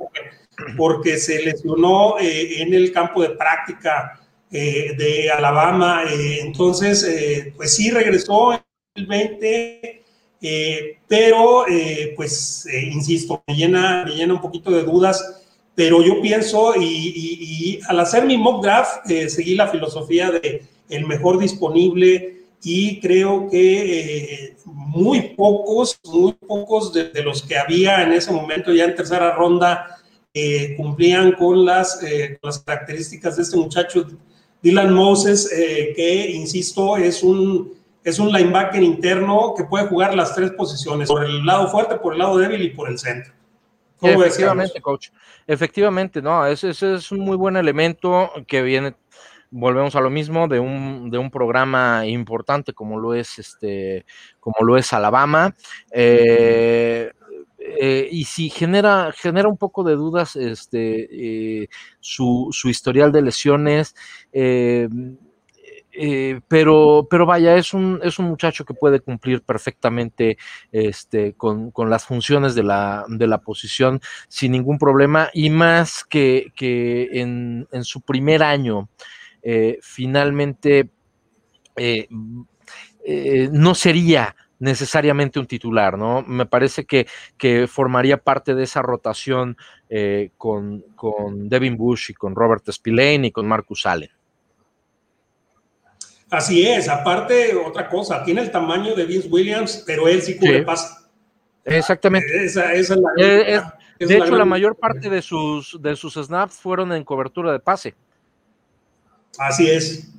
porque, 0.76 1.16
se 1.18 1.42
lesionó 1.42 2.16
en 2.20 2.72
el 2.72 2.92
campo 2.92 3.22
de 3.22 3.30
práctica 3.30 4.20
de 4.50 5.30
Alabama. 5.34 6.04
entonces, 6.40 7.52
pues 7.56 7.74
sí 7.74 7.90
regresó 7.90 8.52
en 8.52 8.60
el 8.94 9.06
20 9.06 10.04
eh, 10.46 10.98
pero, 11.08 11.66
eh, 11.66 12.12
pues, 12.14 12.66
eh, 12.66 12.90
insisto, 12.92 13.42
me 13.46 13.54
llena, 13.54 14.04
me 14.04 14.14
llena 14.14 14.34
un 14.34 14.42
poquito 14.42 14.70
de 14.70 14.82
dudas, 14.82 15.42
pero 15.74 16.02
yo 16.02 16.20
pienso, 16.20 16.74
y, 16.76 17.80
al 17.88 18.00
hacer 18.00 18.24
mi 18.24 18.38
mock 18.38 18.62
draft, 18.62 19.06
seguí 19.28 19.54
la 19.54 19.68
filosofía 19.68 20.30
de 20.30 20.62
el 20.88 21.06
mejor 21.06 21.38
disponible 21.38 22.44
y 22.62 23.00
creo 23.00 23.48
que 23.50 24.56
muy 24.64 25.34
pocos, 25.36 25.98
muy 26.04 26.32
pocos 26.32 26.92
de, 26.92 27.10
los 27.22 27.42
que 27.42 27.58
había 27.58 28.02
en 28.02 28.12
ese 28.12 28.32
momento 28.32 28.72
ya 28.72 28.84
en 28.84 28.94
tercera 28.94 29.34
ronda 29.34 29.98
cumplían 30.76 31.32
con 31.32 31.64
las, 31.64 32.00
las 32.42 32.58
características 32.60 33.36
de 33.36 33.42
este 33.42 33.56
muchacho, 33.56 34.06
Dylan 34.62 34.94
Moses, 34.94 35.50
que, 35.50 36.30
insisto, 36.30 36.96
es 36.96 37.22
un 37.22 37.74
es 38.04 38.18
un 38.18 38.30
linebacker 38.30 38.82
interno 38.82 39.54
que 39.56 39.64
puede 39.64 39.86
jugar 39.86 40.14
las 40.14 40.34
tres 40.34 40.50
posiciones, 40.52 41.08
por 41.08 41.24
el 41.24 41.44
lado 41.44 41.68
fuerte, 41.68 41.96
por 41.96 42.12
el 42.12 42.18
lado 42.18 42.36
débil 42.36 42.62
y 42.62 42.70
por 42.70 42.90
el 42.90 42.98
centro. 42.98 43.32
Efectivamente, 44.00 44.80
coach. 44.80 45.10
Efectivamente, 45.46 46.22
no, 46.22 46.46
ese, 46.46 46.70
es 46.70 47.12
un 47.12 47.20
muy 47.20 47.36
buen 47.36 47.56
elemento 47.56 48.30
que 48.46 48.62
viene, 48.62 48.94
volvemos 49.50 49.94
a 49.96 50.00
lo 50.00 50.10
mismo, 50.10 50.48
de 50.48 50.60
un, 50.60 51.10
de 51.10 51.18
un 51.18 51.30
programa 51.30 52.06
importante 52.06 52.72
como 52.72 52.98
lo 52.98 53.14
es 53.14 53.38
este, 53.38 54.04
como 54.40 54.56
lo 54.60 54.76
es 54.76 54.92
Alabama. 54.92 55.54
Eh, 55.90 57.10
eh, 57.58 58.08
y 58.10 58.24
si 58.24 58.50
genera, 58.50 59.10
genera 59.16 59.48
un 59.48 59.56
poco 59.56 59.84
de 59.84 59.94
dudas 59.94 60.36
este, 60.36 61.62
eh, 61.62 61.68
su, 61.98 62.48
su, 62.52 62.68
historial 62.68 63.10
de 63.10 63.22
lesiones, 63.22 63.94
eh, 65.96 66.40
pero, 66.48 67.06
pero 67.08 67.24
vaya, 67.26 67.56
es 67.56 67.72
un, 67.72 68.00
es 68.02 68.18
un 68.18 68.26
muchacho 68.26 68.64
que 68.64 68.74
puede 68.74 69.00
cumplir 69.00 69.42
perfectamente 69.42 70.36
este, 70.72 71.34
con, 71.34 71.72
las 71.88 72.04
funciones 72.06 72.54
de 72.54 72.64
la, 72.64 73.04
de 73.08 73.26
la, 73.26 73.38
posición 73.38 74.00
sin 74.28 74.52
ningún 74.52 74.78
problema 74.78 75.30
y 75.32 75.50
más 75.50 76.04
que, 76.04 76.52
que 76.56 77.20
en, 77.20 77.66
su 77.82 78.00
primer 78.00 78.42
año 78.42 78.88
eh, 79.42 79.78
finalmente 79.82 80.90
eh, 81.76 82.08
no 83.52 83.74
sería 83.74 84.34
necesariamente 84.58 85.38
un 85.38 85.46
titular, 85.46 85.98
¿no? 85.98 86.22
Me 86.22 86.46
parece 86.46 86.86
que, 86.86 87.06
que 87.36 87.66
formaría 87.66 88.16
parte 88.16 88.54
de 88.54 88.64
esa 88.64 88.82
rotación 88.82 89.56
con, 90.38 90.80
con 90.96 91.48
Devin 91.48 91.76
Bush 91.76 92.10
y 92.10 92.14
con 92.14 92.34
Robert 92.34 92.68
Spillane 92.70 93.28
y 93.28 93.30
con 93.30 93.46
Marcus 93.46 93.86
Allen. 93.86 94.13
Así 96.34 96.66
es, 96.66 96.88
aparte 96.88 97.54
otra 97.54 97.88
cosa, 97.88 98.24
tiene 98.24 98.40
el 98.40 98.50
tamaño 98.50 98.96
de 98.96 99.04
Vince 99.04 99.28
Williams, 99.28 99.84
pero 99.86 100.08
él 100.08 100.20
sí 100.20 100.36
cubre 100.36 100.62
pasa. 100.62 101.08
Exactamente. 101.64 102.26
Eh, 102.36 103.62
de 104.00 104.16
hecho, 104.16 104.36
la, 104.36 104.44
mayor 104.44 104.74
parte 104.74 105.08
de 105.08 105.22
sus, 105.22 105.80
de 105.80 105.94
sus 105.94 106.14
snaps 106.14 106.54
fueron 106.54 106.92
en 106.92 107.04
cobertura 107.04 107.52
de 107.52 107.60
pase. 107.60 107.94
Así 109.38 109.70
es. 109.70 110.10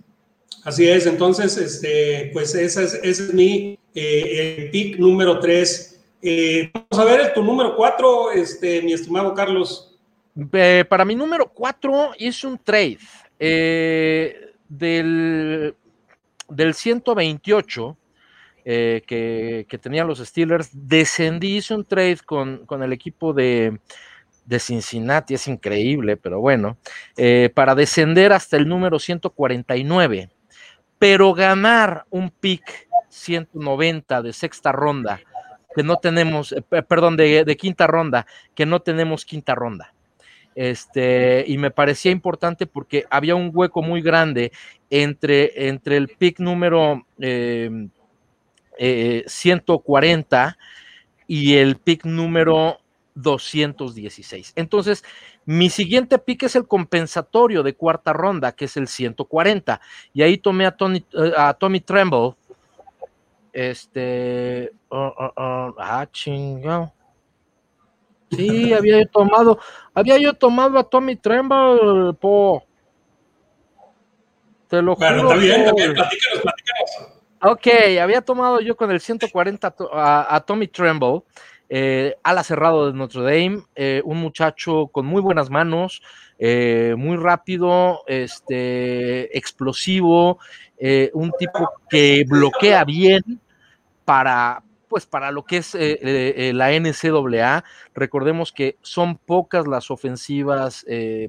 Así 0.63 0.87
es. 0.87 1.05
Entonces, 1.05 1.57
este, 1.57 2.29
pues 2.31 2.55
ese 2.55 2.85
es, 2.85 2.93
ese 2.93 3.23
es 3.23 3.33
mi 3.33 3.77
eh, 3.93 4.69
pick 4.71 4.97
número 4.97 5.39
3. 5.39 6.01
Eh, 6.21 6.71
vamos 6.73 7.05
a 7.05 7.11
ver 7.11 7.33
tu 7.33 7.43
número 7.43 7.75
4, 7.75 8.31
este, 8.31 8.81
mi 8.81 8.93
estimado 8.93 9.33
Carlos. 9.33 9.93
para 10.87 11.03
mi 11.03 11.13
número 11.13 11.51
4 11.53 12.13
hice 12.17 12.47
un 12.47 12.57
trade 12.57 12.99
del 14.69 15.75
del 16.49 16.73
128 16.73 17.97
eh, 18.67 19.03
que, 19.05 19.77
tenían 19.77 20.07
los 20.07 20.19
Steelers, 20.19 20.69
descendí, 20.73 21.57
hice 21.57 21.75
un 21.75 21.85
trade 21.85 22.17
con, 22.25 22.65
el 22.81 22.93
equipo 22.93 23.31
de, 23.31 23.79
Cincinnati, 24.59 25.35
es 25.35 25.47
increíble, 25.47 26.17
pero 26.17 26.39
bueno, 26.39 26.77
eh, 27.15 27.51
para 27.53 27.75
descender 27.75 28.33
hasta 28.33 28.57
el 28.57 28.67
número 28.67 28.97
149, 28.97 30.31
pero 30.97 31.33
ganar 31.33 32.05
un 32.09 32.31
pick 32.31 32.87
190 33.09 34.23
de 34.23 34.33
sexta 34.33 34.71
ronda, 34.71 35.19
que 35.75 35.83
no 35.83 35.97
tenemos, 35.97 36.51
eh, 36.51 36.61
perdón, 36.61 37.17
de, 37.17 37.45
de 37.45 37.57
quinta 37.57 37.85
ronda, 37.85 38.25
que 38.55 38.65
no 38.65 38.81
tenemos 38.81 39.25
quinta 39.25 39.53
ronda. 39.53 39.93
Este, 40.55 41.43
y 41.47 41.57
me 41.57 41.69
parecía 41.69 42.11
importante 42.11 42.65
porque 42.65 43.05
había 43.09 43.35
un 43.35 43.51
hueco 43.53 43.81
muy 43.81 44.01
grande 44.01 44.53
entre, 44.89 45.67
entre 45.67 45.97
el 45.97 46.09
pick 46.09 46.39
número 46.39 47.05
140 47.17 48.47
eh, 48.77 49.25
eh, 50.49 50.55
y 51.27 51.55
el 51.55 51.77
pick 51.77 52.05
número 52.05 52.79
216. 53.15 54.53
Entonces, 54.55 55.03
mi 55.45 55.69
siguiente 55.69 56.19
pick 56.19 56.43
es 56.43 56.55
el 56.55 56.67
compensatorio 56.67 57.63
de 57.63 57.75
cuarta 57.75 58.13
ronda, 58.13 58.51
que 58.51 58.65
es 58.65 58.77
el 58.77 58.87
140. 58.87 59.81
Y 60.13 60.21
ahí 60.21 60.37
tomé 60.37 60.65
a, 60.65 60.71
Tony, 60.71 61.03
eh, 61.13 61.31
a 61.35 61.53
Tommy 61.53 61.79
Tremble. 61.79 62.35
Este. 63.53 64.71
Oh, 64.89 65.13
oh, 65.17 65.31
oh, 65.35 65.75
ah, 65.79 66.05
chingado. 66.11 66.91
Sí, 68.31 68.73
había 68.73 68.99
yo 68.99 69.07
tomado, 69.07 69.59
había 69.93 70.17
yo 70.17 70.33
tomado 70.33 70.77
a 70.77 70.83
Tommy 70.83 71.15
Tremble, 71.15 72.13
po. 72.19 72.65
Te 74.67 74.81
lo 74.81 74.95
juro. 74.95 75.07
Está 75.07 75.35
bien, 75.35 75.63
platícanos, 75.63 76.41
platícanos. 76.41 77.15
Ok, 77.41 77.67
había 78.01 78.21
tomado 78.21 78.59
yo 78.59 78.75
con 78.75 78.89
el 78.89 78.99
140 78.99 79.75
a, 79.93 80.43
Tommy 80.47 80.67
Tremble, 80.67 81.21
eh, 81.69 82.15
ala 82.23 82.43
cerrado 82.43 82.87
de 82.87 82.97
Notre 82.97 83.21
Dame, 83.21 83.63
eh, 83.75 84.01
un 84.03 84.17
muchacho 84.17 84.87
con 84.87 85.05
muy 85.05 85.21
buenas 85.21 85.51
manos, 85.51 86.01
eh, 86.39 86.95
muy 86.97 87.17
rápido, 87.17 88.01
este, 88.07 89.37
explosivo, 89.37 90.39
eh, 90.77 91.11
un 91.13 91.31
tipo 91.37 91.71
que 91.89 92.25
bloquea 92.27 92.83
bien 92.83 93.39
para, 94.03 94.63
pues 94.87 95.05
para 95.05 95.31
lo 95.31 95.43
que 95.43 95.57
es 95.57 95.75
eh, 95.75 95.99
eh, 96.01 96.33
eh, 96.37 96.53
la 96.53 96.71
NCAA, 96.71 97.63
recordemos 97.93 98.51
que 98.51 98.77
son 98.81 99.17
pocas 99.17 99.67
las 99.67 99.91
ofensivas 99.91 100.85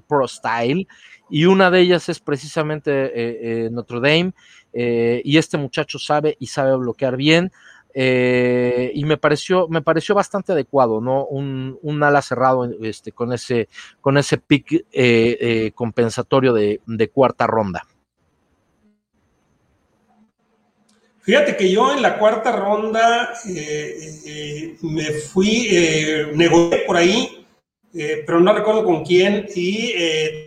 pro 0.06 0.28
style 0.28 0.86
y 1.30 1.46
una 1.46 1.70
de 1.70 1.80
ellas 1.80 2.08
es 2.08 2.20
precisamente 2.20 3.68
Notre 3.70 4.00
Dame 4.00 4.32
y 5.24 5.38
este 5.38 5.56
muchacho 5.58 5.98
sabe 5.98 6.36
y 6.38 6.46
sabe 6.48 6.76
bloquear 6.76 7.16
bien. 7.16 7.50
y 7.94 9.04
me 9.04 9.16
pareció, 9.16 9.68
me 9.68 9.82
pareció 9.82 10.14
bastante 10.14 10.52
adecuado, 10.52 11.00
¿no? 11.00 11.24
Un, 11.26 12.02
ala 12.02 12.22
cerrado 12.22 12.70
este, 12.82 13.12
con, 13.12 13.32
ese, 13.32 13.68
con 14.00 14.18
ese 14.18 14.38
pick 14.38 14.84
compensatorio 15.74 16.52
de 16.52 17.10
cuarta 17.12 17.46
ronda. 17.46 17.84
Fíjate 21.26 21.56
que 21.56 21.68
yo 21.68 21.92
en 21.92 22.02
la 22.02 22.18
cuarta 22.18 22.52
ronda 22.52 23.32
eh, 23.48 24.20
eh, 24.24 24.76
me 24.82 25.10
fui, 25.10 25.66
eh, 25.72 26.30
negocié 26.32 26.84
por 26.86 26.96
ahí, 26.96 27.44
pero 27.92 28.38
no 28.38 28.52
recuerdo 28.52 28.84
con 28.84 29.04
quién, 29.04 29.44
y 29.56 29.92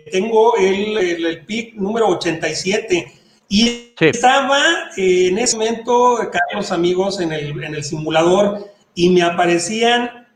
tengo 0.10 0.56
el, 0.56 0.98
el, 0.98 1.46
pick 1.46 1.74
número 1.74 2.08
87. 2.10 3.12
Y 3.50 3.92
estaba 4.00 4.62
en 4.96 5.38
ese 5.38 5.58
momento, 5.58 6.18
Carlos 6.32 6.72
amigos, 6.72 7.20
en 7.20 7.34
el, 7.34 7.62
en 7.62 7.76
el 7.76 7.84
simulador, 7.84 8.72
y 8.94 9.10
me 9.10 9.24
aparecían 9.24 10.28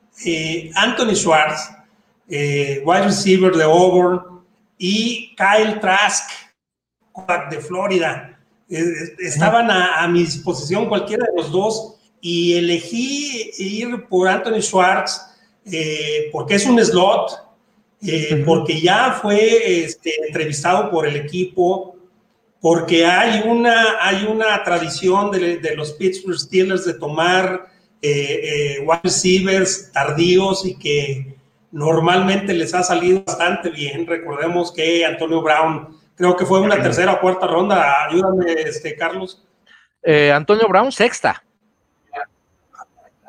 Anthony 0.76 1.16
Schwartz, 1.16 1.70
wide 2.28 3.04
receiver 3.04 3.54
de 3.54 3.64
Auburn, 3.64 4.44
y 4.78 5.36
Kyle 5.38 5.80
Trask, 5.80 6.32
de 7.52 7.60
Florida 7.60 8.33
estaban 9.20 9.70
a, 9.70 10.08
mi 10.08 10.20
disposición 10.20 10.88
cualquiera 10.88 11.26
de 11.26 11.42
los 11.42 11.52
dos 11.52 11.96
y 12.22 12.54
elegí 12.54 13.52
ir 13.58 14.06
por 14.08 14.28
Anthony 14.28 14.62
Schwartz 14.62 15.22
eh, 15.66 16.30
porque 16.32 16.56
es 16.56 16.66
un 16.66 16.84
slot, 16.84 17.32
eh, 18.02 18.44
porque 18.46 18.82
ya 18.82 19.20
fue 19.22 19.84
este, 19.84 20.12
entrevistado 20.28 20.92
por 20.92 21.08
el 21.08 21.16
equipo, 21.16 21.96
porque 22.60 23.06
hay 23.06 23.48
una, 23.48 23.98
hay 24.02 24.26
una 24.26 24.64
tradición 24.64 25.32
de, 25.32 25.58
de 25.58 25.76
los 25.76 25.94
Pittsburgh 25.94 26.38
Steelers 26.38 26.86
de 26.86 26.94
tomar 26.96 27.68
eh, 28.02 28.80
wide 28.86 29.00
receivers 29.04 29.92
tardíos 29.94 30.66
y 30.66 30.76
que 30.76 31.36
normalmente 31.72 32.54
les 32.54 32.74
ha 32.74 32.84
salido 32.84 33.24
bastante 33.26 33.70
bien. 33.70 34.06
Recordemos 34.06 34.72
que 34.74 35.06
Antonio 35.06 35.42
Brown, 35.42 35.98
creo 36.16 36.36
que 36.36 36.46
fue 36.46 36.62
una 36.62 36.82
tercera 36.82 37.14
o 37.14 37.20
cuarta 37.20 37.48
ronda. 37.48 38.06
Ayúdame, 38.06 38.54
este, 38.54 38.96
Carlos. 38.96 39.44
Eh, 40.02 40.32
Antonio 40.32 40.68
Brown, 40.68 40.92
sexta. 40.92 41.44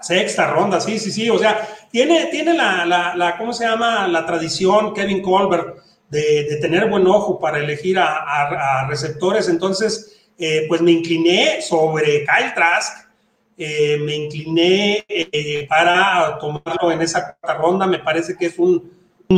Sexta 0.00 0.50
ronda, 0.50 0.80
sí, 0.80 0.98
sí, 0.98 1.10
sí. 1.10 1.30
O 1.30 1.38
sea, 1.38 1.66
tiene, 1.90 2.26
tiene 2.26 2.52
la, 2.54 3.14
la, 3.16 3.36
¿cómo 3.38 3.52
se 3.52 3.64
llama? 3.64 4.06
La 4.06 4.26
tradición, 4.26 4.92
Kevin 4.92 5.22
Colbert, 5.22 5.78
de, 6.10 6.58
tener 6.60 6.90
buen 6.90 7.06
ojo 7.06 7.40
para 7.40 7.58
elegir 7.58 7.98
a, 7.98 8.86
receptores. 8.88 9.48
Entonces, 9.48 10.28
eh, 10.38 10.66
pues 10.68 10.82
me 10.82 10.90
incliné 10.90 11.62
sobre 11.62 12.26
Kyle 12.26 12.54
Trask 12.54 13.04
eh, 13.56 13.98
me 13.98 14.16
incliné 14.16 15.04
eh, 15.08 15.66
para 15.68 16.38
tomarlo 16.40 16.90
en 16.90 17.02
esa 17.02 17.36
cuarta 17.36 17.60
ronda. 17.60 17.86
Me 17.86 18.00
parece 18.00 18.36
que 18.36 18.46
es 18.46 18.58
un, 18.58 18.92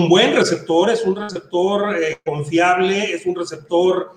buen 0.09 0.34
receptor, 0.34 0.90
es 0.90 1.03
un 1.05 1.16
receptor 1.16 1.97
eh, 1.97 2.18
confiable, 2.24 3.12
es 3.12 3.26
un 3.26 3.34
receptor 3.34 4.12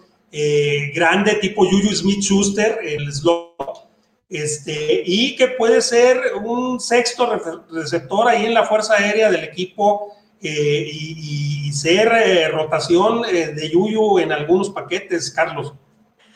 grande 0.93 1.33
tipo 1.41 1.65
Juju 1.65 1.95
Smith 1.95 2.21
Schuster, 2.21 2.77
el 2.83 3.11
slot, 3.11 3.89
este, 4.29 5.01
y 5.03 5.35
que 5.35 5.47
puede 5.47 5.81
ser 5.81 6.21
un 6.43 6.79
sexto 6.79 7.41
receptor 7.71 8.27
ahí 8.27 8.45
en 8.45 8.53
la 8.53 8.63
fuerza 8.67 8.93
aérea 8.93 9.31
del 9.31 9.43
equipo. 9.43 10.13
y, 10.39 11.67
y, 11.67 11.71
ser 11.73 12.51
rotación 12.51 13.23
de 13.23 13.69
Yuyu 13.71 14.19
en 14.19 14.31
algunos 14.31 14.69
paquetes, 14.69 15.31
Carlos. 15.31 15.73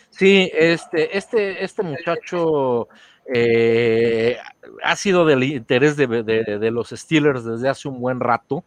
Sí, 0.09 0.51
este, 0.53 1.17
este, 1.17 1.63
este 1.63 1.83
muchacho 1.83 2.87
eh, 3.33 4.37
ha 4.83 4.95
sido 4.95 5.25
del 5.25 5.43
interés 5.43 5.95
de, 5.97 6.71
los 6.71 6.89
Steelers 6.89 7.43
desde 7.43 7.69
hace 7.69 7.87
un 7.87 7.99
buen 7.99 8.19
rato. 8.19 8.63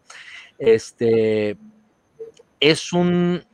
Este 0.59 1.57
es 2.61 2.92
un, 2.92 3.44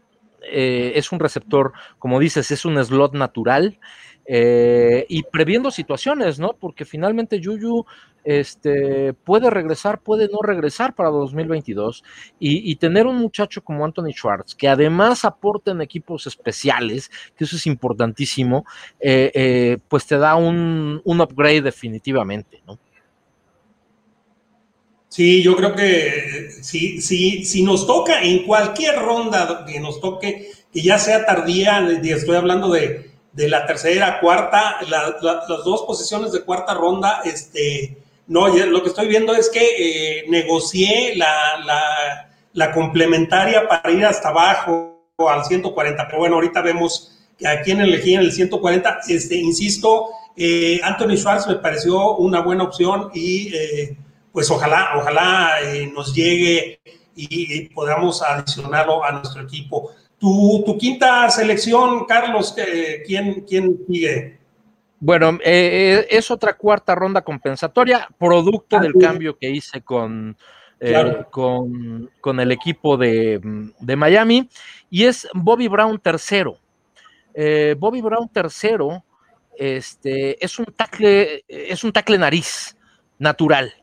eh, 0.42 0.92
es 0.94 1.12
un 1.12 1.20
receptor, 1.20 1.72
como 1.98 2.20
dices, 2.20 2.50
es 2.50 2.64
un 2.64 2.82
slot 2.82 3.14
natural. 3.14 3.78
Eh, 4.24 5.04
y 5.08 5.24
previendo 5.24 5.72
situaciones, 5.72 6.38
¿no? 6.38 6.52
Porque 6.52 6.84
finalmente 6.84 7.40
Yuyu 7.40 7.84
este, 8.22 9.14
puede 9.14 9.50
regresar, 9.50 10.00
puede 10.00 10.28
no 10.28 10.42
regresar 10.42 10.94
para 10.94 11.10
2022 11.10 12.04
y, 12.38 12.76
tener 12.76 13.08
un 13.08 13.16
muchacho 13.16 13.64
como 13.64 13.84
Anthony 13.84 14.12
Schwartz, 14.12 14.54
que 14.54 14.68
además 14.68 15.24
aporta 15.24 15.72
en 15.72 15.80
equipos 15.80 16.28
especiales, 16.28 17.10
que 17.36 17.42
eso 17.42 17.56
es 17.56 17.66
importantísimo, 17.66 18.64
eh, 19.00 19.78
pues 19.88 20.06
te 20.06 20.16
da 20.16 20.36
un, 20.36 21.02
un 21.04 21.20
upgrade 21.20 21.62
definitivamente, 21.62 22.62
¿no? 22.64 22.78
Sí, 25.12 25.42
yo 25.42 25.54
creo 25.56 25.74
que 25.74 26.52
si, 26.62 27.02
si, 27.02 27.44
si 27.44 27.62
nos 27.62 27.86
toca 27.86 28.22
en 28.22 28.44
cualquier 28.44 28.98
ronda 28.98 29.66
que 29.66 29.78
nos 29.78 30.00
toque, 30.00 30.50
que 30.72 30.80
ya 30.80 30.98
sea 30.98 31.26
tardía, 31.26 31.86
estoy 32.02 32.34
hablando 32.34 32.70
de, 32.70 33.10
de 33.30 33.48
la 33.50 33.66
tercera, 33.66 34.20
cuarta, 34.20 34.78
las 34.88 35.20
dos 35.66 35.82
posiciones 35.82 36.32
de 36.32 36.40
cuarta 36.40 36.72
ronda, 36.72 37.20
este, 37.26 37.98
no, 38.26 38.48
lo 38.48 38.82
que 38.82 38.88
estoy 38.88 39.06
viendo 39.06 39.34
es 39.34 39.50
que 39.50 39.60
eh, 39.60 40.24
negocié 40.30 41.14
la, 41.14 42.26
la, 42.54 42.72
complementaria 42.72 43.68
para 43.68 43.90
ir 43.90 44.06
hasta 44.06 44.30
abajo 44.30 45.10
al 45.28 45.44
140, 45.44 46.06
pero 46.06 46.20
bueno, 46.20 46.36
ahorita 46.36 46.62
vemos 46.62 47.18
que 47.36 47.46
a 47.46 47.60
quien 47.60 47.82
elegí 47.82 48.14
en 48.14 48.20
el 48.20 48.32
140, 48.32 49.00
este, 49.08 49.36
insisto, 49.36 50.08
eh, 50.38 50.80
Anthony 50.82 51.16
Schwartz 51.18 51.46
me 51.48 51.56
pareció 51.56 52.16
una 52.16 52.40
buena 52.40 52.64
opción 52.64 53.10
y 53.12 53.54
eh, 53.54 53.96
pues 54.32 54.50
ojalá, 54.50 54.92
ojalá 54.96 55.58
nos 55.92 56.14
llegue 56.14 56.80
y, 57.14 57.54
y 57.54 57.68
podamos 57.68 58.22
adicionarlo 58.22 59.04
a 59.04 59.12
nuestro 59.12 59.42
equipo. 59.42 59.92
Tu, 60.22 60.78
quinta 60.78 61.28
selección, 61.30 62.04
Carlos, 62.04 62.54
¿quién, 63.04 63.40
quién 63.40 63.76
sigue? 63.88 64.38
Bueno, 65.00 65.32
eh, 65.42 66.04
eh, 66.04 66.06
es 66.10 66.30
otra 66.30 66.52
cuarta 66.54 66.94
ronda 66.94 67.22
compensatoria, 67.22 68.08
producto 68.16 68.78
del 68.78 68.94
cambio 68.94 69.36
que 69.36 69.50
hice 69.50 69.80
con, 69.80 70.36
eh, 70.78 71.24
con, 71.32 72.38
el 72.38 72.52
equipo 72.52 72.96
de, 72.96 73.40
Miami, 73.96 74.48
y 74.90 75.06
es 75.06 75.26
Bobby 75.34 75.66
Brown 75.66 75.98
tercero. 75.98 76.56
Bobby 77.78 78.00
Brown 78.00 78.28
tercero 78.28 79.02
este, 79.58 80.44
es 80.44 80.56
un 80.60 80.66
tackle, 80.66 81.44
es 81.48 81.82
un 81.82 81.90
tackle 81.92 82.18
nariz 82.18 82.76
natural. 83.18 83.74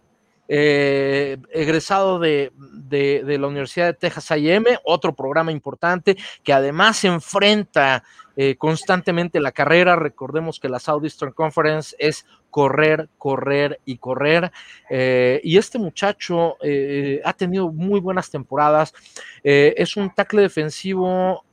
Eh, 0.52 1.38
egresado 1.52 2.18
de, 2.18 2.52
la 2.90 3.48
Universidad 3.48 3.86
de 3.86 3.94
Texas 3.94 4.32
AM, 4.32 4.66
otro 4.84 5.14
programa 5.14 5.52
importante 5.52 6.18
que 6.44 6.52
además 6.54 7.04
enfrenta 7.04 8.04
eh, 8.36 8.56
constantemente 8.58 9.40
la 9.40 9.52
carrera. 9.52 9.96
Recordemos 9.96 10.60
que 10.60 10.68
la 10.68 10.80
Southeastern 10.80 11.34
Conference 11.34 11.96
es 12.00 12.26
correr, 12.50 13.10
correr 13.20 13.80
y 13.86 13.98
correr. 13.98 14.52
Eh, 14.90 15.40
y 15.44 15.58
este 15.58 15.78
muchacho 15.78 16.58
ha 17.24 17.34
tenido 17.34 17.72
muy 17.72 18.00
buenas 18.00 18.32
temporadas. 18.32 18.92
es 19.44 19.96
un 19.98 20.10
tackle 20.10 20.42
defensivo 20.42 21.46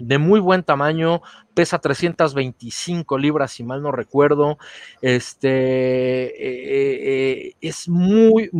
de 0.00 0.18
muy 0.18 0.40
buen 0.40 0.62
tamaño, 0.62 1.22
pesa 1.54 1.78
325 1.78 3.18
libras, 3.18 3.52
si 3.52 3.64
mal 3.64 3.82
no 3.82 3.92
recuerdo. 3.92 4.58
Este 5.02 5.48
eh, 6.26 7.48
eh, 7.48 7.54
es 7.60 7.88
muy, 7.88 8.50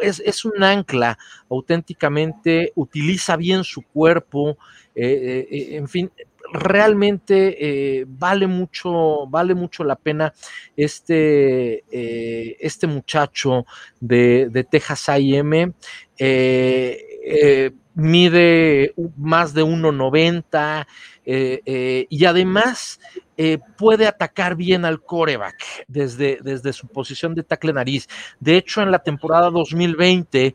es, 0.00 0.44
un 0.44 0.62
ancla 0.62 1.18
auténticamente, 1.50 2.72
utiliza 2.74 3.36
bien 3.36 3.64
su 3.64 3.82
cuerpo, 3.82 4.56
eh, 4.94 5.46
en 5.72 5.88
fin. 5.88 6.10
Realmente 6.52 8.04
vale 8.06 8.46
mucho, 8.46 9.26
vale 9.26 9.54
mucho 9.54 9.82
la 9.82 9.96
pena 9.96 10.32
este, 10.76 11.82
este 12.64 12.86
muchacho 12.86 13.64
de, 13.98 14.50
de 14.50 14.62
Texas 14.64 15.08
AM 15.08 15.72
mide 17.94 18.92
más 19.16 19.54
de 19.54 19.64
1,90 19.64 20.86
eh, 21.26 21.62
eh, 21.64 22.06
y 22.10 22.24
además 22.26 23.00
eh, 23.36 23.58
puede 23.78 24.06
atacar 24.06 24.56
bien 24.56 24.84
al 24.84 25.00
coreback 25.02 25.84
desde, 25.88 26.38
desde 26.42 26.72
su 26.72 26.86
posición 26.86 27.34
de 27.34 27.42
tackle 27.42 27.72
nariz. 27.72 28.08
De 28.40 28.56
hecho, 28.56 28.82
en 28.82 28.90
la 28.90 28.98
temporada 28.98 29.50
2020 29.50 30.54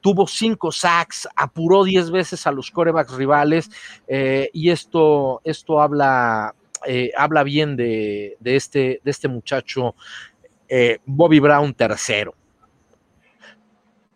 tuvo 0.00 0.26
cinco 0.26 0.70
sacks, 0.70 1.28
apuró 1.34 1.84
10 1.84 2.10
veces 2.10 2.46
a 2.46 2.52
los 2.52 2.70
corebacks 2.70 3.14
rivales 3.14 3.70
y 4.08 4.70
esto, 4.70 5.40
esto 5.42 5.80
habla, 5.80 6.54
habla 7.16 7.42
bien 7.42 7.76
de, 7.76 8.36
de, 8.38 8.56
este, 8.56 9.00
de 9.02 9.10
este 9.10 9.26
muchacho 9.26 9.94
Bobby 11.04 11.40
Brown 11.40 11.74
tercero. 11.74 12.34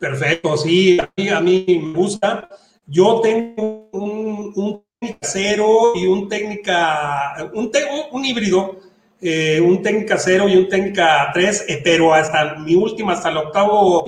Perfecto, 0.00 0.56
sí, 0.56 0.98
a 0.98 1.40
mí, 1.40 1.64
me 1.68 1.92
gusta. 1.92 2.48
Yo 2.86 3.20
tengo 3.20 3.90
un, 3.92 4.50
un 4.56 4.82
técnica 4.98 5.18
cero 5.20 5.92
y 5.94 6.06
un 6.06 6.26
técnica, 6.26 7.50
un, 7.52 7.70
un 8.10 8.24
híbrido, 8.24 8.78
eh, 9.20 9.60
un 9.60 9.82
técnica 9.82 10.16
cero 10.16 10.48
y 10.48 10.56
un 10.56 10.70
técnica 10.70 11.30
tres, 11.34 11.66
eh, 11.68 11.82
pero 11.84 12.14
hasta 12.14 12.54
mi 12.54 12.74
última, 12.74 13.12
hasta 13.12 13.28
el 13.28 13.36
octavo 13.36 14.06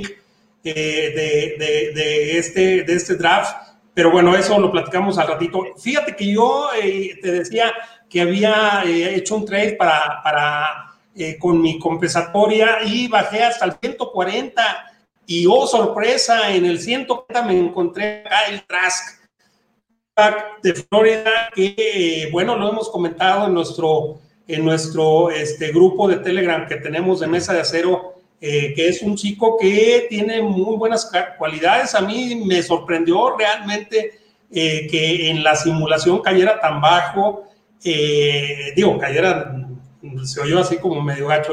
eh, 0.65 1.55
de, 1.55 2.39
este, 2.39 2.85
de 2.85 2.95
este 2.95 3.17
draft. 3.17 3.55
Pero 3.93 4.11
bueno, 4.11 4.35
eso 4.35 4.59
lo 4.59 4.73
platicamos 4.73 5.19
al 5.19 5.29
ratito. 5.29 5.63
Fíjate 5.77 6.17
que 6.17 6.33
yo 6.33 6.71
te 7.21 7.33
decía 7.33 7.71
que 8.09 8.23
había 8.23 8.83
hecho 8.87 9.37
un 9.37 9.45
trade 9.45 9.75
para, 9.75 10.23
para 10.25 10.95
con 11.39 11.61
mi 11.61 11.79
compensatoria 11.79 12.79
y 12.83 13.09
bajé 13.09 13.43
hasta 13.45 13.67
el 13.67 13.75
140 13.79 14.92
y 15.27 15.47
oh, 15.47 15.67
sorpresa, 15.67 16.55
en 16.55 16.65
el 16.65 16.81
140 16.81 17.43
me 17.43 17.59
encontré 17.59 18.25
a 18.27 18.47
Kyle 18.47 18.65
Trask 18.67 19.23
de 20.63 20.75
Florida, 20.75 21.51
que 21.55 22.29
bueno, 22.33 22.57
lo 22.57 22.71
hemos 22.71 22.89
comentado 22.91 23.47
en 23.47 23.55
nuestro, 23.55 24.21
en 24.47 24.65
nuestro 24.65 25.31
este, 25.31 25.73
grupo 25.73 26.07
de 26.09 26.17
Telegram 26.17 26.67
que 26.67 26.77
tenemos 26.77 27.21
de 27.21 27.27
Mesa 27.27 27.55
de 27.55 27.61
Acero, 27.61 28.15
eh, 28.41 28.75
que 28.75 28.89
es 28.89 29.03
un 29.03 29.17
chico 29.17 29.57
que 29.57 30.07
tiene 30.11 30.43
muy 30.43 30.77
buenas 30.77 31.11
cualidades. 31.39 31.95
A 31.95 32.01
mí 32.01 32.43
me 32.45 32.63
sorprendió 32.63 33.37
realmente 33.37 34.19
eh, 34.51 34.87
que 34.91 35.31
en 35.31 35.43
la 35.43 35.57
simulación 35.57 36.21
cayera 36.21 36.61
tan 36.61 36.81
bajo. 36.81 37.45
Eh, 37.85 38.73
digo, 38.77 38.99
cayera, 38.99 39.57
se 40.25 40.41
oyó 40.41 40.59
así 40.59 40.77
como 40.77 41.01
medio 41.01 41.29
gacho, 41.29 41.53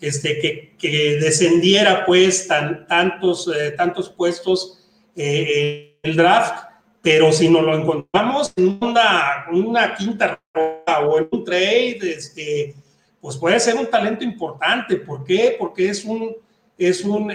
este, 0.00 0.74
que, 0.78 1.18
descendiera 1.20 2.04
pues 2.06 2.48
tan, 2.48 2.86
tantos, 2.86 3.48
eh, 3.48 3.72
tantos 3.72 4.08
puestos 4.08 4.78
eh, 5.14 5.98
el 6.02 6.16
draft, 6.16 6.64
pero 7.02 7.32
si 7.32 7.48
nos 7.48 7.62
lo 7.62 7.76
encontramos 7.76 8.52
en 8.56 8.78
una, 8.80 9.46
una 9.52 9.94
quinta 9.94 10.40
ronda 10.54 11.06
o 11.06 11.18
en 11.18 11.28
un 11.30 11.44
trade, 11.44 11.98
este, 12.02 12.74
pues 13.20 13.36
puede 13.36 13.60
ser 13.60 13.76
un 13.76 13.86
talento 13.86 14.24
importante. 14.24 14.96
¿Por 14.96 15.24
qué? 15.24 15.56
Porque 15.58 15.88
es 15.88 16.04
un, 16.04 16.34
es 16.76 17.04
un 17.04 17.32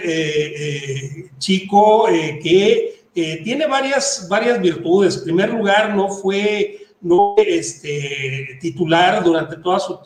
chico 1.38 2.06
que 2.06 2.96
tiene 3.12 3.66
varias, 3.66 4.26
varias 4.28 4.60
virtudes. 4.60 5.18
En 5.18 5.24
primer 5.24 5.50
lugar, 5.50 5.94
no 5.94 6.08
fue 6.08 6.86
no 7.00 7.34
este, 7.38 8.58
titular 8.60 9.22
durante 9.22 9.56
toda 9.56 9.78
su, 9.78 9.98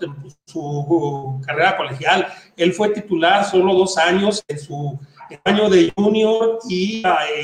su, 0.44 1.40
carrera 1.46 1.76
colegial. 1.76 2.26
Él 2.60 2.72
fue 2.72 2.90
titular 2.90 3.44
solo 3.44 3.74
dos 3.74 3.96
años 3.96 4.44
en 4.46 4.58
su 4.58 4.98
año 5.44 5.70
de 5.70 5.92
junior 5.96 6.58
y 6.68 7.02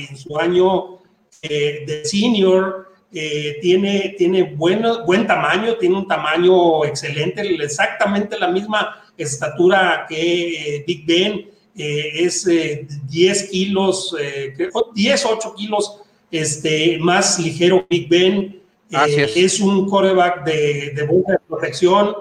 en 0.08 0.16
su 0.16 0.38
año 0.38 0.98
de 1.42 2.02
senior. 2.04 2.86
Eh, 3.12 3.56
tiene, 3.62 4.14
tiene 4.18 4.42
bueno, 4.42 5.06
buen 5.06 5.26
tamaño, 5.26 5.76
tiene 5.76 5.96
un 5.96 6.06
tamaño 6.06 6.84
excelente, 6.84 7.40
exactamente 7.62 8.38
la 8.38 8.48
misma 8.48 9.02
estatura 9.16 10.04
que 10.06 10.76
eh, 10.76 10.84
Big 10.86 11.06
Ben, 11.06 11.48
eh, 11.78 12.10
es 12.14 12.46
10 13.08 13.50
kilos, 13.50 14.14
10, 14.94 15.24
8 15.24 15.54
kilos 15.56 16.02
este, 16.30 16.98
más 16.98 17.38
ligero 17.38 17.86
Big 17.88 18.06
Ben, 18.06 18.60
es. 18.90 19.60
un 19.60 19.88
coreback 19.88 20.44
de, 20.44 20.90
de 20.94 21.06
buena 21.06 21.40
protección, 21.48 22.14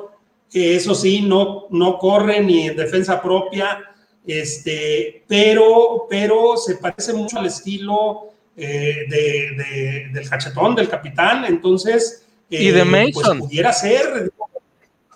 eso 0.54 0.96
sí, 0.96 1.22
no, 1.22 1.68
no 1.70 1.98
corre 1.98 2.42
ni 2.42 2.68
en 2.68 2.76
defensa 2.78 3.22
propia, 3.22 3.80
este, 4.26 5.24
pero, 5.28 6.08
pero 6.10 6.58
se 6.58 6.76
parece 6.76 7.14
mucho 7.14 7.40
al 7.40 7.48
estilo 7.48 8.30
eh, 8.56 9.06
de, 9.10 10.10
del 10.14 10.30
cachetón, 10.30 10.76
del 10.76 10.90
capitán, 10.90 11.46
entonces... 11.46 12.26
y 12.50 12.72
de 12.72 12.82
eh, 12.82 12.86
pues, 13.14 13.16
Mason. 13.16 13.40
pudiera 13.40 13.74
ser. 13.74 14.32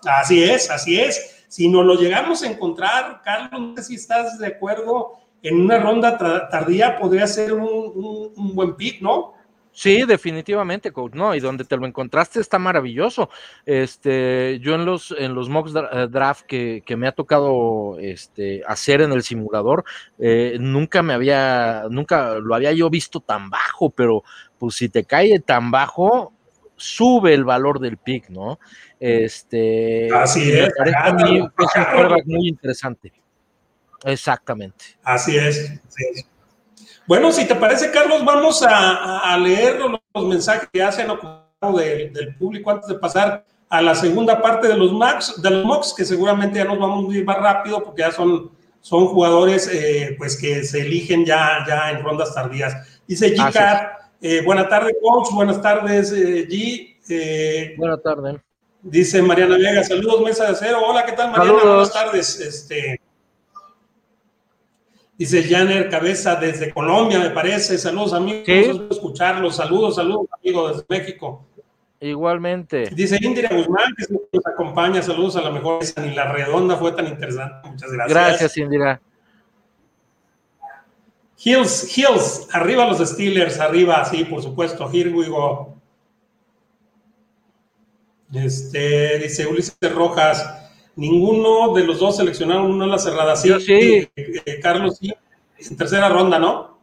Así 0.03 0.43
es, 0.43 0.69
así 0.69 0.99
es. 0.99 1.43
Si 1.47 1.67
no 1.67 1.83
lo 1.83 1.95
llegamos 1.95 2.43
a 2.43 2.47
encontrar, 2.47 3.21
Carlos, 3.23 3.61
no 3.61 3.75
sé 3.77 3.83
si 3.83 3.95
estás 3.95 4.37
de 4.39 4.47
acuerdo, 4.47 5.17
en 5.41 5.59
una 5.61 5.79
ronda 5.79 6.17
tardía 6.49 6.97
podría 6.99 7.25
ser 7.27 7.53
un, 7.53 8.31
un 8.35 8.55
buen 8.55 8.75
pick, 8.75 9.01
¿no? 9.01 9.33
Sí, 9.79 10.03
definitivamente, 10.03 10.91
coach. 10.91 11.13
No, 11.13 11.33
y 11.33 11.39
donde 11.39 11.63
te 11.63 11.77
lo 11.77 11.85
encontraste 11.85 12.41
está 12.41 12.59
maravilloso. 12.59 13.29
Este, 13.65 14.59
yo 14.59 14.75
en 14.75 14.83
los 14.83 15.15
en 15.17 15.33
los 15.33 15.47
mocks 15.47 15.71
eh, 15.73 16.07
draft 16.09 16.41
que, 16.45 16.83
me 16.97 17.07
ha 17.07 17.13
tocado 17.13 17.97
este, 17.97 18.61
hacer 18.67 18.99
en 18.99 19.13
el 19.13 19.23
simulador, 19.23 19.85
eh, 20.17 20.57
nunca 20.59 21.01
me 21.01 21.13
había, 21.13 21.85
nunca 21.89 22.39
lo 22.39 22.55
había 22.55 22.73
yo 22.73 22.89
visto 22.89 23.21
tan 23.21 23.49
bajo, 23.49 23.89
pero 23.89 24.25
pues 24.57 24.75
si 24.75 24.89
te 24.89 25.05
cae 25.05 25.39
tan 25.39 25.71
bajo, 25.71 26.33
sube 26.75 27.33
el 27.33 27.45
valor 27.45 27.79
del 27.79 27.95
pick, 27.95 28.29
¿no? 28.29 28.59
Este, 28.99 30.09
así 30.13 30.51
es. 30.51 30.73
a 30.77 31.13
mí 31.13 31.37
es 31.37 31.41
un 31.41 32.23
muy 32.25 32.49
interesante. 32.49 33.13
Exactamente. 34.03 34.97
Así 35.03 35.37
es. 35.37 35.71
Así 35.87 36.03
es. 36.15 36.38
Bueno, 37.09 37.31
si 37.31 37.47
te 37.47 37.55
parece, 37.55 37.89
Carlos, 37.89 38.23
vamos 38.23 38.63
a, 38.69 39.35
leer 39.39 39.79
los, 39.79 40.27
mensajes 40.27 40.69
que 40.71 40.83
hacen 40.83 41.07
del 41.07 42.35
público 42.35 42.69
antes 42.69 42.87
de 42.87 42.99
pasar 42.99 43.43
a 43.67 43.81
la 43.81 43.95
segunda 43.95 44.39
parte 44.39 44.67
de 44.67 44.77
los 44.77 44.93
Max, 44.93 45.41
de 45.41 45.49
los 45.49 45.65
Mox, 45.65 45.95
que 45.97 46.05
seguramente 46.05 46.59
ya 46.59 46.65
nos 46.65 46.77
vamos 46.77 47.11
a 47.11 47.17
ir 47.17 47.25
más 47.25 47.37
rápido 47.37 47.83
porque 47.83 48.03
ya 48.03 48.11
son, 48.11 48.51
son 48.79 49.07
jugadores 49.07 49.67
eh, 49.73 50.13
pues 50.19 50.37
que 50.39 50.63
se 50.63 50.81
eligen 50.81 51.25
ya, 51.25 51.65
ya 51.67 51.89
en 51.89 52.03
rondas 52.03 52.35
tardías. 52.35 52.75
Dice 53.07 53.35
G. 53.35 53.89
Eh, 54.21 54.43
buenas 54.45 54.69
tardes, 54.69 54.95
coach. 55.01 55.33
Buenas 55.33 55.59
tardes, 55.63 56.11
eh, 56.11 56.47
G. 56.47 57.75
buenas 57.75 58.03
tardes. 58.03 58.35
Dice 58.83 59.19
Mariana 59.23 59.57
Vega, 59.57 59.83
saludos, 59.83 60.21
mesa 60.21 60.47
de 60.51 60.55
cero. 60.59 60.81
Hola, 60.85 61.03
¿qué 61.07 61.13
tal, 61.13 61.31
Mariana? 61.31 61.59
Buenas 61.63 61.91
tardes. 61.91 62.39
Este, 62.39 63.01
Dice 65.19 65.43
Janer 65.43 65.89
Cabeza 65.89 66.37
desde 66.37 66.73
Colombia, 66.73 67.19
me 67.19 67.31
parece. 67.31 67.77
Saludos, 67.77 68.13
amigos. 68.13 68.45
¿Sí? 68.45 68.87
escucharlos. 68.89 69.57
Saludos, 69.57 69.95
saludos, 69.95 70.27
amigos 70.31 70.71
desde 70.71 70.85
México. 70.87 71.45
Igualmente. 71.99 72.89
Dice 72.95 73.17
Indira 73.19 73.49
Guzmán, 73.53 73.93
que 73.97 74.05
nos 74.31 74.47
acompaña. 74.47 75.01
Saludos 75.01 75.35
a 75.35 75.41
la 75.41 75.51
mejor. 75.51 75.83
Ni 76.01 76.15
la 76.15 76.31
redonda 76.31 76.77
fue 76.77 76.93
tan 76.93 77.05
interesante. 77.05 77.67
Muchas 77.67 77.91
gracias. 77.91 78.17
Gracias, 78.17 78.57
Indira. 78.57 79.01
Hills, 81.43 81.97
Hills, 81.97 82.47
arriba 82.53 82.87
los 82.87 82.99
Steelers, 83.09 83.59
arriba, 83.59 84.05
sí, 84.05 84.23
por 84.23 84.41
supuesto. 84.41 84.89
Here 84.89 85.09
we 85.09 85.27
go. 85.27 85.75
Este, 88.33 89.19
dice 89.19 89.45
Ulises 89.45 89.75
Rojas. 89.93 90.58
Ninguno 90.95 91.73
de 91.73 91.85
los 91.85 91.99
dos 91.99 92.17
seleccionaron 92.17 92.71
una 92.71 92.85
la 92.85 92.99
cerrada. 92.99 93.35
Sí, 93.35 93.49
sí. 93.59 93.73
Eh, 93.73 94.11
eh, 94.15 94.59
Carlos, 94.61 94.97
sí. 94.97 95.13
En 95.57 95.77
tercera 95.77 96.09
ronda, 96.09 96.39
¿no? 96.39 96.79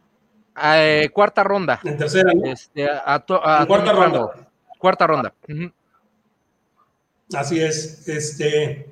Eh, 0.63 1.09
cuarta 1.13 1.43
ronda. 1.43 1.79
En 1.83 1.97
tercera, 1.97 2.33
¿no? 2.33 2.45
Este, 2.45 2.87
cuarta 3.67 3.91
ronda. 3.93 4.49
Cuarta 4.79 5.07
ronda. 5.07 5.33
Así 7.33 7.59
es. 7.59 8.07
Este, 8.07 8.89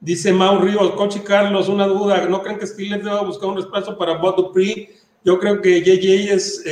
dice 0.00 0.32
Mau 0.32 0.60
Ríos, 0.60 0.92
Coach 0.92 1.18
Carlos, 1.18 1.68
una 1.68 1.86
duda. 1.86 2.26
¿No 2.26 2.42
creen 2.42 2.58
que 2.58 2.66
Steelers 2.66 3.04
deba 3.04 3.22
buscar 3.22 3.50
un 3.50 3.56
reemplazo 3.56 3.96
para 3.96 4.14
Bob 4.14 4.36
Dupree? 4.36 4.90
Yo 5.24 5.38
creo 5.38 5.60
que 5.60 5.82
JJ 5.82 6.32
es. 6.32 6.64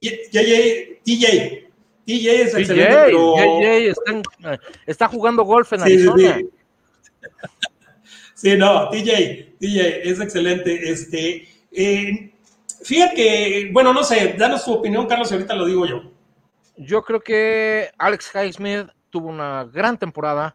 JJ, 0.00 1.00
TJ. 1.04 1.64
TJ 2.06 2.42
es 2.42 2.54
excelente, 2.54 2.96
pero... 3.06 3.34
JJ 3.36 3.94
está, 4.86 5.08
jugando 5.08 5.42
golf 5.44 5.72
en 5.72 5.82
Arizona. 5.82 6.36
Sí, 6.36 6.44
Sí, 6.44 6.50
no, 8.58 8.88
TJ, 8.90 9.56
TJ, 9.58 10.10
es 10.10 10.20
excelente. 10.20 10.90
Este, 10.90 11.48
eh, 11.72 12.32
fíjate 12.82 13.14
que, 13.14 13.70
bueno, 13.72 13.92
no 13.92 14.02
sé, 14.02 14.34
danos 14.38 14.64
tu 14.64 14.72
opinión, 14.72 15.06
Carlos, 15.06 15.30
y 15.30 15.34
ahorita 15.34 15.54
lo 15.54 15.66
digo 15.66 15.86
yo. 15.86 16.02
Yo 16.76 17.02
creo 17.02 17.20
que 17.20 17.90
Alex 17.98 18.32
Highsmith 18.34 18.88
tuvo 19.10 19.28
una 19.28 19.64
gran 19.64 19.98
temporada 19.98 20.54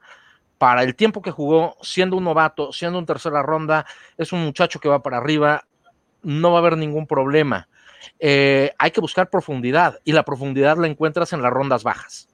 para 0.57 0.83
el 0.83 0.95
tiempo 0.95 1.21
que 1.21 1.31
jugó, 1.31 1.77
siendo 1.81 2.17
un 2.17 2.25
novato, 2.25 2.73
siendo 2.73 2.99
un 2.99 3.05
tercera 3.05 3.41
ronda, 3.41 3.85
es 4.17 4.33
un 4.33 4.43
muchacho 4.43 4.79
que 4.79 4.89
va 4.89 5.01
para 5.01 5.17
arriba, 5.17 5.65
no 6.21 6.51
va 6.51 6.57
a 6.57 6.59
haber 6.59 6.77
ningún 6.77 7.07
problema. 7.07 7.69
Eh, 8.19 8.73
hay 8.77 8.91
que 8.91 9.01
buscar 9.01 9.29
profundidad 9.29 9.99
y 10.03 10.11
la 10.11 10.23
profundidad 10.23 10.77
la 10.77 10.87
encuentras 10.87 11.31
en 11.33 11.41
las 11.41 11.51
rondas 11.51 11.83
bajas. 11.83 12.28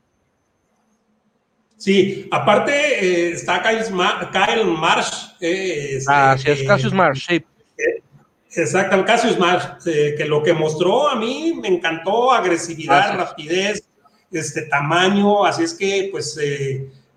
Sí, 1.78 2.28
aparte 2.32 2.72
eh, 2.72 3.32
está 3.34 3.62
Kyle, 3.62 4.66
Marsh. 4.66 5.36
Eh, 5.42 6.00
ah, 6.08 6.36
sí, 6.38 6.50
es 6.50 6.62
eh, 6.62 6.66
Cassius 6.66 6.94
Marsh, 6.94 7.28
sí. 7.28 7.46
Exacto, 8.58 9.04
Cassius 9.04 9.38
Marsh, 9.38 9.84
que 9.84 10.26
lo 10.26 10.42
que 10.42 10.54
mostró 10.54 11.10
a 11.10 11.16
mí 11.16 11.60
me 11.62 11.68
encantó, 11.68 12.32
agresividad, 12.32 13.18
rapidez, 13.18 13.84
este 14.32 14.64
tamaño, 14.64 15.44
así 15.46 15.64
es 15.64 15.74
que 15.74 16.08
pues 16.10 16.38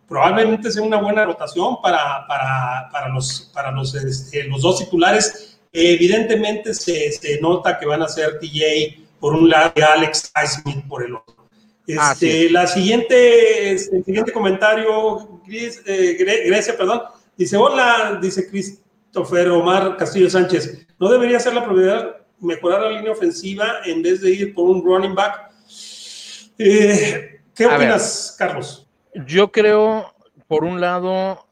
probablemente 0.08 0.72
sea 0.72 0.82
una 0.82 0.96
buena 0.96 1.24
rotación 1.24 1.80
para, 1.80 2.26
para, 2.26 3.08
los, 3.10 3.50
para 3.54 3.70
los, 3.70 3.94
este, 3.94 4.44
los 4.44 4.62
dos 4.62 4.78
titulares. 4.78 5.60
Evidentemente 5.72 6.74
se, 6.74 7.12
se, 7.12 7.40
nota 7.40 7.78
que 7.78 7.86
van 7.86 8.02
a 8.02 8.08
ser 8.08 8.38
TJ 8.40 9.06
por 9.20 9.34
un 9.34 9.50
lado 9.50 9.72
y 9.76 9.80
Alex 9.82 10.32
Smith 10.46 10.84
por 10.88 11.04
el 11.04 11.14
otro. 11.14 11.37
Este, 11.88 12.50
la 12.50 12.66
siguiente, 12.66 13.72
este, 13.72 13.96
el 13.96 14.04
siguiente 14.04 14.30
comentario, 14.30 15.40
eh, 15.48 16.44
Grecia, 16.46 16.76
perdón, 16.76 17.00
dice, 17.34 17.56
hola, 17.56 18.18
dice 18.20 18.46
Christopher 18.46 19.48
Omar 19.48 19.96
Castillo 19.96 20.28
Sánchez, 20.28 20.86
¿no 20.98 21.08
debería 21.08 21.40
ser 21.40 21.54
la 21.54 21.64
prioridad 21.64 22.16
mejorar 22.40 22.82
la 22.82 22.90
línea 22.90 23.12
ofensiva 23.12 23.76
en 23.86 24.02
vez 24.02 24.20
de 24.20 24.30
ir 24.30 24.54
por 24.54 24.68
un 24.68 24.84
running 24.84 25.14
back? 25.14 25.50
Eh, 26.58 27.40
¿Qué 27.54 27.66
opinas, 27.66 28.36
Carlos? 28.38 28.86
Yo 29.26 29.50
creo, 29.50 30.14
por 30.46 30.64
un 30.64 30.82
lado, 30.82 31.48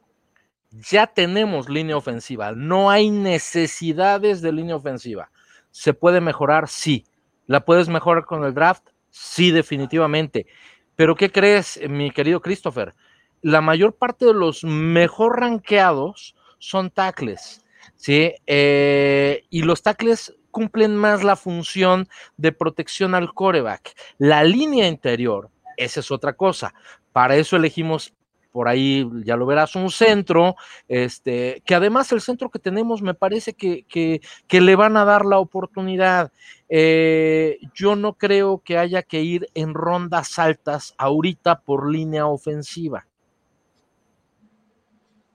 ya 0.70 1.06
tenemos 1.06 1.70
línea 1.70 1.96
ofensiva, 1.96 2.52
no 2.52 2.90
hay 2.90 3.08
necesidades 3.08 4.42
de 4.42 4.52
línea 4.52 4.76
ofensiva. 4.76 5.30
¿Se 5.70 5.94
puede 5.94 6.20
mejorar? 6.20 6.68
Sí. 6.68 7.06
¿La 7.46 7.64
puedes 7.64 7.88
mejorar 7.88 8.26
con 8.26 8.44
el 8.44 8.52
draft? 8.52 8.88
Sí, 9.18 9.50
definitivamente. 9.50 10.46
Pero 10.94 11.14
¿qué 11.14 11.32
crees, 11.32 11.80
mi 11.88 12.10
querido 12.10 12.42
Christopher? 12.42 12.94
La 13.40 13.62
mayor 13.62 13.94
parte 13.96 14.26
de 14.26 14.34
los 14.34 14.62
mejor 14.62 15.40
rankeados 15.40 16.36
son 16.58 16.90
tackles, 16.90 17.64
¿sí? 17.94 18.34
Eh, 18.46 19.44
y 19.48 19.62
los 19.62 19.82
tackles 19.82 20.34
cumplen 20.50 20.94
más 20.96 21.24
la 21.24 21.36
función 21.36 22.08
de 22.36 22.52
protección 22.52 23.14
al 23.14 23.32
coreback. 23.32 23.94
La 24.18 24.44
línea 24.44 24.86
interior, 24.86 25.50
esa 25.78 26.00
es 26.00 26.10
otra 26.10 26.34
cosa. 26.34 26.74
Para 27.12 27.36
eso 27.36 27.56
elegimos 27.56 28.12
por 28.56 28.68
ahí 28.68 29.06
ya 29.22 29.36
lo 29.36 29.44
verás, 29.44 29.76
un 29.76 29.90
centro, 29.90 30.56
este, 30.88 31.62
que 31.66 31.74
además 31.74 32.10
el 32.12 32.22
centro 32.22 32.48
que 32.48 32.58
tenemos 32.58 33.02
me 33.02 33.12
parece 33.12 33.52
que, 33.52 33.84
que, 33.86 34.60
le 34.62 34.74
van 34.76 34.96
a 34.96 35.04
dar 35.04 35.26
la 35.26 35.38
oportunidad. 35.40 36.32
Eh, 36.70 37.58
yo 37.74 37.96
no 37.96 38.14
creo 38.14 38.62
que 38.64 38.78
haya 38.78 39.02
que 39.02 39.20
ir 39.20 39.46
en 39.52 39.74
rondas 39.74 40.38
altas 40.38 40.94
ahorita 40.96 41.60
por 41.60 41.92
línea 41.92 42.28
ofensiva. 42.28 43.06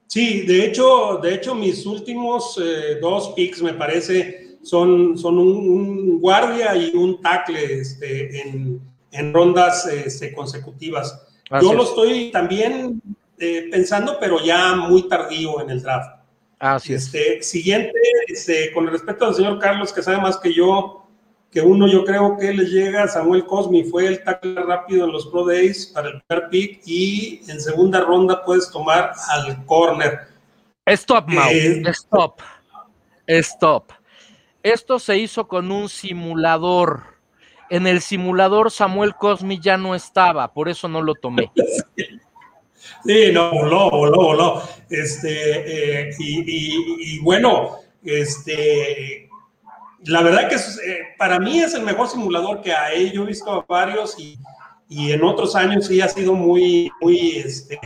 Sí, 0.08 0.42
de 0.48 0.66
hecho, 0.66 1.20
de 1.22 1.36
hecho 1.36 1.54
mis 1.54 1.86
últimos 1.86 2.60
eh, 2.60 2.98
dos 3.00 3.34
picks 3.36 3.62
me 3.62 3.76
parece 3.76 4.58
son, 4.64 5.16
son 5.16 5.38
un, 5.38 6.20
guardia 6.20 6.76
y 6.76 6.96
un 6.96 7.22
tackle 7.22 7.82
este, 7.82 8.42
en, 8.42 8.82
en 9.12 9.32
rondas 9.32 9.86
este, 9.86 10.34
consecutivas. 10.34 11.28
Yo 11.60 11.74
lo 11.74 11.84
estoy 11.84 12.32
también 12.32 13.02
eh, 13.38 13.68
pensando, 13.72 14.18
pero 14.20 14.40
ya 14.44 14.76
muy 14.76 15.08
tardío 15.10 15.62
en 15.62 15.70
el 15.72 15.82
draft. 15.82 16.22
Así 16.60 16.94
este, 16.94 17.42
Siguiente, 17.42 17.98
este, 18.28 18.72
con 18.72 18.86
respecto 18.88 19.26
al 19.26 19.34
señor 19.34 19.58
Carlos, 19.60 19.92
que 19.92 20.04
sabe 20.04 20.20
más 20.20 20.38
que 20.38 20.54
yo, 20.54 21.08
que 21.52 21.60
uno 21.60 21.88
yo 21.88 22.06
creo 22.06 22.38
que 22.38 22.54
le 22.54 22.66
llega, 22.66 23.08
Samuel 23.08 23.46
Cosmi 23.46 23.84
fue 23.84 24.08
el 24.08 24.24
tackle 24.24 24.62
rápido 24.62 25.06
en 25.06 25.12
los 25.12 25.28
Pro 25.28 25.46
Days 25.46 25.88
para 25.88 26.10
el 26.10 26.22
primer 26.22 26.50
pick 26.50 26.82
y 26.86 27.42
en 27.48 27.60
segunda 27.60 28.02
ronda 28.02 28.46
puedes 28.46 28.72
tomar 28.72 29.12
al 29.30 29.66
corner. 29.66 30.20
Stop, 30.86 31.28
Mau. 31.28 31.50
Eh, 31.50 31.82
stop. 31.88 32.42
Stop. 33.28 33.92
Esto 34.64 35.00
se 35.00 35.18
hizo 35.18 35.48
con 35.48 35.72
un 35.72 35.90
simulador. 35.90 37.11
En 37.72 37.88
el 37.88 38.02
simulador 38.02 38.70
Samuel 38.70 39.16
Cosmi 39.16 39.58
ya 39.58 39.78
no 39.78 39.96
estaba, 39.96 40.54
por 40.54 40.68
eso 40.68 40.90
no 40.90 41.02
lo 41.02 41.16
tomé. 41.16 41.50
Sí, 43.06 43.32
no, 43.32 43.52
voló, 43.52 43.90
voló, 43.90 44.16
voló. 44.18 44.64
Este, 44.90 46.10
eh, 46.10 46.16
y, 46.20 47.20
bueno, 47.20 47.78
este, 48.04 49.30
la 50.04 50.22
verdad 50.22 50.50
que 50.50 50.56
eh, 50.56 51.00
para 51.18 51.40
mí 51.40 51.60
es 51.60 51.74
el 51.74 51.84
mejor 51.84 52.08
simulador 52.10 52.62
que 52.62 52.74
hay. 52.74 53.12
Yo 53.12 53.24
he 53.24 53.28
visto 53.28 53.66
varios 53.68 54.20
y, 54.20 54.38
y 54.90 55.12
en 55.12 55.24
otros 55.24 55.56
años 55.56 55.88
sí 55.88 56.02
ha 56.02 56.10
sido 56.10 56.34
muy, 56.34 56.92
muy, 57.02 57.38
este, 57.38 57.80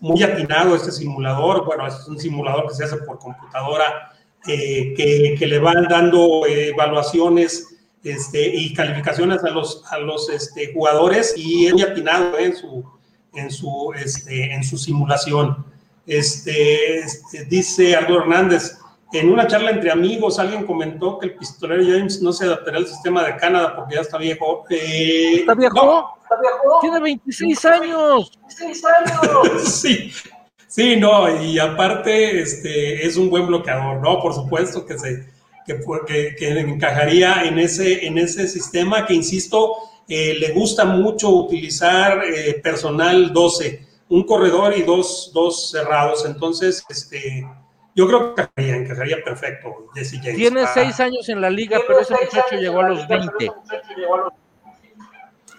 muy 0.00 0.22
atinado 0.22 0.74
este 0.74 0.90
simulador. 0.90 1.64
Bueno, 1.64 1.86
es 1.86 2.06
un 2.08 2.18
simulador 2.18 2.68
que 2.68 2.74
se 2.74 2.84
hace 2.84 2.96
por 2.98 3.18
computadora, 3.18 4.12
eh, 4.46 4.94
que, 5.38 5.46
le 5.46 5.58
van 5.58 5.86
dando 5.88 6.46
evaluaciones 6.46 7.73
este, 8.04 8.46
y 8.54 8.74
calificaciones 8.74 9.42
a 9.42 9.50
los, 9.50 9.82
a 9.90 9.98
los 9.98 10.28
este, 10.28 10.72
jugadores 10.74 11.34
y 11.36 11.66
es 11.66 11.72
muy 11.72 11.82
atinado 11.82 12.38
en, 12.38 12.54
su, 12.54 12.84
en, 13.32 13.50
su, 13.50 13.92
este, 13.96 14.52
en 14.52 14.62
su 14.62 14.76
simulación. 14.76 15.64
Este, 16.06 16.98
este, 16.98 17.46
dice 17.46 17.96
Aldo 17.96 18.18
Hernández, 18.18 18.78
en 19.12 19.32
una 19.32 19.46
charla 19.46 19.70
entre 19.70 19.90
amigos 19.90 20.38
alguien 20.38 20.66
comentó 20.66 21.18
que 21.18 21.26
el 21.28 21.36
pistolero 21.36 21.82
James 21.82 22.20
no 22.20 22.32
se 22.32 22.44
adaptaría 22.44 22.80
al 22.80 22.86
sistema 22.86 23.24
de 23.24 23.36
Canadá 23.36 23.74
porque 23.74 23.94
ya 23.94 24.02
está 24.02 24.18
viejo. 24.18 24.64
Eh, 24.68 25.36
¿Está 25.36 25.54
viejo? 25.54 26.18
Tiene 26.82 27.00
26 27.00 27.64
años. 27.64 28.32
26 28.58 28.84
años. 28.84 29.62
sí, 29.80 30.12
sí, 30.66 30.96
no, 30.96 31.42
y 31.42 31.58
aparte 31.58 32.40
este, 32.40 33.06
es 33.06 33.16
un 33.16 33.30
buen 33.30 33.46
bloqueador, 33.46 34.02
¿no? 34.02 34.20
Por 34.20 34.34
supuesto 34.34 34.84
que 34.84 34.98
se 34.98 35.33
que, 35.66 36.34
que, 36.36 36.60
encajaría 36.60 37.44
en 37.44 37.58
ese, 37.58 38.06
en 38.06 38.18
ese 38.18 38.48
sistema 38.48 39.06
que, 39.06 39.14
insisto, 39.14 39.76
eh, 40.08 40.34
le 40.38 40.52
gusta 40.52 40.84
mucho 40.84 41.30
utilizar 41.30 42.22
eh, 42.24 42.60
personal 42.62 43.32
12, 43.32 43.86
un 44.10 44.24
corredor 44.24 44.76
y 44.76 44.82
dos, 44.82 45.30
dos 45.32 45.70
cerrados. 45.70 46.26
Entonces, 46.26 46.84
este, 46.88 47.46
yo 47.94 48.06
creo 48.06 48.34
que 48.34 48.42
encajaría, 48.42 48.76
encajaría 48.76 49.24
perfecto 49.24 49.88
Jesse 49.94 50.20
James. 50.22 50.36
Tiene 50.36 50.66
seis 50.72 51.00
años 51.00 51.28
en 51.28 51.40
la 51.40 51.50
liga, 51.50 51.80
pero 51.86 52.00
ese 52.00 52.14
muchacho 52.14 52.56
llegó 52.56 52.80
a 52.80 52.90
los 52.90 53.08
20. 53.08 53.48
O 53.48 54.32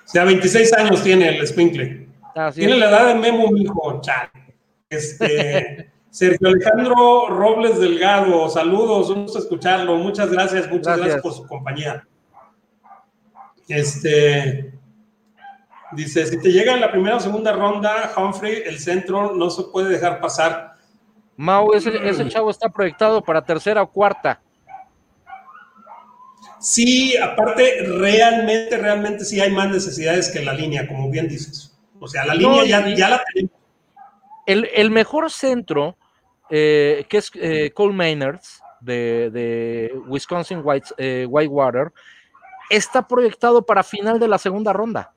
sea, 0.06 0.24
26 0.24 0.74
años 0.74 1.04
tiene 1.04 1.30
el 1.30 1.48
Spinkle. 1.48 2.08
tiene 2.54 2.78
la 2.78 2.90
edad 2.90 3.08
de 3.08 3.16
Memo, 3.16 3.52
mijo, 3.52 4.00
chale. 4.02 4.30
Este, 4.90 5.92
Sergio 6.16 6.48
Alejandro 6.48 7.28
Robles 7.28 7.78
Delgado, 7.78 8.48
saludos, 8.48 9.10
un 9.10 9.24
gusto 9.24 9.38
escucharlo. 9.38 9.98
Muchas 9.98 10.32
gracias, 10.32 10.72
muchas 10.72 10.98
gracias, 10.98 11.22
por 11.22 11.34
su 11.34 11.46
compañía. 11.46 12.08
Este 13.68 14.72
dice: 15.92 16.26
si 16.26 16.40
te 16.40 16.54
llega 16.54 16.74
en 16.74 16.80
la 16.80 16.90
primera 16.90 17.18
o 17.18 17.20
segunda 17.20 17.52
ronda, 17.52 18.14
Humphrey, 18.16 18.64
el 18.66 18.80
centro 18.80 19.36
no 19.36 19.50
se 19.50 19.64
puede 19.64 19.90
dejar 19.90 20.22
pasar. 20.22 20.76
Mau, 21.36 21.74
ese, 21.74 21.92
ese 22.08 22.30
chavo 22.30 22.50
está 22.50 22.70
proyectado 22.70 23.22
para 23.22 23.44
tercera 23.44 23.82
o 23.82 23.92
cuarta. 23.92 24.40
Sí, 26.62 27.18
aparte, 27.18 27.84
realmente, 27.90 28.78
realmente 28.78 29.26
sí 29.26 29.42
hay 29.42 29.52
más 29.52 29.70
necesidades 29.70 30.32
que 30.32 30.40
la 30.40 30.54
línea, 30.54 30.88
como 30.88 31.10
bien 31.10 31.28
dices. 31.28 31.78
O 32.00 32.08
sea, 32.08 32.26
la 32.26 32.36
línea 32.36 32.64
ya, 32.96 33.10
la 33.10 33.22
tenemos. 33.34 33.52
El, 34.46 34.92
mejor 34.92 35.30
centro, 35.30 35.98
eh, 36.50 37.06
que 37.10 37.18
es 37.18 37.32
eh, 37.36 37.72
Cole 37.74 37.94
Maynard, 37.94 38.40
de, 38.82 39.92
Wisconsin 40.08 40.62
White, 40.64 40.90
eh, 40.98 41.26
Whitewater, 41.28 41.92
está 42.70 43.08
proyectado 43.08 43.66
para 43.66 43.84
final 43.84 44.20
de 44.20 44.28
la 44.28 44.38
segunda 44.38 44.74
ronda. 44.74 45.14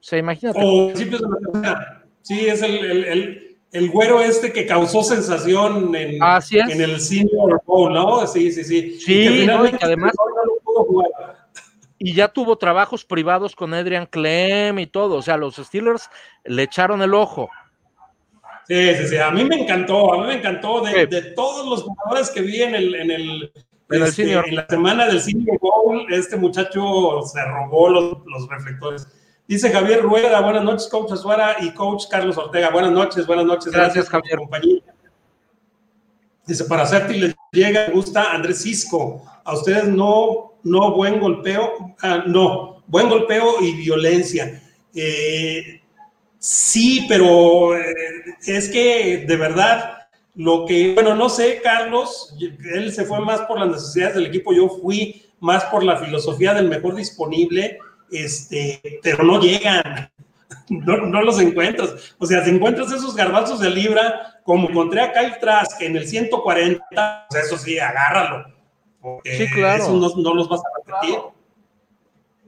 O 0.00 0.04
sea, 0.04 0.18
imagínate. 0.18 0.58
O 0.62 0.86
principios 0.88 1.20
de 1.20 1.28
la 1.28 1.36
tercera. 1.52 2.04
Sí, 2.22 2.46
es 2.46 2.62
el, 2.62 3.56
el, 3.72 3.90
güero 3.90 4.20
este 4.20 4.52
que 4.52 4.66
causó 4.66 5.02
sensación 5.02 5.94
en, 5.94 6.18
en 6.22 6.80
el 6.80 7.00
Senior 7.00 7.60
Bowl, 7.64 7.92
¿no? 7.92 8.26
Sí, 8.26 8.52
sí, 8.52 8.62
sí. 8.62 9.00
Sí, 9.00 9.46
además 9.80 10.12
y 12.04 12.14
ya 12.14 12.26
tuvo 12.26 12.56
trabajos 12.56 13.04
privados 13.04 13.54
con 13.54 13.72
Adrian 13.74 14.06
Clem 14.06 14.76
y 14.80 14.88
todo. 14.88 15.16
O 15.16 15.22
sea, 15.22 15.36
los 15.36 15.54
Steelers 15.54 16.10
le 16.44 16.64
echaron 16.64 17.00
el 17.00 17.14
ojo. 17.14 17.48
Sí, 18.68 18.94
sí, 18.94 19.08
sí. 19.08 19.16
A 19.16 19.30
mí 19.30 19.44
me 19.44 19.62
encantó, 19.62 20.14
a 20.14 20.18
mí 20.20 20.26
me 20.28 20.34
encantó 20.34 20.80
de, 20.82 21.06
todos 21.34 21.66
los 21.68 21.82
jugadores 21.82 22.30
que 22.30 22.42
vi 22.42 22.62
en 22.62 22.74
el, 22.74 22.94
en 22.94 23.10
el, 23.10 23.52
este, 23.90 24.32
en 24.32 24.54
la 24.54 24.66
semana 24.68 25.06
del 25.06 25.20
Senior 25.20 25.58
Bowl, 25.60 26.06
este 26.12 26.36
muchacho 26.36 27.22
se 27.22 27.44
robó 27.44 27.88
los, 27.88 28.18
los, 28.26 28.48
reflectores. 28.48 29.06
Dice 29.48 29.70
Javier 29.70 30.02
Rueda, 30.02 30.40
buenas 30.40 30.64
noches, 30.64 30.88
coach 30.88 31.12
Azuara 31.12 31.56
y 31.60 31.70
coach 31.72 32.04
Carlos 32.10 32.38
Ortega. 32.38 32.70
Buenas 32.70 32.92
noches, 32.92 33.26
buenas 33.26 33.44
noches. 33.44 33.72
Gracias, 33.72 34.08
Javier. 34.08 34.38
compañía. 34.38 34.80
Dice, 36.46 36.64
para 36.64 36.82
hacerte 36.82 37.14
les 37.14 37.34
llega, 37.52 37.88
gusta 37.90 38.32
Andrés 38.32 38.62
Cisco. 38.62 39.24
A 39.44 39.54
ustedes 39.54 39.88
no 39.88 40.52
no 40.62 40.94
buen 40.94 41.20
golpeo, 41.20 41.94
ah, 42.02 42.24
no, 42.26 42.82
buen 42.86 43.08
golpeo 43.08 43.60
y 43.60 43.72
violencia. 43.74 44.62
Eh, 44.94 45.81
sí, 46.42 47.06
pero 47.08 47.76
eh, 47.76 47.94
es 48.46 48.68
que 48.68 49.24
de 49.26 49.36
verdad, 49.36 50.08
lo 50.34 50.66
que, 50.66 50.94
bueno, 50.94 51.14
no 51.14 51.28
sé, 51.28 51.60
Carlos, 51.62 52.34
él 52.74 52.92
se 52.92 53.04
fue 53.04 53.20
más 53.20 53.42
por 53.42 53.58
las 53.58 53.68
necesidades 53.68 54.16
del 54.16 54.26
equipo, 54.26 54.52
yo 54.52 54.68
fui 54.68 55.22
más 55.40 55.64
por 55.64 55.82
la 55.82 55.96
filosofía 55.96 56.54
del 56.54 56.68
mejor 56.68 56.94
disponible, 56.94 57.78
este, 58.10 59.00
pero 59.02 59.24
no 59.24 59.40
llegan. 59.40 60.10
No, 60.68 61.22
los 61.22 61.38
encuentras. 61.40 62.14
O 62.18 62.24
sea, 62.24 62.44
si 62.44 62.50
encuentras 62.50 62.90
esos 62.92 63.14
garbazos 63.14 63.60
de 63.60 63.68
libra, 63.68 64.40
como 64.44 64.70
encontré 64.70 65.00
a 65.00 65.12
Kyle 65.12 65.38
Trask 65.38 65.80
en 65.82 65.96
el 65.96 66.06
140, 66.06 67.26
pues 67.28 67.44
eso 67.44 67.58
sí, 67.58 67.78
agárralo 67.78 68.46
sí, 69.24 69.46
claro. 69.50 69.82
Eso 69.82 70.14
no, 70.16 70.34
los 70.34 70.48
vas 70.48 70.60
a 70.60 70.78
repetir. 70.78 71.18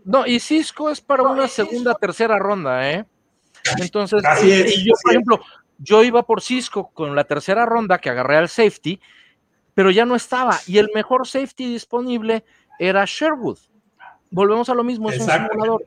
No, 0.04 0.26
y 0.26 0.38
Cisco 0.38 0.90
es 0.90 1.00
para 1.00 1.22
una 1.22 1.48
segunda, 1.48 1.94
tercera 1.94 2.38
ronda, 2.38 2.90
¿eh? 2.90 3.04
Entonces, 3.78 4.22
eh, 4.42 4.82
yo, 4.84 4.92
por 5.02 5.12
ejemplo, 5.12 5.40
yo 5.78 6.02
iba 6.02 6.22
por 6.22 6.42
Cisco 6.42 6.90
con 6.92 7.14
la 7.14 7.24
tercera 7.24 7.66
ronda 7.66 7.98
que 7.98 8.10
agarré 8.10 8.36
al 8.36 8.48
safety, 8.48 9.00
pero 9.74 9.90
ya 9.90 10.04
no 10.04 10.14
estaba. 10.14 10.58
Y 10.66 10.78
el 10.78 10.90
mejor 10.94 11.26
safety 11.26 11.72
disponible 11.72 12.44
era 12.78 13.04
Sherwood. 13.06 13.58
Volvemos 14.30 14.68
a 14.68 14.74
lo 14.74 14.84
mismo, 14.84 15.10
es 15.10 15.20
un 15.20 15.30
simulador. 15.30 15.86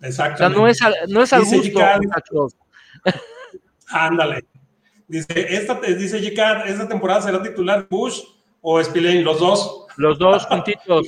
Exacto. 0.00 0.34
O 0.34 0.38
sea, 0.38 0.48
no 0.48 0.68
es, 0.68 0.80
no 1.08 1.22
es 1.22 1.32
al 1.32 1.44
gusto, 1.44 1.80
Ándale. 3.88 4.46
Dice, 5.06 5.26
esta, 5.54 5.78
dice 5.80 6.18
esta 6.66 6.88
temporada 6.88 7.20
será 7.22 7.42
titular 7.42 7.86
Bush 7.88 8.22
o 8.62 8.82
Spillane, 8.82 9.22
los 9.22 9.38
dos. 9.38 9.86
Los 9.96 10.18
dos 10.18 10.46
juntitos. 10.46 11.06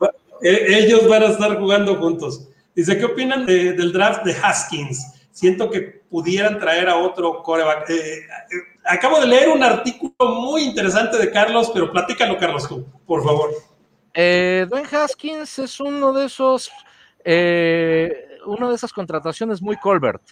Ellos 0.42 1.08
van 1.08 1.22
a 1.22 1.26
estar 1.26 1.56
jugando 1.58 1.96
juntos. 1.96 2.48
Dice, 2.74 2.98
¿qué 2.98 3.04
opinan 3.04 3.46
del 3.46 3.92
draft 3.92 4.24
de 4.24 4.32
Haskins? 4.32 5.12
Siento 5.30 5.70
que 5.70 5.80
pudieran 5.80 6.58
traer 6.58 6.88
a 6.88 6.96
otro 6.96 7.42
coreback. 7.42 7.90
Eh, 7.90 8.18
eh, 8.18 8.24
acabo 8.84 9.20
de 9.20 9.26
leer 9.26 9.48
un 9.48 9.62
artículo 9.62 10.14
muy 10.18 10.62
interesante 10.62 11.18
de 11.18 11.30
Carlos, 11.30 11.70
pero 11.72 11.90
platícalo, 11.90 12.36
Carlos, 12.38 12.68
tú, 12.68 12.84
por 13.06 13.22
favor. 13.22 13.50
Eh, 14.12 14.66
Dwayne 14.68 14.88
Haskins 14.92 15.58
es 15.58 15.80
uno 15.80 16.12
de 16.12 16.26
esos, 16.26 16.70
eh, 17.24 18.28
una 18.46 18.68
de 18.68 18.74
esas 18.74 18.92
contrataciones 18.92 19.60
muy 19.60 19.76
Colbert 19.76 20.22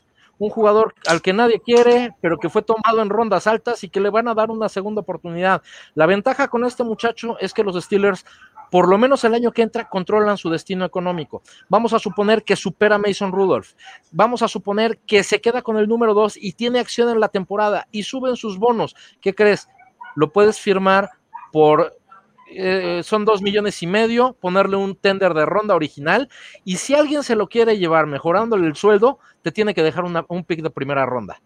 un 0.42 0.50
jugador 0.50 0.94
al 1.06 1.22
que 1.22 1.32
nadie 1.32 1.60
quiere, 1.60 2.16
pero 2.20 2.36
que 2.36 2.48
fue 2.48 2.62
tomado 2.62 3.00
en 3.00 3.10
rondas 3.10 3.46
altas 3.46 3.84
y 3.84 3.88
que 3.88 4.00
le 4.00 4.10
van 4.10 4.26
a 4.26 4.34
dar 4.34 4.50
una 4.50 4.68
segunda 4.68 5.00
oportunidad. 5.00 5.62
La 5.94 6.06
ventaja 6.06 6.48
con 6.48 6.64
este 6.64 6.82
muchacho 6.82 7.38
es 7.38 7.54
que 7.54 7.62
los 7.62 7.82
Steelers 7.82 8.24
por 8.72 8.88
lo 8.88 8.96
menos 8.96 9.22
el 9.24 9.34
año 9.34 9.52
que 9.52 9.60
entra 9.60 9.86
controlan 9.86 10.38
su 10.38 10.48
destino 10.48 10.86
económico. 10.86 11.42
Vamos 11.68 11.92
a 11.92 11.98
suponer 11.98 12.42
que 12.42 12.56
supera 12.56 12.94
a 12.94 12.98
Mason 12.98 13.30
Rudolph. 13.30 13.72
Vamos 14.10 14.40
a 14.40 14.48
suponer 14.48 14.98
que 15.06 15.22
se 15.22 15.42
queda 15.42 15.60
con 15.60 15.76
el 15.76 15.86
número 15.86 16.14
2 16.14 16.38
y 16.38 16.54
tiene 16.54 16.78
acción 16.78 17.10
en 17.10 17.20
la 17.20 17.28
temporada 17.28 17.86
y 17.92 18.04
suben 18.04 18.34
sus 18.34 18.58
bonos. 18.58 18.96
¿Qué 19.20 19.34
crees? 19.34 19.68
Lo 20.14 20.32
puedes 20.32 20.58
firmar 20.58 21.10
por 21.52 21.98
eh, 22.46 23.02
son 23.04 23.26
dos 23.26 23.42
millones 23.42 23.82
y 23.82 23.86
medio, 23.86 24.38
ponerle 24.40 24.76
un 24.76 24.96
tender 24.96 25.34
de 25.34 25.44
ronda 25.44 25.74
original, 25.74 26.30
y 26.64 26.76
si 26.78 26.94
alguien 26.94 27.22
se 27.22 27.36
lo 27.36 27.50
quiere 27.50 27.76
llevar 27.76 28.06
mejorándole 28.06 28.66
el 28.66 28.76
sueldo, 28.76 29.18
te 29.42 29.52
tiene 29.52 29.74
que 29.74 29.82
dejar 29.82 30.04
un 30.04 30.44
pick 30.44 30.62
de 30.62 30.70
primera 30.70 31.04
ronda. 31.04 31.42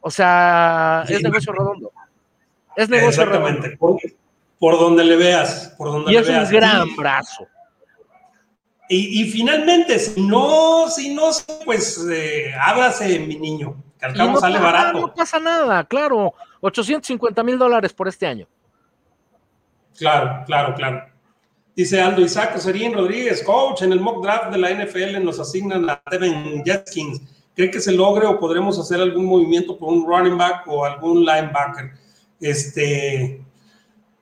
O 0.00 0.10
sea, 0.10 1.04
es 1.08 1.22
negocio 1.22 1.52
redondo. 1.52 1.92
Es 2.74 2.88
negocio 2.88 3.22
Exactamente. 3.22 3.78
Por, 4.60 4.78
donde 4.78 5.02
le 5.02 5.16
veas. 5.16 5.74
Por 5.76 5.88
donde 5.88 6.12
y 6.12 6.16
es 6.16 6.28
un 6.28 6.48
gran 6.50 6.94
brazo. 6.94 7.48
Y, 8.92 9.24
finalmente, 9.30 9.98
si 10.00 10.20
no, 10.20 10.88
si 10.88 11.14
no, 11.14 11.30
pues 11.64 12.04
eh, 12.12 12.52
háblase, 12.60 13.20
mi 13.20 13.36
niño, 13.36 13.76
que 13.96 14.06
al 14.06 14.14
cabo 14.14 14.40
sale 14.40 14.58
barato. 14.58 15.00
No 15.00 15.14
pasa 15.14 15.38
nada, 15.38 15.84
claro. 15.84 16.34
850 16.60 17.42
mil 17.44 17.56
dólares 17.56 17.92
por 17.92 18.08
este 18.08 18.26
año. 18.26 18.48
Claro, 19.96 20.42
claro, 20.44 20.74
claro. 20.74 21.04
Dice 21.76 22.00
Aldo 22.00 22.20
Isaac 22.22 22.58
Serín 22.58 22.92
Rodríguez, 22.92 23.42
coach, 23.44 23.82
en 23.82 23.92
el 23.92 24.00
mock 24.00 24.24
draft 24.24 24.50
de 24.50 24.58
la 24.58 24.70
NFL 24.70 25.22
nos 25.22 25.38
asignan 25.38 25.88
a 25.88 26.02
Devin 26.10 26.64
Jetkins. 26.64 27.22
¿Cree 27.54 27.70
que 27.70 27.80
se 27.80 27.92
logre 27.92 28.26
o 28.26 28.38
podremos 28.38 28.78
hacer 28.78 29.00
algún 29.00 29.26
movimiento 29.26 29.78
por 29.78 29.92
un 29.92 30.06
running 30.06 30.36
back 30.36 30.66
o 30.66 30.84
algún 30.84 31.24
linebacker? 31.24 31.92
Este, 32.40 33.40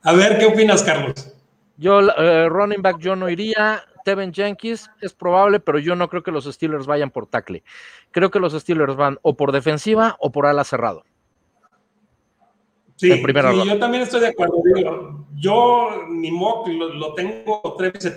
a 0.03 0.13
ver, 0.13 0.39
¿qué 0.39 0.47
opinas, 0.47 0.83
Carlos? 0.83 1.35
Yo, 1.77 2.01
eh, 2.01 2.49
running 2.49 2.83
back, 2.83 2.99
yo 2.99 3.17
no 3.17 3.29
iría. 3.29 3.85
Tevin 4.05 4.33
Jenkins 4.33 4.91
es 5.01 5.13
probable, 5.13 5.61
pero 5.61 5.79
yo 5.79 5.95
no 5.95 6.09
creo 6.09 6.23
que 6.23 6.31
los 6.31 6.45
Steelers 6.45 6.87
vayan 6.87 7.11
por 7.11 7.27
tackle. 7.27 7.63
Creo 8.11 8.31
que 8.31 8.41
los 8.41 8.53
Steelers 8.53 8.97
van 8.97 9.19
o 9.23 9.37
por 9.37 9.53
defensiva 9.53 10.17
o 10.19 10.33
por 10.33 10.47
ala 10.47 10.65
cerrado. 10.65 11.05
Sí, 12.97 13.11
yo 13.65 13.79
también 13.79 14.03
estoy 14.03 14.21
de 14.21 14.29
acuerdo. 14.29 14.55
Yo, 15.37 16.05
mi 16.09 16.33
mock 16.33 16.67
lo, 16.67 17.15
tengo 17.15 17.77
tres 17.79 17.93
veces 17.93 18.15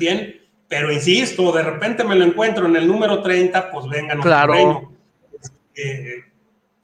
pero 0.68 0.92
insisto, 0.92 1.52
de 1.52 1.62
repente 1.62 2.04
me 2.04 2.16
lo 2.16 2.24
encuentro 2.24 2.66
en 2.66 2.78
el 2.78 2.88
número 2.88 3.22
30, 3.22 3.72
pues 3.72 3.88
vengan. 3.90 4.22
Claro. 4.22 4.90
Eh, 5.76 6.24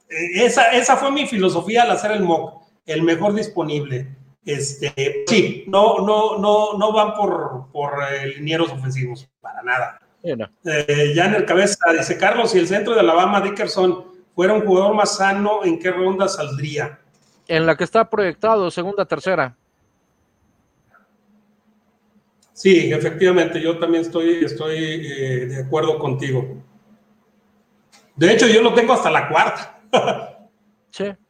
esa, 0.08 0.70
esa 0.72 0.96
fue 0.96 1.10
mi 1.10 1.26
filosofía 1.26 1.82
al 1.82 1.90
hacer 1.90 2.12
el 2.12 2.22
mock, 2.22 2.62
el 2.86 3.02
mejor 3.02 3.34
disponible. 3.34 4.17
Este, 4.48 5.24
sí, 5.26 5.64
no, 5.66 5.98
no, 5.98 6.38
no, 6.38 6.78
no 6.78 6.92
van 6.92 7.12
por, 7.14 7.66
por 7.70 7.92
eh, 8.12 8.28
linieros 8.28 8.70
ofensivos, 8.72 9.28
para 9.42 9.62
nada. 9.62 10.00
Eh, 10.22 11.12
ya 11.14 11.26
en 11.26 11.34
el 11.34 11.44
cabeza 11.44 11.76
dice 11.92 12.16
Carlos, 12.16 12.50
si 12.52 12.58
el 12.58 12.66
centro 12.66 12.94
de 12.94 13.00
Alabama, 13.00 13.42
Dickerson, 13.42 14.06
fuera 14.34 14.54
un 14.54 14.64
jugador 14.64 14.94
más 14.94 15.16
sano, 15.18 15.64
¿en 15.64 15.78
qué 15.78 15.90
ronda 15.90 16.28
saldría? 16.28 16.98
en 17.48 17.66
la 17.66 17.76
que 17.76 17.84
está 17.84 18.08
proyectado, 18.08 18.70
segunda, 18.70 19.04
tercera. 19.06 19.56
Sí, 22.52 22.92
efectivamente, 22.92 23.60
yo 23.60 23.78
también 23.78 24.02
estoy, 24.02 24.44
estoy 24.44 24.76
eh, 24.78 25.46
de 25.46 25.62
acuerdo 25.62 25.98
contigo. 25.98 26.62
De 28.16 28.32
hecho, 28.32 28.46
yo 28.46 28.62
lo 28.62 28.74
tengo 28.74 28.92
hasta 28.92 29.10
la 29.10 29.28
cuarta. 29.28 29.80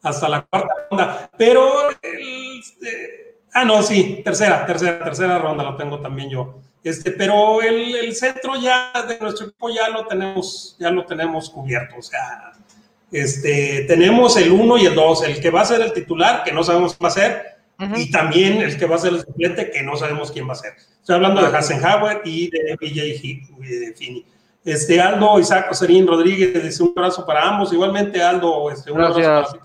Hasta 0.02 0.28
la 0.28 0.42
cuarta 0.42 0.74
ronda. 0.90 1.30
Pero, 1.36 1.90
este, 1.90 3.36
ah, 3.52 3.64
no, 3.64 3.82
sí, 3.82 4.20
tercera, 4.24 4.64
tercera, 4.64 5.02
tercera 5.02 5.38
ronda 5.38 5.64
lo 5.64 5.76
tengo 5.76 6.00
también 6.00 6.30
yo. 6.30 6.60
Este, 6.84 7.10
pero 7.10 7.60
el, 7.60 7.94
el, 7.96 8.14
centro 8.14 8.54
ya 8.56 8.92
de 9.06 9.18
nuestro 9.18 9.46
equipo 9.46 9.68
ya 9.68 9.88
lo 9.88 10.06
tenemos, 10.06 10.76
ya 10.78 10.90
lo 10.90 11.04
tenemos 11.04 11.50
cubierto. 11.50 11.96
O 11.98 12.02
sea, 12.02 12.52
este, 13.10 13.84
tenemos 13.88 14.36
el 14.36 14.52
1 14.52 14.78
y 14.78 14.86
el 14.86 14.94
2, 14.94 15.24
el 15.24 15.40
que 15.40 15.50
va 15.50 15.62
a 15.62 15.66
ser 15.66 15.80
el 15.80 15.92
titular, 15.92 16.44
que 16.44 16.52
no 16.52 16.62
sabemos 16.62 16.94
quién 16.94 17.04
va 17.04 17.08
a 17.08 17.14
ser, 17.14 17.58
y 17.96 18.10
también 18.10 18.60
el 18.60 18.76
que 18.76 18.86
va 18.86 18.96
a 18.96 18.98
ser 18.98 19.12
el 19.12 19.20
suplente, 19.20 19.70
que 19.70 19.82
no 19.82 19.96
sabemos 19.96 20.32
quién 20.32 20.48
va 20.48 20.52
a 20.52 20.56
ser. 20.56 20.72
Estoy 21.00 21.14
hablando 21.14 21.40
de 21.40 21.56
Hassenhauer 21.56 22.22
y 22.24 22.50
de 22.50 22.76
BJ 22.80 23.96
Fini. 23.96 24.26
Este, 24.64 25.00
Aldo 25.00 25.38
Isaac 25.38 25.72
Serín 25.72 26.06
Rodríguez 26.06 26.62
dice 26.62 26.82
un 26.82 26.92
abrazo 26.96 27.24
para 27.24 27.48
ambos. 27.48 27.72
Igualmente, 27.72 28.22
Aldo, 28.22 28.70
este, 28.70 28.92
un 28.92 29.00
abrazo 29.00 29.20
para 29.20 29.44
ti 29.46 29.58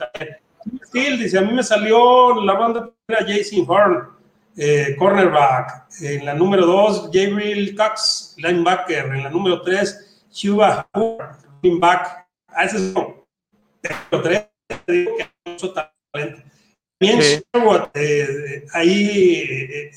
también. 0.91 1.19
Dice: 1.19 1.37
A 1.37 1.41
mí 1.41 1.53
me 1.53 1.63
salió 1.63 2.41
la 2.41 2.53
ronda 2.53 2.89
primera 3.05 3.25
Jason 3.27 3.65
Horn, 3.67 4.09
eh, 4.55 4.95
cornerback. 4.97 5.87
En 6.01 6.25
la 6.25 6.33
número 6.33 6.65
2, 6.65 7.11
Gabriel 7.11 7.75
Cox, 7.75 8.35
linebacker. 8.37 9.05
En 9.05 9.23
la 9.23 9.29
número 9.29 9.61
3, 9.61 10.25
Chuba 10.31 10.87
running 10.93 11.79
back. 11.79 12.27
Ah, 12.47 12.65
ese 12.65 12.77
es 12.77 12.93
digo 14.87 15.17
que 15.17 15.29
mucho 15.45 15.73
talento. 15.73 16.41
También 16.99 17.43
eh, 17.95 18.65
ahí, 18.73 19.43
eh, 19.49 19.91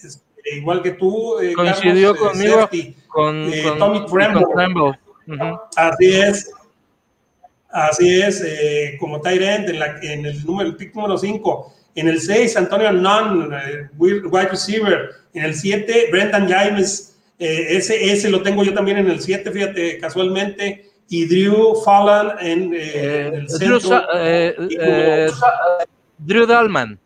igual 0.54 0.82
que 0.82 0.92
tú, 0.92 1.38
eh, 1.40 1.52
coincidió 1.54 2.16
conmigo 2.16 2.68
con, 3.08 3.50
Tommy 3.78 4.06
Tremble. 4.06 4.98
Así 5.76 6.16
es. 6.16 6.50
Así 7.68 8.20
es, 8.22 8.42
como 8.98 9.20
Tyrant 9.20 9.68
en, 9.68 9.78
la, 9.78 9.98
en 10.00 10.24
el 10.24 10.46
número, 10.46 10.70
el 10.70 10.76
pick 10.76 10.94
número 10.94 11.18
5. 11.18 11.74
En 11.94 12.08
el 12.08 12.20
6, 12.20 12.56
Antonio 12.56 12.92
Nunn, 12.92 13.52
wide 13.98 14.48
receiver. 14.48 15.10
En 15.34 15.44
el 15.44 15.54
7, 15.54 16.08
Brendan 16.10 16.48
James. 16.48 17.16
ese, 17.38 18.12
ese 18.12 18.30
lo 18.30 18.42
tengo 18.42 18.64
yo 18.64 18.72
también 18.72 18.98
en 18.98 19.10
el 19.10 19.20
7, 19.20 19.50
fíjate, 19.50 19.98
casualmente 19.98 20.86
y 21.08 21.26
Drew 21.26 21.74
Fallon 21.84 22.32
en, 22.40 22.74
eh, 22.74 22.78
eh, 22.78 23.30
el 23.34 23.48
centro. 23.48 24.02
Eh, 24.14 25.28
Drew 26.18 26.46
Dalman. 26.46 26.98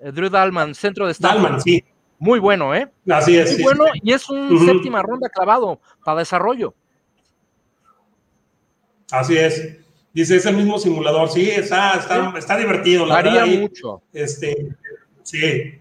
Drew 0.00 0.28
Dalman, 0.28 0.74
centro 0.74 1.06
de 1.06 1.12
Stanford. 1.12 1.42
Dalman, 1.42 1.62
sí. 1.62 1.84
Muy 2.18 2.38
bueno, 2.40 2.74
¿eh? 2.74 2.90
Así 3.08 3.36
es. 3.36 3.52
Muy 3.52 3.62
bueno, 3.62 3.84
y 4.02 4.12
es 4.12 4.28
un 4.28 4.66
séptima 4.66 5.02
ronda 5.02 5.28
clavado 5.28 5.80
para 6.04 6.18
desarrollo. 6.18 6.74
Así 9.10 9.36
es. 9.36 9.78
Dice, 10.12 10.36
es 10.36 10.46
el 10.46 10.56
mismo 10.56 10.78
simulador. 10.78 11.30
Sí, 11.30 11.48
está, 11.48 11.94
está, 11.94 12.34
está 12.36 12.56
divertido. 12.56 13.06
La 13.06 13.16
Varía 13.16 13.46
mucho. 13.46 14.02
Este, 14.12 14.74
sí. 15.22 15.78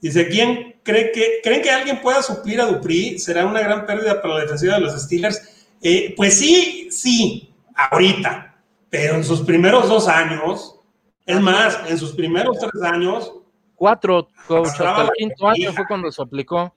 Dice, 0.00 0.28
¿quién 0.28 0.76
cree 0.82 1.12
que, 1.12 1.40
creen 1.42 1.62
que 1.62 1.70
alguien 1.70 2.00
pueda 2.00 2.22
suplir 2.22 2.60
a 2.60 2.66
Dupri? 2.66 3.18
Será 3.18 3.46
una 3.46 3.60
gran 3.60 3.86
pérdida 3.86 4.20
para 4.20 4.34
la 4.34 4.40
defensiva 4.40 4.74
de 4.74 4.80
los 4.80 5.00
Steelers. 5.02 5.66
Eh, 5.82 6.14
pues 6.16 6.38
sí, 6.38 6.88
sí, 6.90 7.54
ahorita, 7.74 8.54
pero 8.88 9.14
en 9.16 9.24
sus 9.24 9.40
primeros 9.40 9.88
dos 9.88 10.08
años, 10.08 10.76
es 11.24 11.40
más, 11.40 11.78
en 11.88 11.98
sus 11.98 12.12
primeros 12.12 12.58
tres 12.58 12.82
años. 12.82 13.32
Cuatro, 13.80 14.28
coach, 14.46 14.68
hasta 14.78 15.04
el 15.04 15.10
quinto 15.16 15.48
año 15.48 15.72
fue 15.72 15.86
cuando 15.86 16.12
se 16.12 16.20
aplicó. 16.20 16.70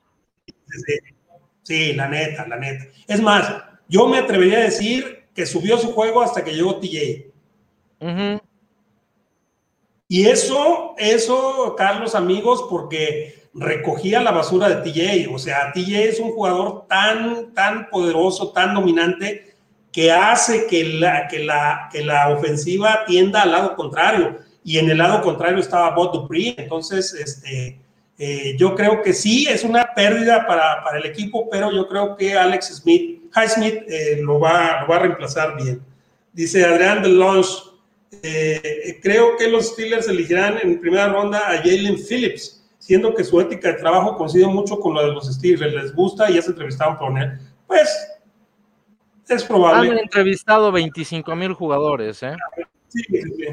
Sí, 1.61 1.91
la 1.91 2.07
neta, 2.07 2.47
la 2.47 2.55
neta. 2.55 2.85
Es 3.05 3.21
más, 3.21 3.61
yo 3.89 4.07
me 4.07 4.19
atrevería 4.19 4.59
a 4.59 4.61
decir 4.61 5.25
que 5.35 5.45
subió 5.45 5.77
su 5.77 5.91
juego 5.91 6.21
hasta 6.21 6.45
que 6.45 6.53
llegó 6.53 6.79
TJ. 6.79 7.29
Y 10.07 10.27
eso, 10.29 10.95
eso, 10.97 11.75
Carlos, 11.77 12.15
amigos, 12.15 12.67
porque 12.69 13.49
recogía 13.53 14.21
la 14.21 14.31
basura 14.31 14.69
de 14.69 14.89
TJ. 14.89 15.27
O 15.29 15.37
sea, 15.37 15.73
TJ 15.73 16.05
es 16.05 16.21
un 16.21 16.31
jugador 16.31 16.87
tan, 16.87 17.53
tan 17.53 17.89
poderoso, 17.89 18.53
tan 18.53 18.75
dominante, 18.75 19.57
que 19.91 20.09
hace 20.09 20.67
que 20.67 20.85
la, 20.85 21.27
que 21.27 21.39
la, 21.39 21.89
que 21.91 22.01
la 22.01 22.29
ofensiva 22.29 23.03
tienda 23.05 23.41
al 23.41 23.51
lado 23.51 23.75
contrario. 23.75 24.39
Y 24.63 24.77
en 24.77 24.89
el 24.89 24.97
lado 24.97 25.21
contrario 25.21 25.59
estaba 25.59 25.95
Bob 25.95 26.13
Dupree. 26.13 26.55
Entonces, 26.57 27.13
este, 27.13 27.79
eh, 28.17 28.55
yo 28.57 28.75
creo 28.75 29.01
que 29.01 29.13
sí, 29.13 29.47
es 29.49 29.63
una 29.63 29.93
pérdida 29.93 30.45
para, 30.47 30.83
para, 30.83 30.97
el 30.97 31.05
equipo, 31.05 31.49
pero 31.49 31.71
yo 31.71 31.87
creo 31.87 32.15
que 32.15 32.37
Alex 32.37 32.77
Smith, 32.77 33.21
High 33.31 33.49
Smith, 33.49 33.75
eh, 33.87 34.19
lo, 34.21 34.39
va, 34.39 34.81
lo 34.81 34.87
va 34.87 34.95
a 34.95 34.99
reemplazar 34.99 35.55
bien. 35.55 35.81
Dice 36.31 36.63
Adrián 36.65 37.03
de 37.03 37.09
Launch, 37.09 37.71
eh, 38.21 38.99
creo 39.01 39.35
que 39.37 39.49
los 39.49 39.69
Steelers 39.69 40.07
elegirán 40.07 40.57
en 40.61 40.79
primera 40.79 41.07
ronda 41.07 41.39
a 41.39 41.57
Jalen 41.57 41.97
Phillips 41.97 42.63
siendo 42.83 43.15
que 43.15 43.23
su 43.23 43.39
ética 43.39 43.69
de 43.69 43.75
trabajo 43.75 44.17
coincide 44.17 44.45
mucho 44.45 44.77
con 44.77 44.93
la 44.93 45.03
de 45.03 45.13
los 45.13 45.33
Steelers, 45.33 45.73
les 45.73 45.95
gusta 45.95 46.29
y 46.29 46.33
ya 46.33 46.41
se 46.41 46.49
entrevistaron 46.49 46.97
por 46.97 47.17
él, 47.17 47.39
pues 47.65 47.89
es 49.29 49.43
probable. 49.45 49.91
Han 49.91 49.99
entrevistado 49.99 50.69
25 50.69 51.33
mil 51.33 51.53
jugadores, 51.53 52.21
¿eh? 52.23 52.35
Sí, 52.89 53.01
sí, 53.09 53.21
sí. 53.21 53.45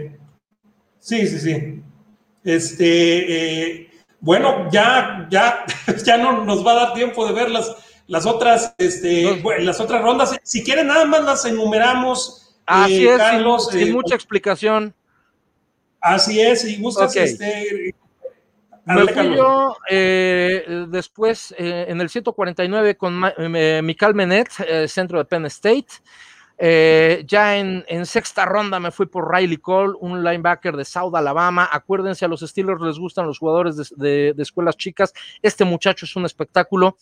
Sí, 1.00 1.26
sí, 1.26 1.38
sí. 1.40 1.82
Este, 2.44 3.80
eh, 3.82 3.90
bueno, 4.20 4.68
ya, 4.70 5.26
ya, 5.30 5.64
ya 6.04 6.18
no 6.18 6.44
nos 6.44 6.64
va 6.64 6.72
a 6.72 6.86
dar 6.86 6.94
tiempo 6.94 7.26
de 7.26 7.32
ver 7.32 7.50
las, 7.50 7.74
las 8.06 8.26
otras, 8.26 8.74
este, 8.78 9.42
las 9.60 9.80
otras 9.80 10.02
rondas. 10.02 10.36
Si 10.42 10.62
quieren, 10.62 10.86
nada 10.86 11.06
más 11.06 11.24
las 11.24 11.44
enumeramos. 11.46 12.54
Así 12.66 13.06
eh, 13.06 13.12
es, 13.12 13.18
Carlos, 13.18 13.68
sin, 13.70 13.88
eh, 13.88 13.92
mucha 13.92 14.14
explicación. 14.14 14.94
Así 16.00 16.40
es, 16.40 16.64
y 16.64 16.80
gustas, 16.80 17.14
este, 17.16 17.94
Me 18.86 19.06
fui 19.06 19.36
yo 19.36 19.76
después 20.88 21.54
en 21.58 22.00
el 22.00 22.08
149 22.08 22.96
con 22.96 23.20
Michael 23.20 24.14
Menet, 24.14 24.48
centro 24.88 25.18
de 25.18 25.24
Penn 25.24 25.46
State. 25.46 25.88
Ya 26.60 27.56
en, 27.56 28.06
sexta 28.06 28.44
ronda 28.44 28.78
me 28.78 28.90
fui 28.90 29.06
por 29.06 29.32
Riley 29.32 29.56
Cole, 29.56 29.94
un 30.00 30.22
linebacker 30.22 30.76
de 30.76 30.84
South 30.84 31.14
Alabama. 31.14 31.68
Acuérdense, 31.72 32.24
a 32.24 32.28
los 32.28 32.40
Steelers 32.40 32.80
les 32.80 32.98
gustan 32.98 33.26
los 33.26 33.38
jugadores 33.38 33.94
de 33.96 34.34
escuelas 34.38 34.76
chicas. 34.76 35.12
Este 35.42 35.64
muchacho 35.64 36.04
es 36.04 36.16
un 36.16 36.26
espectáculo. 36.26 36.96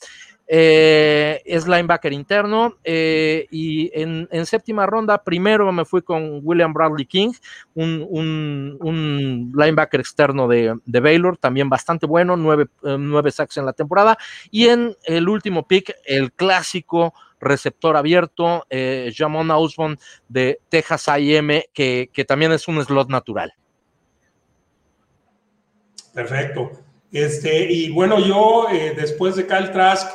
Eh, 0.50 1.42
es 1.44 1.68
linebacker 1.68 2.12
interno. 2.12 2.76
Eh, 2.82 3.46
y 3.50 3.90
en, 3.92 4.28
séptima 4.46 4.86
ronda, 4.86 5.22
primero 5.22 5.70
me 5.72 5.84
fui 5.84 6.00
con 6.00 6.40
William 6.42 6.72
Bradley 6.72 7.04
King, 7.04 7.32
un, 7.74 9.52
linebacker 9.54 10.00
externo 10.00 10.48
de, 10.48 10.74
Baylor, 10.86 11.36
también 11.36 11.68
bastante 11.68 12.06
bueno, 12.06 12.34
eh, 12.34 12.66
nueve 12.98 13.30
sacks 13.30 13.58
en 13.58 13.66
la 13.66 13.74
temporada. 13.74 14.16
Y 14.50 14.68
en 14.68 14.96
el 15.04 15.28
último 15.28 15.68
pick, 15.68 15.94
el 16.06 16.32
clásico 16.32 17.12
receptor 17.40 17.96
abierto, 17.96 18.66
Jamon 19.14 19.50
Ausbon 19.50 19.98
de 20.28 20.60
Texas 20.68 21.08
AM, 21.08 21.62
que, 21.72 22.10
que 22.12 22.24
también 22.24 22.52
es 22.52 22.68
un 22.68 22.84
slot 22.84 23.08
natural. 23.08 23.52
Perfecto. 26.14 26.72
Este, 27.12 27.72
y 27.72 27.90
bueno, 27.90 28.18
yo 28.18 28.66
después 28.96 29.36
de 29.36 29.46
Kyle 29.46 29.70
Trask, 29.70 30.08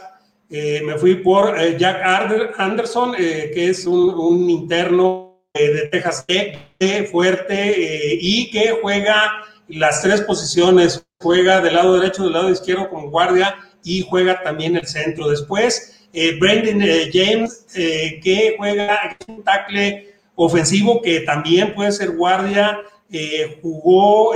eh, 0.56 0.82
me 0.86 1.00
fui 1.00 1.16
por 1.16 1.60
eh, 1.60 1.78
Jack 1.80 2.00
Anderson, 2.58 3.16
eh, 3.18 3.50
que 3.56 3.70
es 3.70 3.88
un, 3.88 4.48
interno 4.48 5.42
de 5.52 5.88
Texas 5.92 6.24
Tech, 6.28 6.60
fuerte 7.10 8.20
y 8.22 8.52
que 8.52 8.78
juega 8.80 9.46
las 9.68 10.04
tres 10.04 10.22
posiciones. 10.22 11.04
Juega 11.20 11.60
del 11.60 11.74
lado 11.74 11.98
derecho, 11.98 12.24
del 12.24 12.34
lado 12.34 12.52
izquierdo 12.52 12.88
como 12.90 13.10
guardia 13.10 13.56
y 13.84 14.06
juega 14.08 14.44
también 14.44 14.76
el 14.76 14.86
centro. 14.86 15.30
Después, 15.30 16.03
Brandon 16.40 16.80
James, 17.12 17.66
que 17.74 18.56
juega 18.58 19.18
un 19.28 19.44
tackle 19.44 20.14
ofensivo 20.36 21.02
que 21.02 21.22
también 21.22 21.74
puede 21.74 21.92
ser 21.92 22.12
guardia. 22.12 22.80
jugó 23.62 24.34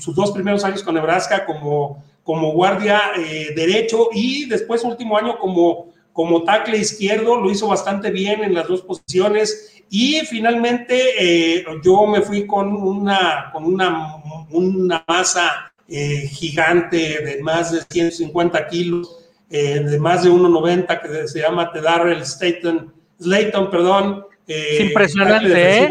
sus 0.00 0.14
dos 0.14 0.32
primeros 0.32 0.64
años 0.64 0.82
con 0.82 0.94
Nebraska 0.94 1.44
como 1.44 2.02
como 2.24 2.52
guardia 2.52 3.00
eh, 3.16 3.52
derecho 3.54 4.08
y 4.12 4.46
después 4.46 4.84
último 4.84 5.16
año 5.16 5.38
como, 5.38 5.92
como 6.12 6.44
tackle 6.44 6.78
izquierdo, 6.78 7.40
lo 7.40 7.50
hizo 7.50 7.68
bastante 7.68 8.10
bien 8.10 8.44
en 8.44 8.54
las 8.54 8.68
dos 8.68 8.82
posiciones 8.82 9.82
y 9.90 10.20
finalmente 10.20 11.58
eh, 11.58 11.64
yo 11.84 12.06
me 12.06 12.22
fui 12.22 12.46
con 12.46 12.72
una, 12.72 13.50
con 13.52 13.64
una, 13.64 14.16
una 14.50 15.04
masa 15.06 15.72
eh, 15.88 16.28
gigante 16.28 16.96
de 16.96 17.42
más 17.42 17.72
de 17.72 17.82
150 17.90 18.68
kilos, 18.68 19.21
de 19.58 19.98
más 19.98 20.22
de 20.24 20.30
1,90 20.30 21.02
que 21.02 21.28
se 21.28 21.40
llama 21.40 21.70
Tedarrell 21.72 22.24
Slayton, 22.24 22.92
Slayton 23.20 23.70
perdón. 23.70 24.26
es 24.46 24.80
impresionante, 24.80 25.82
¿eh? 25.84 25.88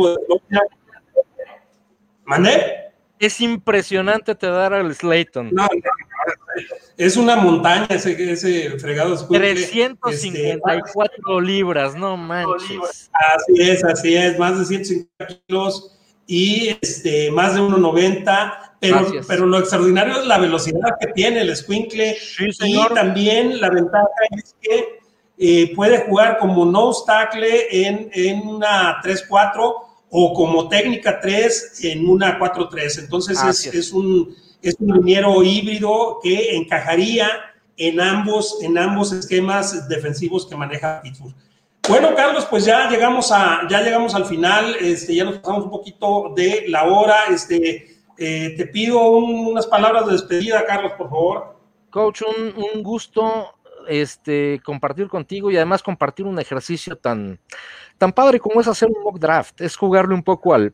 ¿Mandé? 2.26 2.94
Es 3.20 3.40
impresionante 3.40 4.34
Tedarrell 4.34 4.94
Slayton. 4.96 5.52
No, 5.54 5.68
es 6.98 7.18
una 7.18 7.36
montaña 7.36 7.86
ese, 7.90 8.32
ese 8.32 8.80
fregado. 8.80 9.28
354 9.28 11.12
este, 11.16 11.42
libras, 11.42 11.96
no 11.96 12.18
manches. 12.18 13.12
Así 13.14 13.62
es, 13.62 13.84
así 13.84 14.16
es, 14.16 14.40
más 14.40 14.58
de 14.58 14.66
150 14.66 15.44
kilos 15.48 16.01
y 16.28 16.78
este, 16.82 17.32
más 17.32 17.56
de 17.56 17.62
1,90. 17.62 18.58
Pero, 18.80 19.12
pero 19.28 19.46
lo 19.46 19.60
extraordinario 19.60 20.20
es 20.20 20.26
la 20.26 20.40
velocidad 20.40 20.96
que 21.00 21.08
tiene 21.14 21.42
el 21.42 21.56
Squinkle 21.56 22.18
y 22.40 22.88
también 22.96 23.62
la 23.62 23.70
ventaja 23.70 24.08
es 24.32 24.56
que 24.60 25.02
eh, 25.38 25.76
puede 25.76 26.00
jugar 26.06 26.40
como 26.40 26.66
nose 26.66 27.04
tackle 27.06 27.68
en, 27.70 28.10
en 28.14 28.48
una 28.48 29.00
3-4 29.02 29.74
o 30.10 30.34
como 30.34 30.68
técnica 30.68 31.20
3 31.20 31.84
en 31.84 32.10
una 32.10 32.40
4-3. 32.40 33.00
Entonces 33.00 33.40
es, 33.44 33.68
es, 33.68 33.92
un 33.92 34.36
es 34.62 34.76
un 34.80 34.98
liniero 34.98 35.44
híbrido 35.44 36.20
que 36.22 36.56
encajaría 36.56 37.30
en 37.78 38.00
ambos, 38.00 38.60
en 38.62 38.78
ambos 38.78 39.12
esquemas 39.14 39.88
defensivos 39.88 40.46
que 40.46 40.56
maneja 40.56 41.02
Pittsburgh. 41.02 41.34
Bueno, 41.90 42.16
Carlos, 42.16 42.46
pues 42.46 42.66
ya 42.66 42.90
llegamos, 42.90 43.32
a, 43.32 43.68
ya 43.70 43.82
llegamos 43.82 44.14
al 44.16 44.26
final, 44.26 44.76
este, 44.80 45.16
ya 45.16 45.24
nos 45.24 45.40
pasamos 45.40 45.66
un 45.66 45.72
poquito 45.72 46.34
de 46.36 46.66
la 46.68 46.86
hora. 46.86 47.26
Este, 47.30 47.98
eh, 48.18 48.54
te 48.56 48.68
pido 48.68 49.00
unas 49.10 49.68
palabras 49.68 50.06
de 50.06 50.14
despedida, 50.14 50.66
Carlos, 50.66 50.94
por 50.98 51.10
favor. 51.10 51.60
Coach, 51.90 52.22
un, 52.22 52.54
un 52.74 52.84
gusto 52.84 53.56
este, 53.88 54.62
compartir 54.64 55.08
contigo 55.08 55.52
y 55.52 55.58
además 55.58 55.84
compartir 55.84 56.26
un 56.26 56.40
ejercicio 56.40 56.98
tan, 56.98 57.40
tan 57.98 58.12
padre 58.12 58.40
como 58.40 58.62
es 58.62 58.68
hacer 58.68 58.90
un 58.90 59.04
mock 59.04 59.20
draft, 59.20 59.62
es 59.62 59.76
jugarle 59.76 60.14
un 60.14 60.24
poco 60.24 60.54
al, 60.54 60.74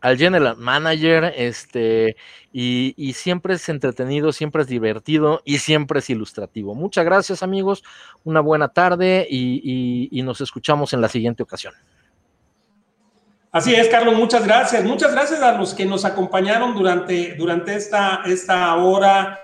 al 0.00 0.16
general 0.16 0.56
manager, 0.56 1.32
este, 1.36 2.16
y, 2.52 3.12
siempre 3.14 3.54
es 3.54 3.68
entretenido, 3.68 4.32
siempre 4.32 4.62
es 4.62 4.68
divertido 4.68 5.42
y 5.44 5.58
siempre 5.58 5.98
es 5.98 6.10
ilustrativo. 6.10 6.74
Muchas 6.74 7.04
gracias 7.04 7.42
amigos, 7.42 7.82
una 8.24 8.40
buena 8.40 8.68
tarde 8.68 9.26
y, 9.28 10.22
nos 10.22 10.40
escuchamos 10.40 10.92
en 10.92 11.00
la 11.00 11.08
siguiente 11.08 11.42
ocasión. 11.42 11.74
Así 13.50 13.74
es, 13.74 13.88
Carlos, 13.88 14.14
muchas 14.14 14.44
gracias. 14.44 14.84
Muchas 14.84 15.12
gracias 15.12 15.40
a 15.40 15.52
los 15.52 15.72
que 15.72 15.86
nos 15.86 16.04
acompañaron 16.04 16.74
durante, 16.74 17.34
durante 17.34 17.74
esta, 17.74 18.20
esta 18.26 18.76
hora. 18.76 19.40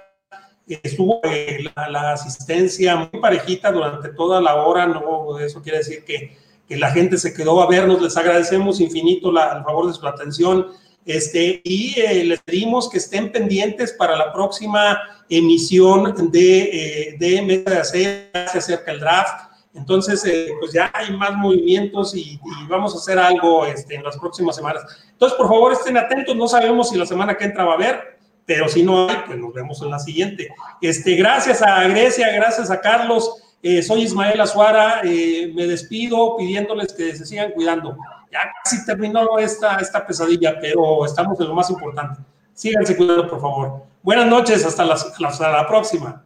Estuvo 0.66 1.20
eh, 1.24 1.64
la, 1.74 1.88
la 1.88 2.12
asistencia 2.12 2.96
muy 2.96 3.20
parejita 3.20 3.72
durante 3.72 4.10
toda 4.10 4.40
la 4.40 4.56
hora, 4.56 4.86
no, 4.86 5.38
eso 5.38 5.62
quiere 5.62 5.78
decir 5.78 6.04
que 6.04 6.36
que 6.68 6.76
la 6.76 6.90
gente 6.90 7.18
se 7.18 7.34
quedó 7.34 7.62
a 7.62 7.68
vernos. 7.68 8.00
Les 8.00 8.16
agradecemos 8.16 8.80
infinito 8.80 9.30
la, 9.30 9.52
al 9.52 9.64
favor 9.64 9.86
de 9.86 9.94
su 9.94 10.06
atención. 10.06 10.68
Este, 11.06 11.60
y 11.64 12.00
eh, 12.00 12.24
les 12.24 12.40
pedimos 12.40 12.88
que 12.88 12.96
estén 12.96 13.30
pendientes 13.30 13.92
para 13.92 14.16
la 14.16 14.32
próxima 14.32 14.98
emisión 15.28 16.14
de, 16.30 16.62
eh, 16.62 17.16
de 17.18 17.42
Mesa 17.42 17.70
de 17.70 17.78
Hacer, 17.78 18.30
se 18.50 18.58
acerca 18.58 18.92
el 18.92 19.00
draft. 19.00 19.54
Entonces, 19.74 20.24
eh, 20.24 20.52
pues 20.60 20.72
ya 20.72 20.90
hay 20.94 21.14
más 21.16 21.34
movimientos 21.34 22.14
y, 22.14 22.40
vamos 22.68 22.94
a 22.94 22.98
hacer 22.98 23.18
algo 23.18 23.66
este, 23.66 23.96
en 23.96 24.04
las 24.04 24.16
próximas 24.16 24.56
semanas. 24.56 24.84
Entonces, 25.10 25.36
por 25.36 25.48
favor, 25.48 25.72
estén 25.72 25.96
atentos. 25.96 26.34
No 26.36 26.46
sabemos 26.46 26.90
si 26.90 26.96
la 26.96 27.06
semana 27.06 27.36
que 27.36 27.44
entra 27.44 27.64
va 27.64 27.72
a 27.72 27.74
haber, 27.74 28.18
pero 28.46 28.68
si 28.68 28.82
no 28.82 29.08
hay, 29.08 29.16
pues 29.26 29.36
nos 29.36 29.52
vemos 29.52 29.82
en 29.82 29.90
la 29.90 29.98
siguiente. 29.98 30.48
Este, 30.80 31.16
gracias 31.16 31.60
a 31.60 31.86
Grecia, 31.88 32.30
gracias 32.32 32.70
a 32.70 32.80
Carlos. 32.80 33.53
Eh, 33.66 33.82
soy 33.82 34.02
Ismael 34.02 34.38
Azuara, 34.42 35.00
eh, 35.04 35.50
me 35.54 35.66
despido 35.66 36.36
pidiéndoles 36.36 36.92
que 36.92 37.16
se 37.16 37.24
sigan 37.24 37.52
cuidando. 37.52 37.96
Ya 38.30 38.40
casi 38.62 38.84
terminó 38.84 39.38
esta, 39.38 39.76
esta 39.76 40.06
pesadilla, 40.06 40.58
pero 40.60 41.06
estamos 41.06 41.40
en 41.40 41.48
lo 41.48 41.54
más 41.54 41.70
importante. 41.70 42.20
Síganse 42.52 42.94
cuidando, 42.94 43.26
por 43.26 43.40
favor. 43.40 43.82
Buenas 44.02 44.26
noches, 44.26 44.66
hasta 44.66 44.82
hasta 44.82 45.50
la 45.50 45.66
próxima. 45.66 46.23